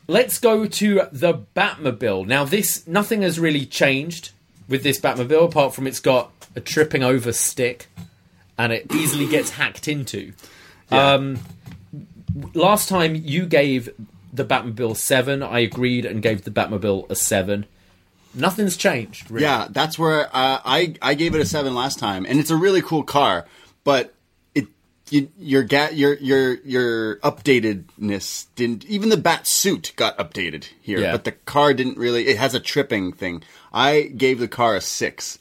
[0.07, 2.27] Let's go to the Batmobile.
[2.27, 4.31] Now, this nothing has really changed
[4.69, 7.89] with this Batmobile apart from it's got a tripping over stick,
[8.57, 10.33] and it easily gets hacked into.
[10.91, 11.39] Um,
[12.55, 13.91] last time you gave
[14.33, 17.67] the Batmobile seven, I agreed and gave the Batmobile a seven.
[18.35, 19.31] Nothing's changed.
[19.31, 19.45] Really.
[19.45, 22.57] Yeah, that's where uh, I I gave it a seven last time, and it's a
[22.57, 23.47] really cool car,
[23.85, 24.15] but
[24.55, 24.67] it
[25.11, 30.99] you, your ga- your your your updatedness didn't even the bat suit got updated here,
[31.01, 31.13] Yeah.
[31.13, 32.29] but the car didn't really.
[32.29, 33.43] It has a tripping thing.
[33.73, 35.39] I gave the car a six.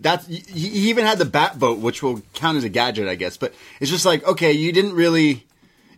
[0.00, 3.14] That's he he even had the bat boat, which will count as a gadget, I
[3.14, 3.36] guess.
[3.36, 5.46] But it's just like okay, you didn't really.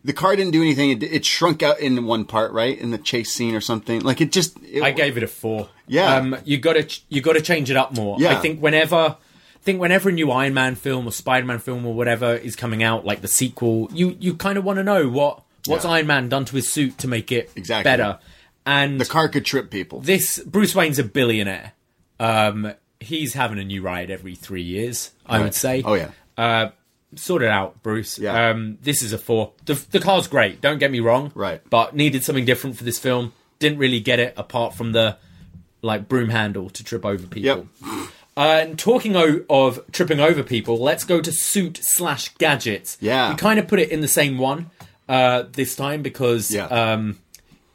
[0.07, 0.91] The car didn't do anything.
[0.91, 4.01] It, it shrunk out in one part, right, in the chase scene or something.
[4.01, 4.57] Like it just.
[4.63, 5.69] It, I gave it a four.
[5.89, 6.15] Yeah.
[6.17, 8.17] um, you got to you got to change it up more.
[8.19, 8.31] Yeah.
[8.33, 9.17] I think whenever I
[9.63, 12.83] think whenever a new Iron Man film or Spider Man film or whatever is coming
[12.83, 15.91] out, like the sequel, you you kind of want to know what what's Yeah.
[15.93, 17.85] Iron Man done to his suit to make it Exactly.
[17.91, 18.19] better.
[18.65, 20.01] And the car could trip people.
[20.01, 21.73] this Bruce Wayne's a billionaire.
[22.19, 25.11] Um, he's having a new ride every three years.
[25.27, 25.83] I would say.
[25.85, 26.11] Oh yeah.
[26.37, 26.71] Uh,
[27.17, 28.19] sort it out, Bruce.
[28.19, 28.51] Yeah.
[28.51, 29.53] Um, this is a four.
[29.65, 30.61] The, the car's great.
[30.61, 31.33] Don't get me wrong.
[31.35, 31.61] Right.
[31.69, 33.33] But needed something different for this film.
[33.59, 35.17] Didn't really get it apart from the
[35.83, 37.67] like broom handle to trip over people.
[37.83, 38.09] Yep.
[38.39, 42.99] Uh, and talking o- of tripping over people, let's go to suit slash gadgets.
[43.01, 43.31] Yeah.
[43.31, 44.71] We kind of put it in the same one
[45.09, 46.67] uh, this time because Yeah.
[46.67, 47.19] um,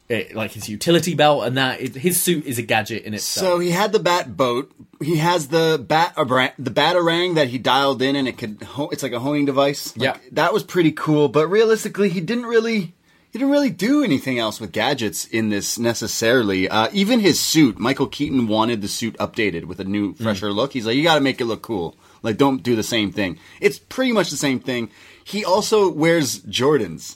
[0.07, 3.43] it, like his utility belt and that it, his suit is a gadget in itself.
[3.47, 4.71] So he had the bat boat.
[5.01, 6.23] He has the bat a
[6.57, 8.61] the batarang that he dialed in, and it could.
[8.63, 9.95] Ho- it's like a honing device.
[9.97, 10.17] Like, Yeah.
[10.33, 11.27] that was pretty cool.
[11.27, 12.93] But realistically, he didn't really.
[13.31, 16.67] He didn't really do anything else with gadgets in this necessarily.
[16.67, 20.73] Uh, even his suit, Michael Keaton wanted the suit updated with a new, fresher look.
[20.73, 21.95] He's like, you got to make it look cool.
[22.23, 23.39] Like, don't do the same thing.
[23.61, 24.89] It's pretty much the same thing.
[25.23, 27.15] He also wears Jordans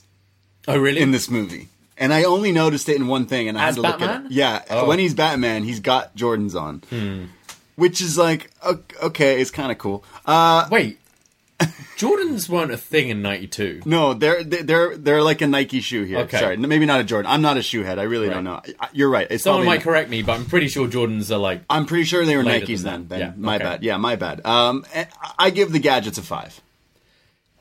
[0.66, 1.00] oh really?
[1.02, 1.68] in this movie.
[1.98, 4.24] And I only noticed it in one thing, and I As had to look at
[4.24, 4.30] it.
[4.30, 4.82] Yeah, Oh.
[4.82, 4.88] Hmm.
[4.88, 6.82] when he's Batman, he's got Jordans on,
[7.76, 8.50] which is like
[9.02, 10.04] okay, it's kind of cool.
[10.26, 10.98] Uh, Wait,
[11.96, 13.82] Jordans weren't a thing in '92.
[13.86, 16.18] no, they're they're they're like a Nike shoe here.
[16.18, 16.38] Okay.
[16.38, 17.30] Sorry, maybe not a Jordan.
[17.30, 17.98] I'm not a shoe head.
[17.98, 18.60] I really don't know.
[18.92, 19.26] You're right.
[19.30, 21.62] It's Someone might correct me, but I'm pretty sure Jordans are like.
[21.70, 23.08] I'm pretty sure they were Nikes then.
[23.08, 23.64] then Yeah, my okay.
[23.64, 23.82] bad.
[23.82, 24.44] Yeah, my bad.
[24.44, 24.84] Um,
[25.38, 26.60] I give the gadgets a five.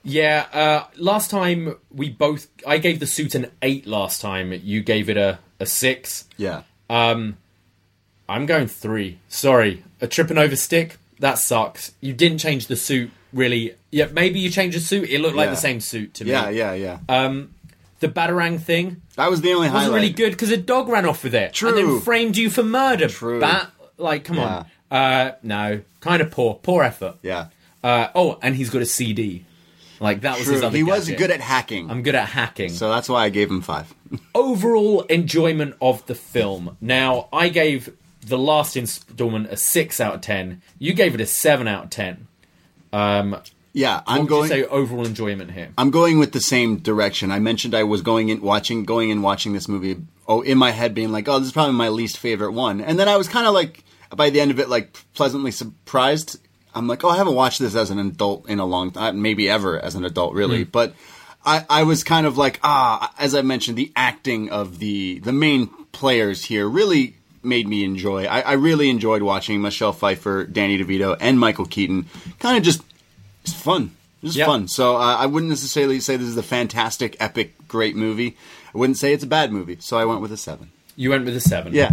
[0.07, 2.47] Yeah, uh, last time we both.
[2.67, 4.51] I gave the suit an eight last time.
[4.53, 6.25] You gave it a, a six.
[6.37, 6.61] Yeah,
[8.27, 9.19] I'm going three.
[9.29, 9.83] Sorry.
[10.01, 10.97] A tripping over stick?
[11.19, 11.93] That sucks.
[12.01, 13.75] You didn't change the suit, really.
[13.91, 15.09] Yeah, maybe you changed the suit.
[15.09, 15.51] It looked like Yeah.
[15.51, 16.31] the same suit to me.
[16.31, 16.99] yeah, yeah, yeah.
[17.07, 17.43] Uh,
[18.01, 21.23] the Batarang thing That was the only wasn't really good because a dog ran off
[21.23, 21.69] with it True.
[21.69, 23.07] and then framed you for murder.
[23.07, 23.39] True.
[23.39, 24.65] Bat, like, come on.
[24.91, 27.15] Uh, no, kind of poor, poor effort.
[27.21, 27.47] Yeah.
[27.83, 29.45] Uh, oh, and he's got a CD.
[30.01, 30.75] Like that was his other.
[30.75, 31.89] He was good at hacking.
[31.89, 32.69] I'm good at hacking.
[32.71, 33.93] so that's why I gave him five.
[34.35, 36.75] Overall enjoyment of the film.
[36.81, 37.93] Now, I gave
[38.25, 40.61] the last installment a six out of ten.
[40.79, 42.27] You gave it a seven out of ten.
[42.93, 43.41] Um,
[43.73, 44.49] Yeah, I'm going.
[44.49, 45.69] say overall enjoyment here?
[45.77, 47.31] I'm going with the same direction.
[47.31, 49.97] I mentioned I was going in watching, going and watching this movie.
[50.27, 52.97] Oh, in my head, being like, "Oh, this is probably my least favorite one," and
[52.97, 53.83] then I was kind of like,
[54.15, 56.39] by the end of it, like pleasantly surprised.
[56.73, 59.49] I'm like, "Oh, I haven't watched this as an adult in a long time, maybe
[59.49, 60.95] ever as an adult, really." But
[61.45, 65.31] I, I was kind of like, ah, as I mentioned, the acting of the the
[65.33, 68.25] main players here really made me enjoy.
[68.25, 72.07] I, I really enjoyed watching Michelle Pfeiffer, Danny DeVito, and Michael Keaton.
[72.39, 72.81] Kind of just
[73.43, 73.91] it's fun.
[74.23, 74.45] It's Yeah.
[74.47, 74.67] fun.
[74.67, 78.35] So uh, I wouldn't necessarily say this is a fantastic, epic, great movie.
[78.73, 79.77] I wouldn't say it's a bad movie.
[79.79, 80.71] So I went with a seven.
[80.95, 81.73] You went with a seven.
[81.73, 81.91] Yeah.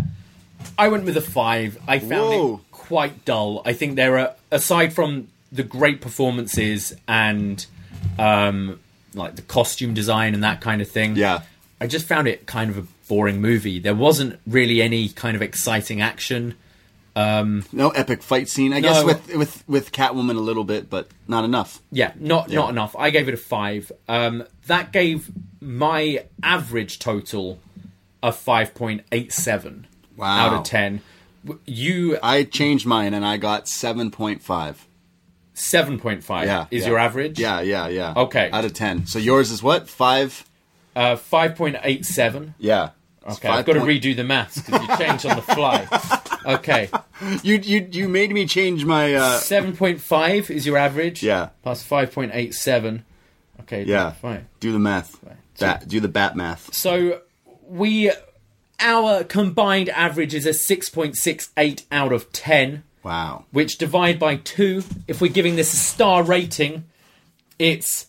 [0.79, 1.79] I went with a five.
[1.87, 2.55] I found Whoa.
[2.55, 3.63] it quite dull.
[3.65, 7.65] I think there are, aside from the great performances and
[8.19, 8.81] um,
[9.15, 11.17] like the costume design and that kind of thing.
[11.17, 11.43] Yeah.
[11.81, 13.79] I just found it kind of a boring movie.
[13.79, 16.55] There wasn't really any kind of exciting action.
[17.15, 18.73] No epic fight scene.
[18.73, 18.89] I No.
[18.89, 21.81] guess with with with Catwoman a little bit, but not enough.
[21.91, 22.61] Yeah, not Yeah.
[22.61, 22.97] not enough.
[22.99, 23.93] I gave it a five.
[24.09, 25.31] Um, that gave
[25.61, 27.59] my average total
[28.23, 29.87] a five point eight seven
[30.17, 30.47] Wow.
[30.47, 31.03] out of ten.
[31.67, 34.87] You I changed mine and I got seven point five.
[35.55, 36.89] seven point five Yeah, is yeah.
[36.89, 37.39] your average.
[37.39, 38.15] Yeah, yeah, yeah.
[38.17, 38.49] Okay.
[38.51, 39.07] Out of ten.
[39.07, 39.87] So yours is what?
[39.87, 40.45] Five.
[40.97, 42.55] Uh, five point eight seven.
[42.59, 42.91] Yeah.
[43.29, 45.87] Okay, I've got to redo the maths because you changed on the fly.
[46.45, 46.89] Okay,
[47.45, 49.15] You you you made me change my.
[49.15, 51.23] uh seven point five is your average.
[51.23, 51.51] Yeah.
[51.63, 53.05] plus five point eight seven.
[53.61, 54.11] Okay, Yeah.
[54.11, 54.49] fine.
[54.59, 55.21] Do the math.
[55.61, 56.75] Bat, do the bat math.
[56.75, 57.21] So
[57.69, 58.11] we,
[58.81, 62.83] our combined average is a six point six eight out of ten.
[63.05, 63.45] Wow.
[63.53, 64.83] which divide by two.
[65.07, 66.85] If we're giving this a star rating,
[67.59, 68.07] it's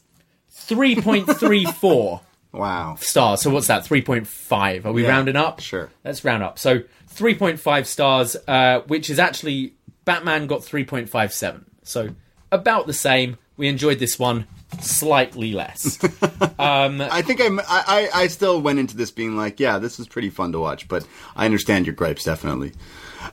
[0.56, 2.22] 3.34
[2.53, 2.95] Wow.
[2.99, 3.41] stars.
[3.41, 3.84] So what's that?
[3.84, 4.85] 3.5.
[4.85, 5.59] Are we Yeah, rounding up?
[5.59, 5.89] sure.
[6.05, 6.59] Let's round up.
[6.59, 6.80] So
[7.13, 9.73] 3.5 stars, uh, which is actually
[10.05, 11.63] Batman got 3.57.
[11.84, 12.09] So
[12.51, 13.38] about the same.
[13.57, 14.47] We enjoyed this one
[14.80, 15.99] slightly less.
[16.59, 20.07] I think I'm, I, I I still went into this being like, yeah, this is
[20.07, 21.05] pretty fun to watch, but
[21.35, 22.71] I understand your gripes definitely.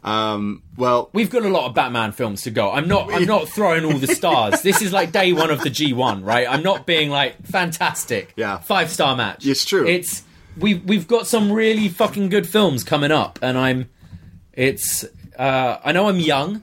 [0.05, 2.71] Um, well, We've got a lot of Batman films to go.
[2.73, 3.13] I'm not.
[3.13, 4.63] I'm not throwing all the stars.
[4.63, 6.47] this is like day one of the G1, right?
[6.49, 8.33] I'm not being like fantastic.
[8.37, 8.59] Yeah.
[8.59, 9.47] Five star match.
[9.47, 9.87] It's true.
[9.87, 10.23] It's
[10.59, 13.89] we we've got some really fucking good films coming up, and I'm.
[14.53, 15.05] It's.
[15.39, 16.63] Uh, I know I'm young.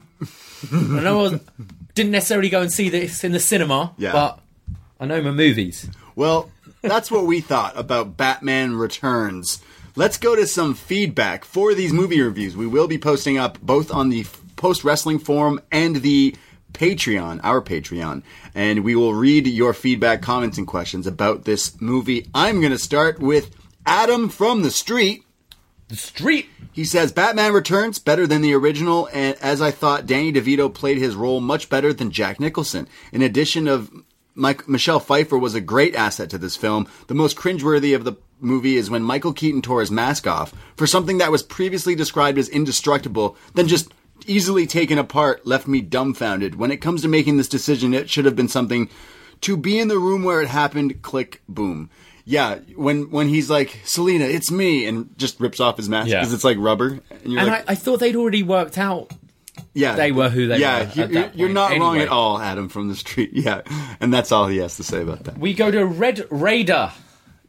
[0.71, 1.39] I know I
[1.95, 4.11] didn't necessarily go and see this in the cinema, Yeah.
[4.11, 4.39] but
[4.99, 5.89] I know my movies.
[6.15, 6.51] well,
[6.81, 9.61] that's what we thought about Batman Returns.
[9.97, 12.55] Let's go to some feedback for these movie reviews.
[12.55, 16.35] We will be posting up both on the Post Wrestling Forum and the
[16.71, 18.21] Patreon, our Patreon,
[18.53, 22.27] and we will read your feedback, comments, and questions about this movie.
[22.35, 23.55] I'm going to start with
[23.87, 25.23] Adam from the Street.
[25.87, 26.45] The Street.
[26.71, 30.99] He says Batman Returns better than the original, and as I thought, Danny DeVito played
[30.99, 32.87] his role much better than Jack Nicholson.
[33.11, 33.89] In addition of
[34.35, 36.87] Mike, Michelle Pfeiffer was a great asset to this film.
[37.07, 40.85] The most cringeworthy of the movie is when Michael Keaton tore his mask off for
[40.87, 43.91] something that was previously described as indestructible, then just
[44.25, 46.55] easily taken apart left me dumbfounded.
[46.55, 48.89] When it comes to making this decision, it should have been something
[49.41, 51.89] to be in the room where it happened, click, boom.
[52.25, 56.19] Yeah, when when he's like, Selina, it's me, and just rips off his mask Yeah.
[56.19, 56.99] because it's like rubber.
[57.09, 59.13] And you're And like, I, I thought they'd already worked out.
[59.73, 62.09] yeah, they were who they yeah, were you- at you're, that you're not wrong at
[62.09, 63.29] all, Adam from the street.
[63.33, 63.61] Yeah,
[64.01, 65.37] and that's all he has to say about that.
[65.37, 66.91] We go to Red Raider.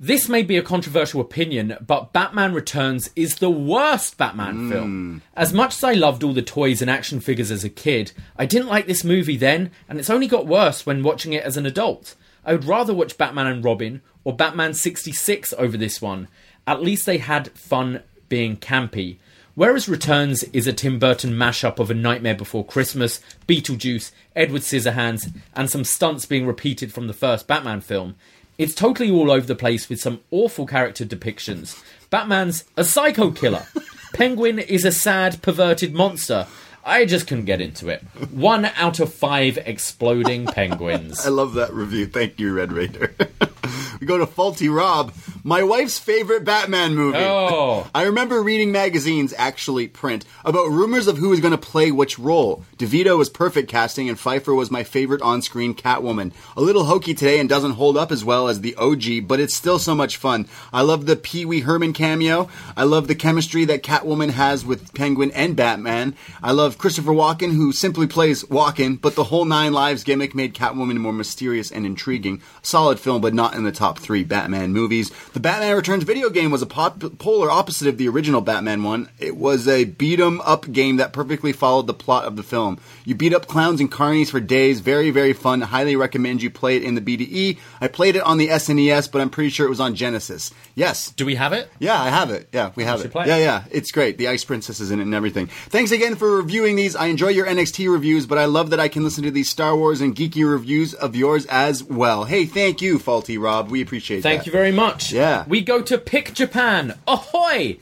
[0.00, 4.70] This may be a controversial opinion, but Batman Returns is the worst Batman hmm.
[4.70, 5.22] film.
[5.34, 8.46] As much as I loved all the toys and action figures as a kid, I
[8.46, 11.66] didn't like this movie then, and it's only got worse when watching it as an
[11.66, 12.14] adult.
[12.44, 16.28] I would rather watch Batman and Robin or Batman 66 over this one.
[16.64, 19.18] At least they had fun being campy.
[19.58, 25.34] Whereas Returns is a Tim Burton mashup of A Nightmare Before Christmas, Beetlejuice, Edward Scissorhands,
[25.56, 28.14] and some stunts being repeated from the first Batman film,
[28.58, 31.82] it's totally all over the place with some awful character depictions.
[32.10, 33.64] Batman's a psycho killer.
[34.12, 36.46] Penguin is a sad, perverted monster.
[36.84, 38.02] I just couldn't get into it.
[38.30, 41.24] One out of five exploding penguins.
[41.24, 42.06] I love that review.
[42.06, 43.14] Thank you, Red Raider.
[44.00, 45.12] we go to Faulty Rob.
[45.48, 47.16] My wife's favorite Batman movie.
[47.16, 47.88] Oh.
[47.94, 52.18] I remember reading magazines, actually print, about rumors of who was going to play which
[52.18, 52.66] role.
[52.76, 56.32] DeVito was perfect casting, and Pfeiffer was my favorite on screen Catwoman.
[56.54, 59.56] A little hokey today and doesn't hold up as well as the OG, but it's
[59.56, 60.46] still so much fun.
[60.70, 62.50] I love the Pee Wee Herman cameo.
[62.76, 66.14] I love the chemistry that Catwoman has with Penguin and Batman.
[66.42, 70.52] I love Christopher Walken, who simply plays Walken, but the whole Nine Lives gimmick made
[70.52, 72.42] Catwoman more mysterious and intriguing.
[72.60, 75.10] Solid film, but not in the top three Batman movies.
[75.37, 79.08] The Batman Returns video game was a pop- polar opposite of the original Batman one.
[79.18, 82.78] It was a beat 'em up game that perfectly followed the plot of the film.
[83.04, 84.80] You beat up clowns and carnies for days.
[84.80, 85.60] Very, very fun.
[85.60, 87.58] Highly recommend you play it in the BDE.
[87.80, 90.50] I played it on the SNES, but I'm pretty sure it was on Genesis.
[90.74, 91.12] Yes.
[91.16, 91.68] Do we have it?
[91.78, 92.48] Yeah, I have it.
[92.52, 93.12] Yeah, we have it.
[93.12, 93.26] play.
[93.26, 94.18] Yeah, yeah, it's great.
[94.18, 95.48] The Ice Princess is in it and everything.
[95.70, 96.94] Thanks again for reviewing these.
[96.96, 99.76] I enjoy your NXT reviews, but I love that I can listen to these Star
[99.76, 102.24] Wars and geeky reviews of yours as well.
[102.24, 103.70] Hey, thank you, Faulty Rob.
[103.70, 104.28] We appreciate that.
[104.28, 105.12] Thank you very much.
[105.12, 105.17] Yeah.
[105.48, 106.96] We go to Pick Japan.
[107.08, 107.78] Ahoy!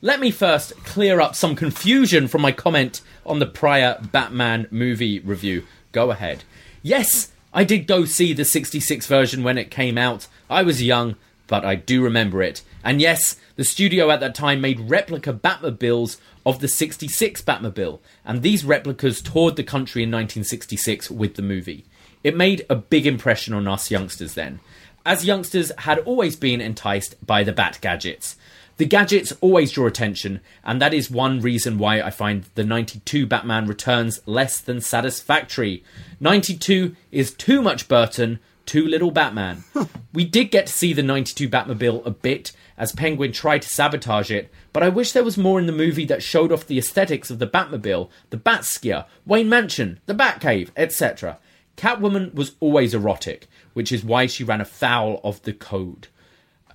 [0.00, 5.20] Let me first clear up some confusion from my comment on the prior Batman movie
[5.20, 5.62] review.
[5.92, 6.42] Go ahead.
[6.82, 10.26] Yes, I did go see the 66 version when it came out.
[10.50, 11.14] I was young,
[11.46, 12.62] but I do remember it.
[12.82, 18.42] And yes, the studio at that time made replica Batmobiles of the 66 Batmobile, and
[18.42, 21.84] these replicas toured the country in 1966 with the movie.
[22.24, 24.58] It made a big impression on us youngsters then.
[25.04, 28.36] As youngsters had always been enticed by the Bat gadgets.
[28.76, 33.26] The gadgets always draw attention, and that is one reason why I find the 92
[33.26, 35.84] Batman Returns less than satisfactory.
[36.20, 39.64] 92 is too much Burton, too little Batman.
[40.12, 44.30] we did get to see the 92 Batmobile a bit as Penguin tried to sabotage
[44.30, 47.30] it, but I wish there was more in the movie that showed off the aesthetics
[47.30, 51.38] of the Batmobile, the Batskier, Wayne Mansion, the Batcave, etc.
[51.76, 56.08] Catwoman was always erotic, which is why she ran afoul of the code.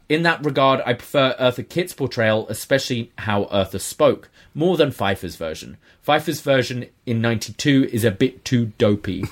[0.10, 5.36] In that regard, I prefer Eartha Kitt's portrayal, especially how Eartha spoke, more than Pfeiffer's
[5.36, 5.78] version.
[6.02, 9.26] Pfeiffer's version in 92 is a bit too dopey.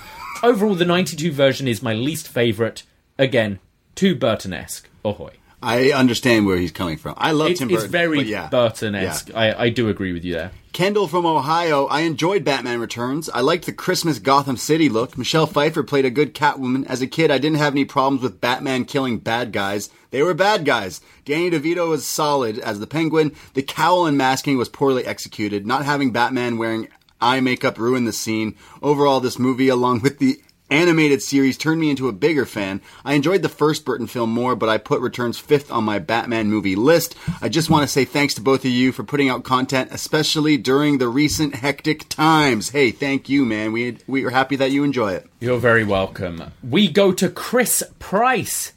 [0.43, 2.83] Overall, the 92 version is my least favourite.
[3.17, 3.59] Again,
[3.95, 4.89] too Burton-esque.
[5.05, 5.35] Ahoy.
[5.65, 7.15] I understand where he's coming from.
[7.17, 8.49] I love It's, Tim it's very yeah.
[8.49, 9.29] Burton-esque.
[9.29, 9.37] Yeah.
[9.37, 10.51] I, I do agree with you there.
[10.73, 11.85] Kendall from Ohio.
[11.85, 13.29] I enjoyed Batman Returns.
[13.29, 15.17] I liked the Christmas Gotham City look.
[15.17, 16.85] Michelle Pfeiffer played a good Catwoman.
[16.85, 19.89] As a kid, I didn't have any problems with Batman killing bad guys.
[20.11, 21.01] They were bad guys.
[21.23, 23.33] Danny DeVito was solid as the Penguin.
[23.53, 25.65] The cowl and masking was poorly executed.
[25.65, 26.89] Not having Batman wearing
[27.21, 28.55] eye makeup ruined the scene.
[28.81, 32.81] Overall, this movie, along with the animated series turned me into a bigger fan.
[33.03, 36.47] I enjoyed the first Burton film more, but I put Returns fifth on my Batman
[36.47, 37.15] movie list.
[37.41, 40.57] I just want to say thanks to both of you for putting out content, especially
[40.57, 42.69] during the recent hectic times.
[42.69, 43.71] Hey, thank you, man.
[43.71, 45.27] We we are happy that you enjoy it.
[45.39, 46.51] You're very welcome.
[46.63, 48.73] We go to Chris Price.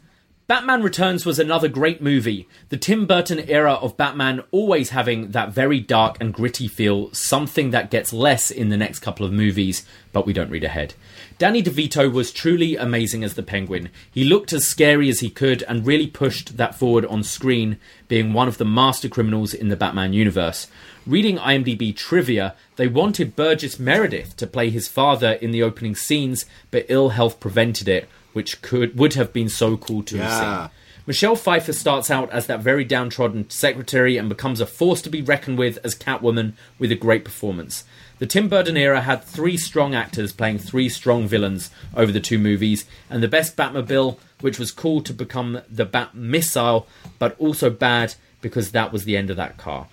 [0.49, 2.49] Batman Returns was another great movie.
[2.71, 7.71] The Tim Burton era of Batman always having that very dark and gritty feel, something
[7.73, 10.95] that gets less in the next couple of movies, but we don't read ahead.
[11.39, 13.91] Danny DeVito was truly amazing as the Penguin.
[14.11, 17.79] He looked as scary as he could and really pushed that forward on screen,
[18.09, 20.67] being one of the master criminals in the Batman universe.
[21.07, 26.45] Reading IMDb trivia, they wanted Burgess Meredith to play his father in the opening scenes,
[26.73, 30.71] but ill health prevented it, which could would have been so cool to have seen.
[31.07, 35.23] Michelle Pfeiffer starts out as that very downtrodden secretary and becomes a force to be
[35.23, 37.85] reckoned with as Catwoman with a great performance.
[38.19, 42.39] The Tim Burton era had three strong actors playing three strong villains over the two
[42.39, 46.87] movies, and the best Batmobile, which was cool to become the Bat Missile,
[47.19, 49.87] but also bad because that was the end of that car.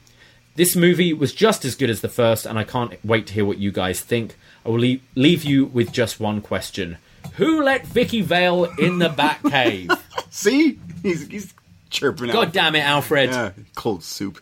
[0.55, 3.45] This movie was just as good as the first, and I can't wait to hear
[3.45, 4.35] what you guys think.
[4.65, 6.97] I will leave, leave you with just one question.
[7.33, 9.99] Who let Vicki Vale in the Batcave?
[10.29, 11.53] See, he's he's
[11.89, 12.33] chirping out.
[12.33, 13.31] God damn it, Alfred.
[13.31, 14.39] Yeah, cold soup.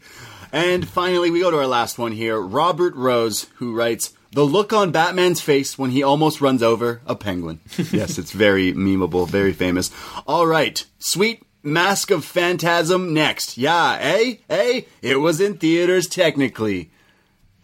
[0.54, 2.40] And finally, we go to our last one here.
[2.40, 7.16] Robert Rose, who writes, The look on Batman's face when he almost runs over a
[7.16, 7.60] penguin.
[7.92, 9.90] yes, it's very memeable, very famous.
[10.28, 13.58] All right, sweet Mask of Phantasm next.
[13.58, 14.36] Yeah, eh?
[14.48, 14.82] Eh?
[15.02, 16.92] It was in theaters technically.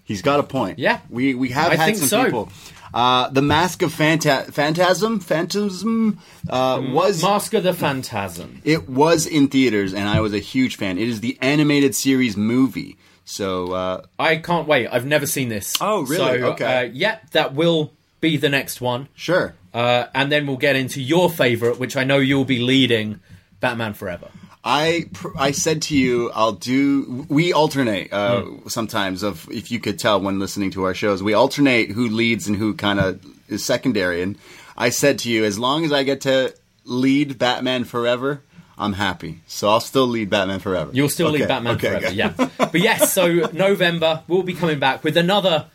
[0.03, 0.79] He's got a point.
[0.79, 1.01] Yeah.
[1.11, 2.25] We, we have I had some so.
[2.25, 2.49] people.
[2.93, 8.61] Uh, the Mask of Phanta- Phantasm, Phantasm, uh, was Mask of the Phantasm.
[8.63, 10.97] it was in theaters, and I was a huge fan.
[10.97, 12.97] It is the animated series movie.
[13.25, 14.87] So, uh, I can't wait.
[14.87, 15.75] I've never seen this.
[15.79, 16.39] Oh, really?
[16.39, 16.65] So, Okay.
[16.87, 19.07] Uh, yeah, that will be the next one.
[19.15, 19.53] sure.
[19.71, 23.19] Uh, and then we'll get into your favourite, which I know you'll be leading
[23.59, 24.29] Batman Forever.
[24.64, 27.26] I pr- I said to you, I'll do.
[27.30, 29.23] We alternate uh, sometimes.
[29.23, 32.57] Of if you could tell when listening to our shows, we alternate who leads and
[32.57, 34.22] who kind of is secondary.
[34.22, 34.38] And
[34.77, 36.53] I said to you, as long as I get to
[36.84, 38.41] lead Batman Forever,
[38.77, 39.40] I'm happy.
[39.48, 40.91] So I'll still lead Batman Forever.
[40.94, 42.15] You'll still Okay, lead Batman okay, forever, okay.
[42.15, 42.34] yeah.
[42.57, 45.68] But yes, so November we'll be coming back with another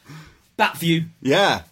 [0.57, 1.05] Bat View.
[1.23, 1.63] Yeah.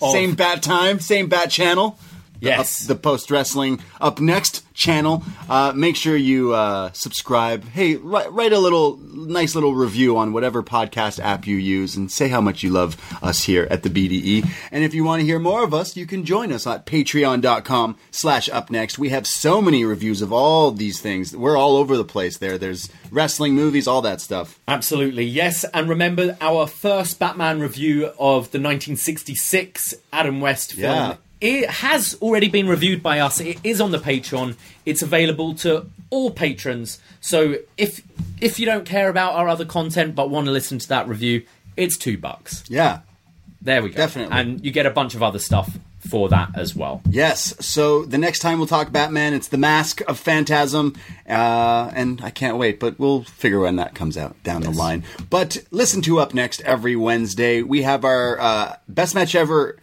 [0.00, 1.98] Same bat time, same bat channel.
[2.44, 2.82] The Yes.
[2.82, 5.22] up- the post wrestling up next channel.
[5.48, 7.64] Uh, make sure you uh, subscribe.
[7.70, 12.10] Hey, write, write a little nice little review on whatever podcast app you use, and
[12.10, 14.44] say how much you love us here at the BDE.
[14.72, 18.48] And if you want to hear more of us, you can join us at Patreon.com/slash
[18.50, 18.98] Up Next.
[18.98, 21.36] We have so many reviews of all these things.
[21.36, 22.38] We're all over the place.
[22.38, 24.58] There, there's wrestling, movies, all that stuff.
[24.68, 25.64] Absolutely, yes.
[25.72, 30.82] And remember our first Batman review of the 1966 Adam West film.
[30.92, 31.16] Yeah.
[31.44, 33.38] It has already been reviewed by us.
[33.38, 34.56] It is on the Patreon.
[34.86, 36.98] It's available to all patrons.
[37.20, 38.00] So if
[38.40, 41.44] if you don't care about our other content but want to listen to that review,
[41.76, 42.64] it's two bucks.
[42.68, 43.00] Yeah.
[43.60, 43.96] There we go.
[43.96, 44.34] Definitely.
[44.34, 47.02] And you get a bunch of other stuff for that as well.
[47.10, 47.54] Yes.
[47.60, 50.94] So the next time we'll talk Batman, it's the Mask of Phantasm,
[51.28, 52.80] uh, and I can't wait.
[52.80, 55.04] But we'll figure when that comes out down the line.
[55.28, 57.60] But listen to up next every Wednesday.
[57.60, 59.76] We have our uh, best match ever.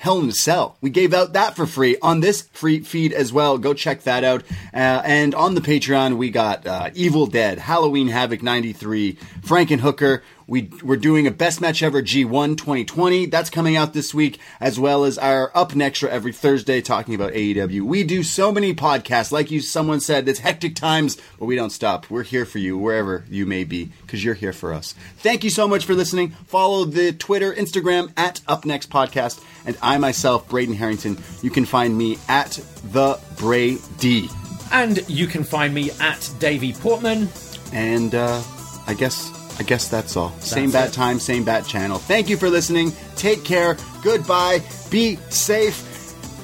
[0.00, 0.78] Hell in a Cell.
[0.80, 3.58] We gave out that for free on this free feed as well.
[3.58, 4.42] Go check that out.
[4.72, 10.22] Uh, and on the Patreon, we got uh, Evil Dead, Halloween Havoc 93, Frankenhooker.
[10.50, 13.26] We, we're doing a Best Match Ever G1 2020.
[13.26, 17.14] That's coming out this week, as well as our Up Next show every Thursday talking
[17.14, 17.82] about AEW.
[17.82, 19.30] We do so many podcasts.
[19.30, 22.10] Like you, someone said, it's hectic times, but we don't stop.
[22.10, 24.92] We're here for you wherever you may be, because you're here for us.
[25.18, 26.30] Thank you so much for listening.
[26.48, 31.16] Follow the Twitter, Instagram at Up Next Podcast, and I myself, Braden Herrington.
[31.42, 34.28] You can find me at the Brady.
[34.72, 37.28] And you can find me at Davie Portman.
[37.72, 38.42] And uh,
[38.88, 40.30] I guess I guess that's all.
[40.40, 40.94] same bat it.
[40.94, 41.98] time, same bat channel.
[41.98, 42.92] Thank you for listening.
[43.14, 43.76] Take care.
[44.02, 44.62] Goodbye.
[44.90, 45.76] Be safe.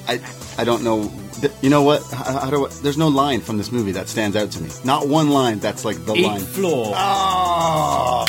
[0.07, 0.21] I
[0.57, 1.11] I don't know.
[1.61, 2.03] You know what?
[2.11, 4.69] How, how do I, there's no line from this movie that stands out to me.
[4.85, 5.57] Not one line.
[5.59, 6.41] That's like the Eat line.
[6.41, 6.93] floor.
[6.95, 8.25] Oh,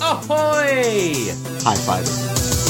[0.00, 1.12] Ahoy!
[1.62, 2.69] high five.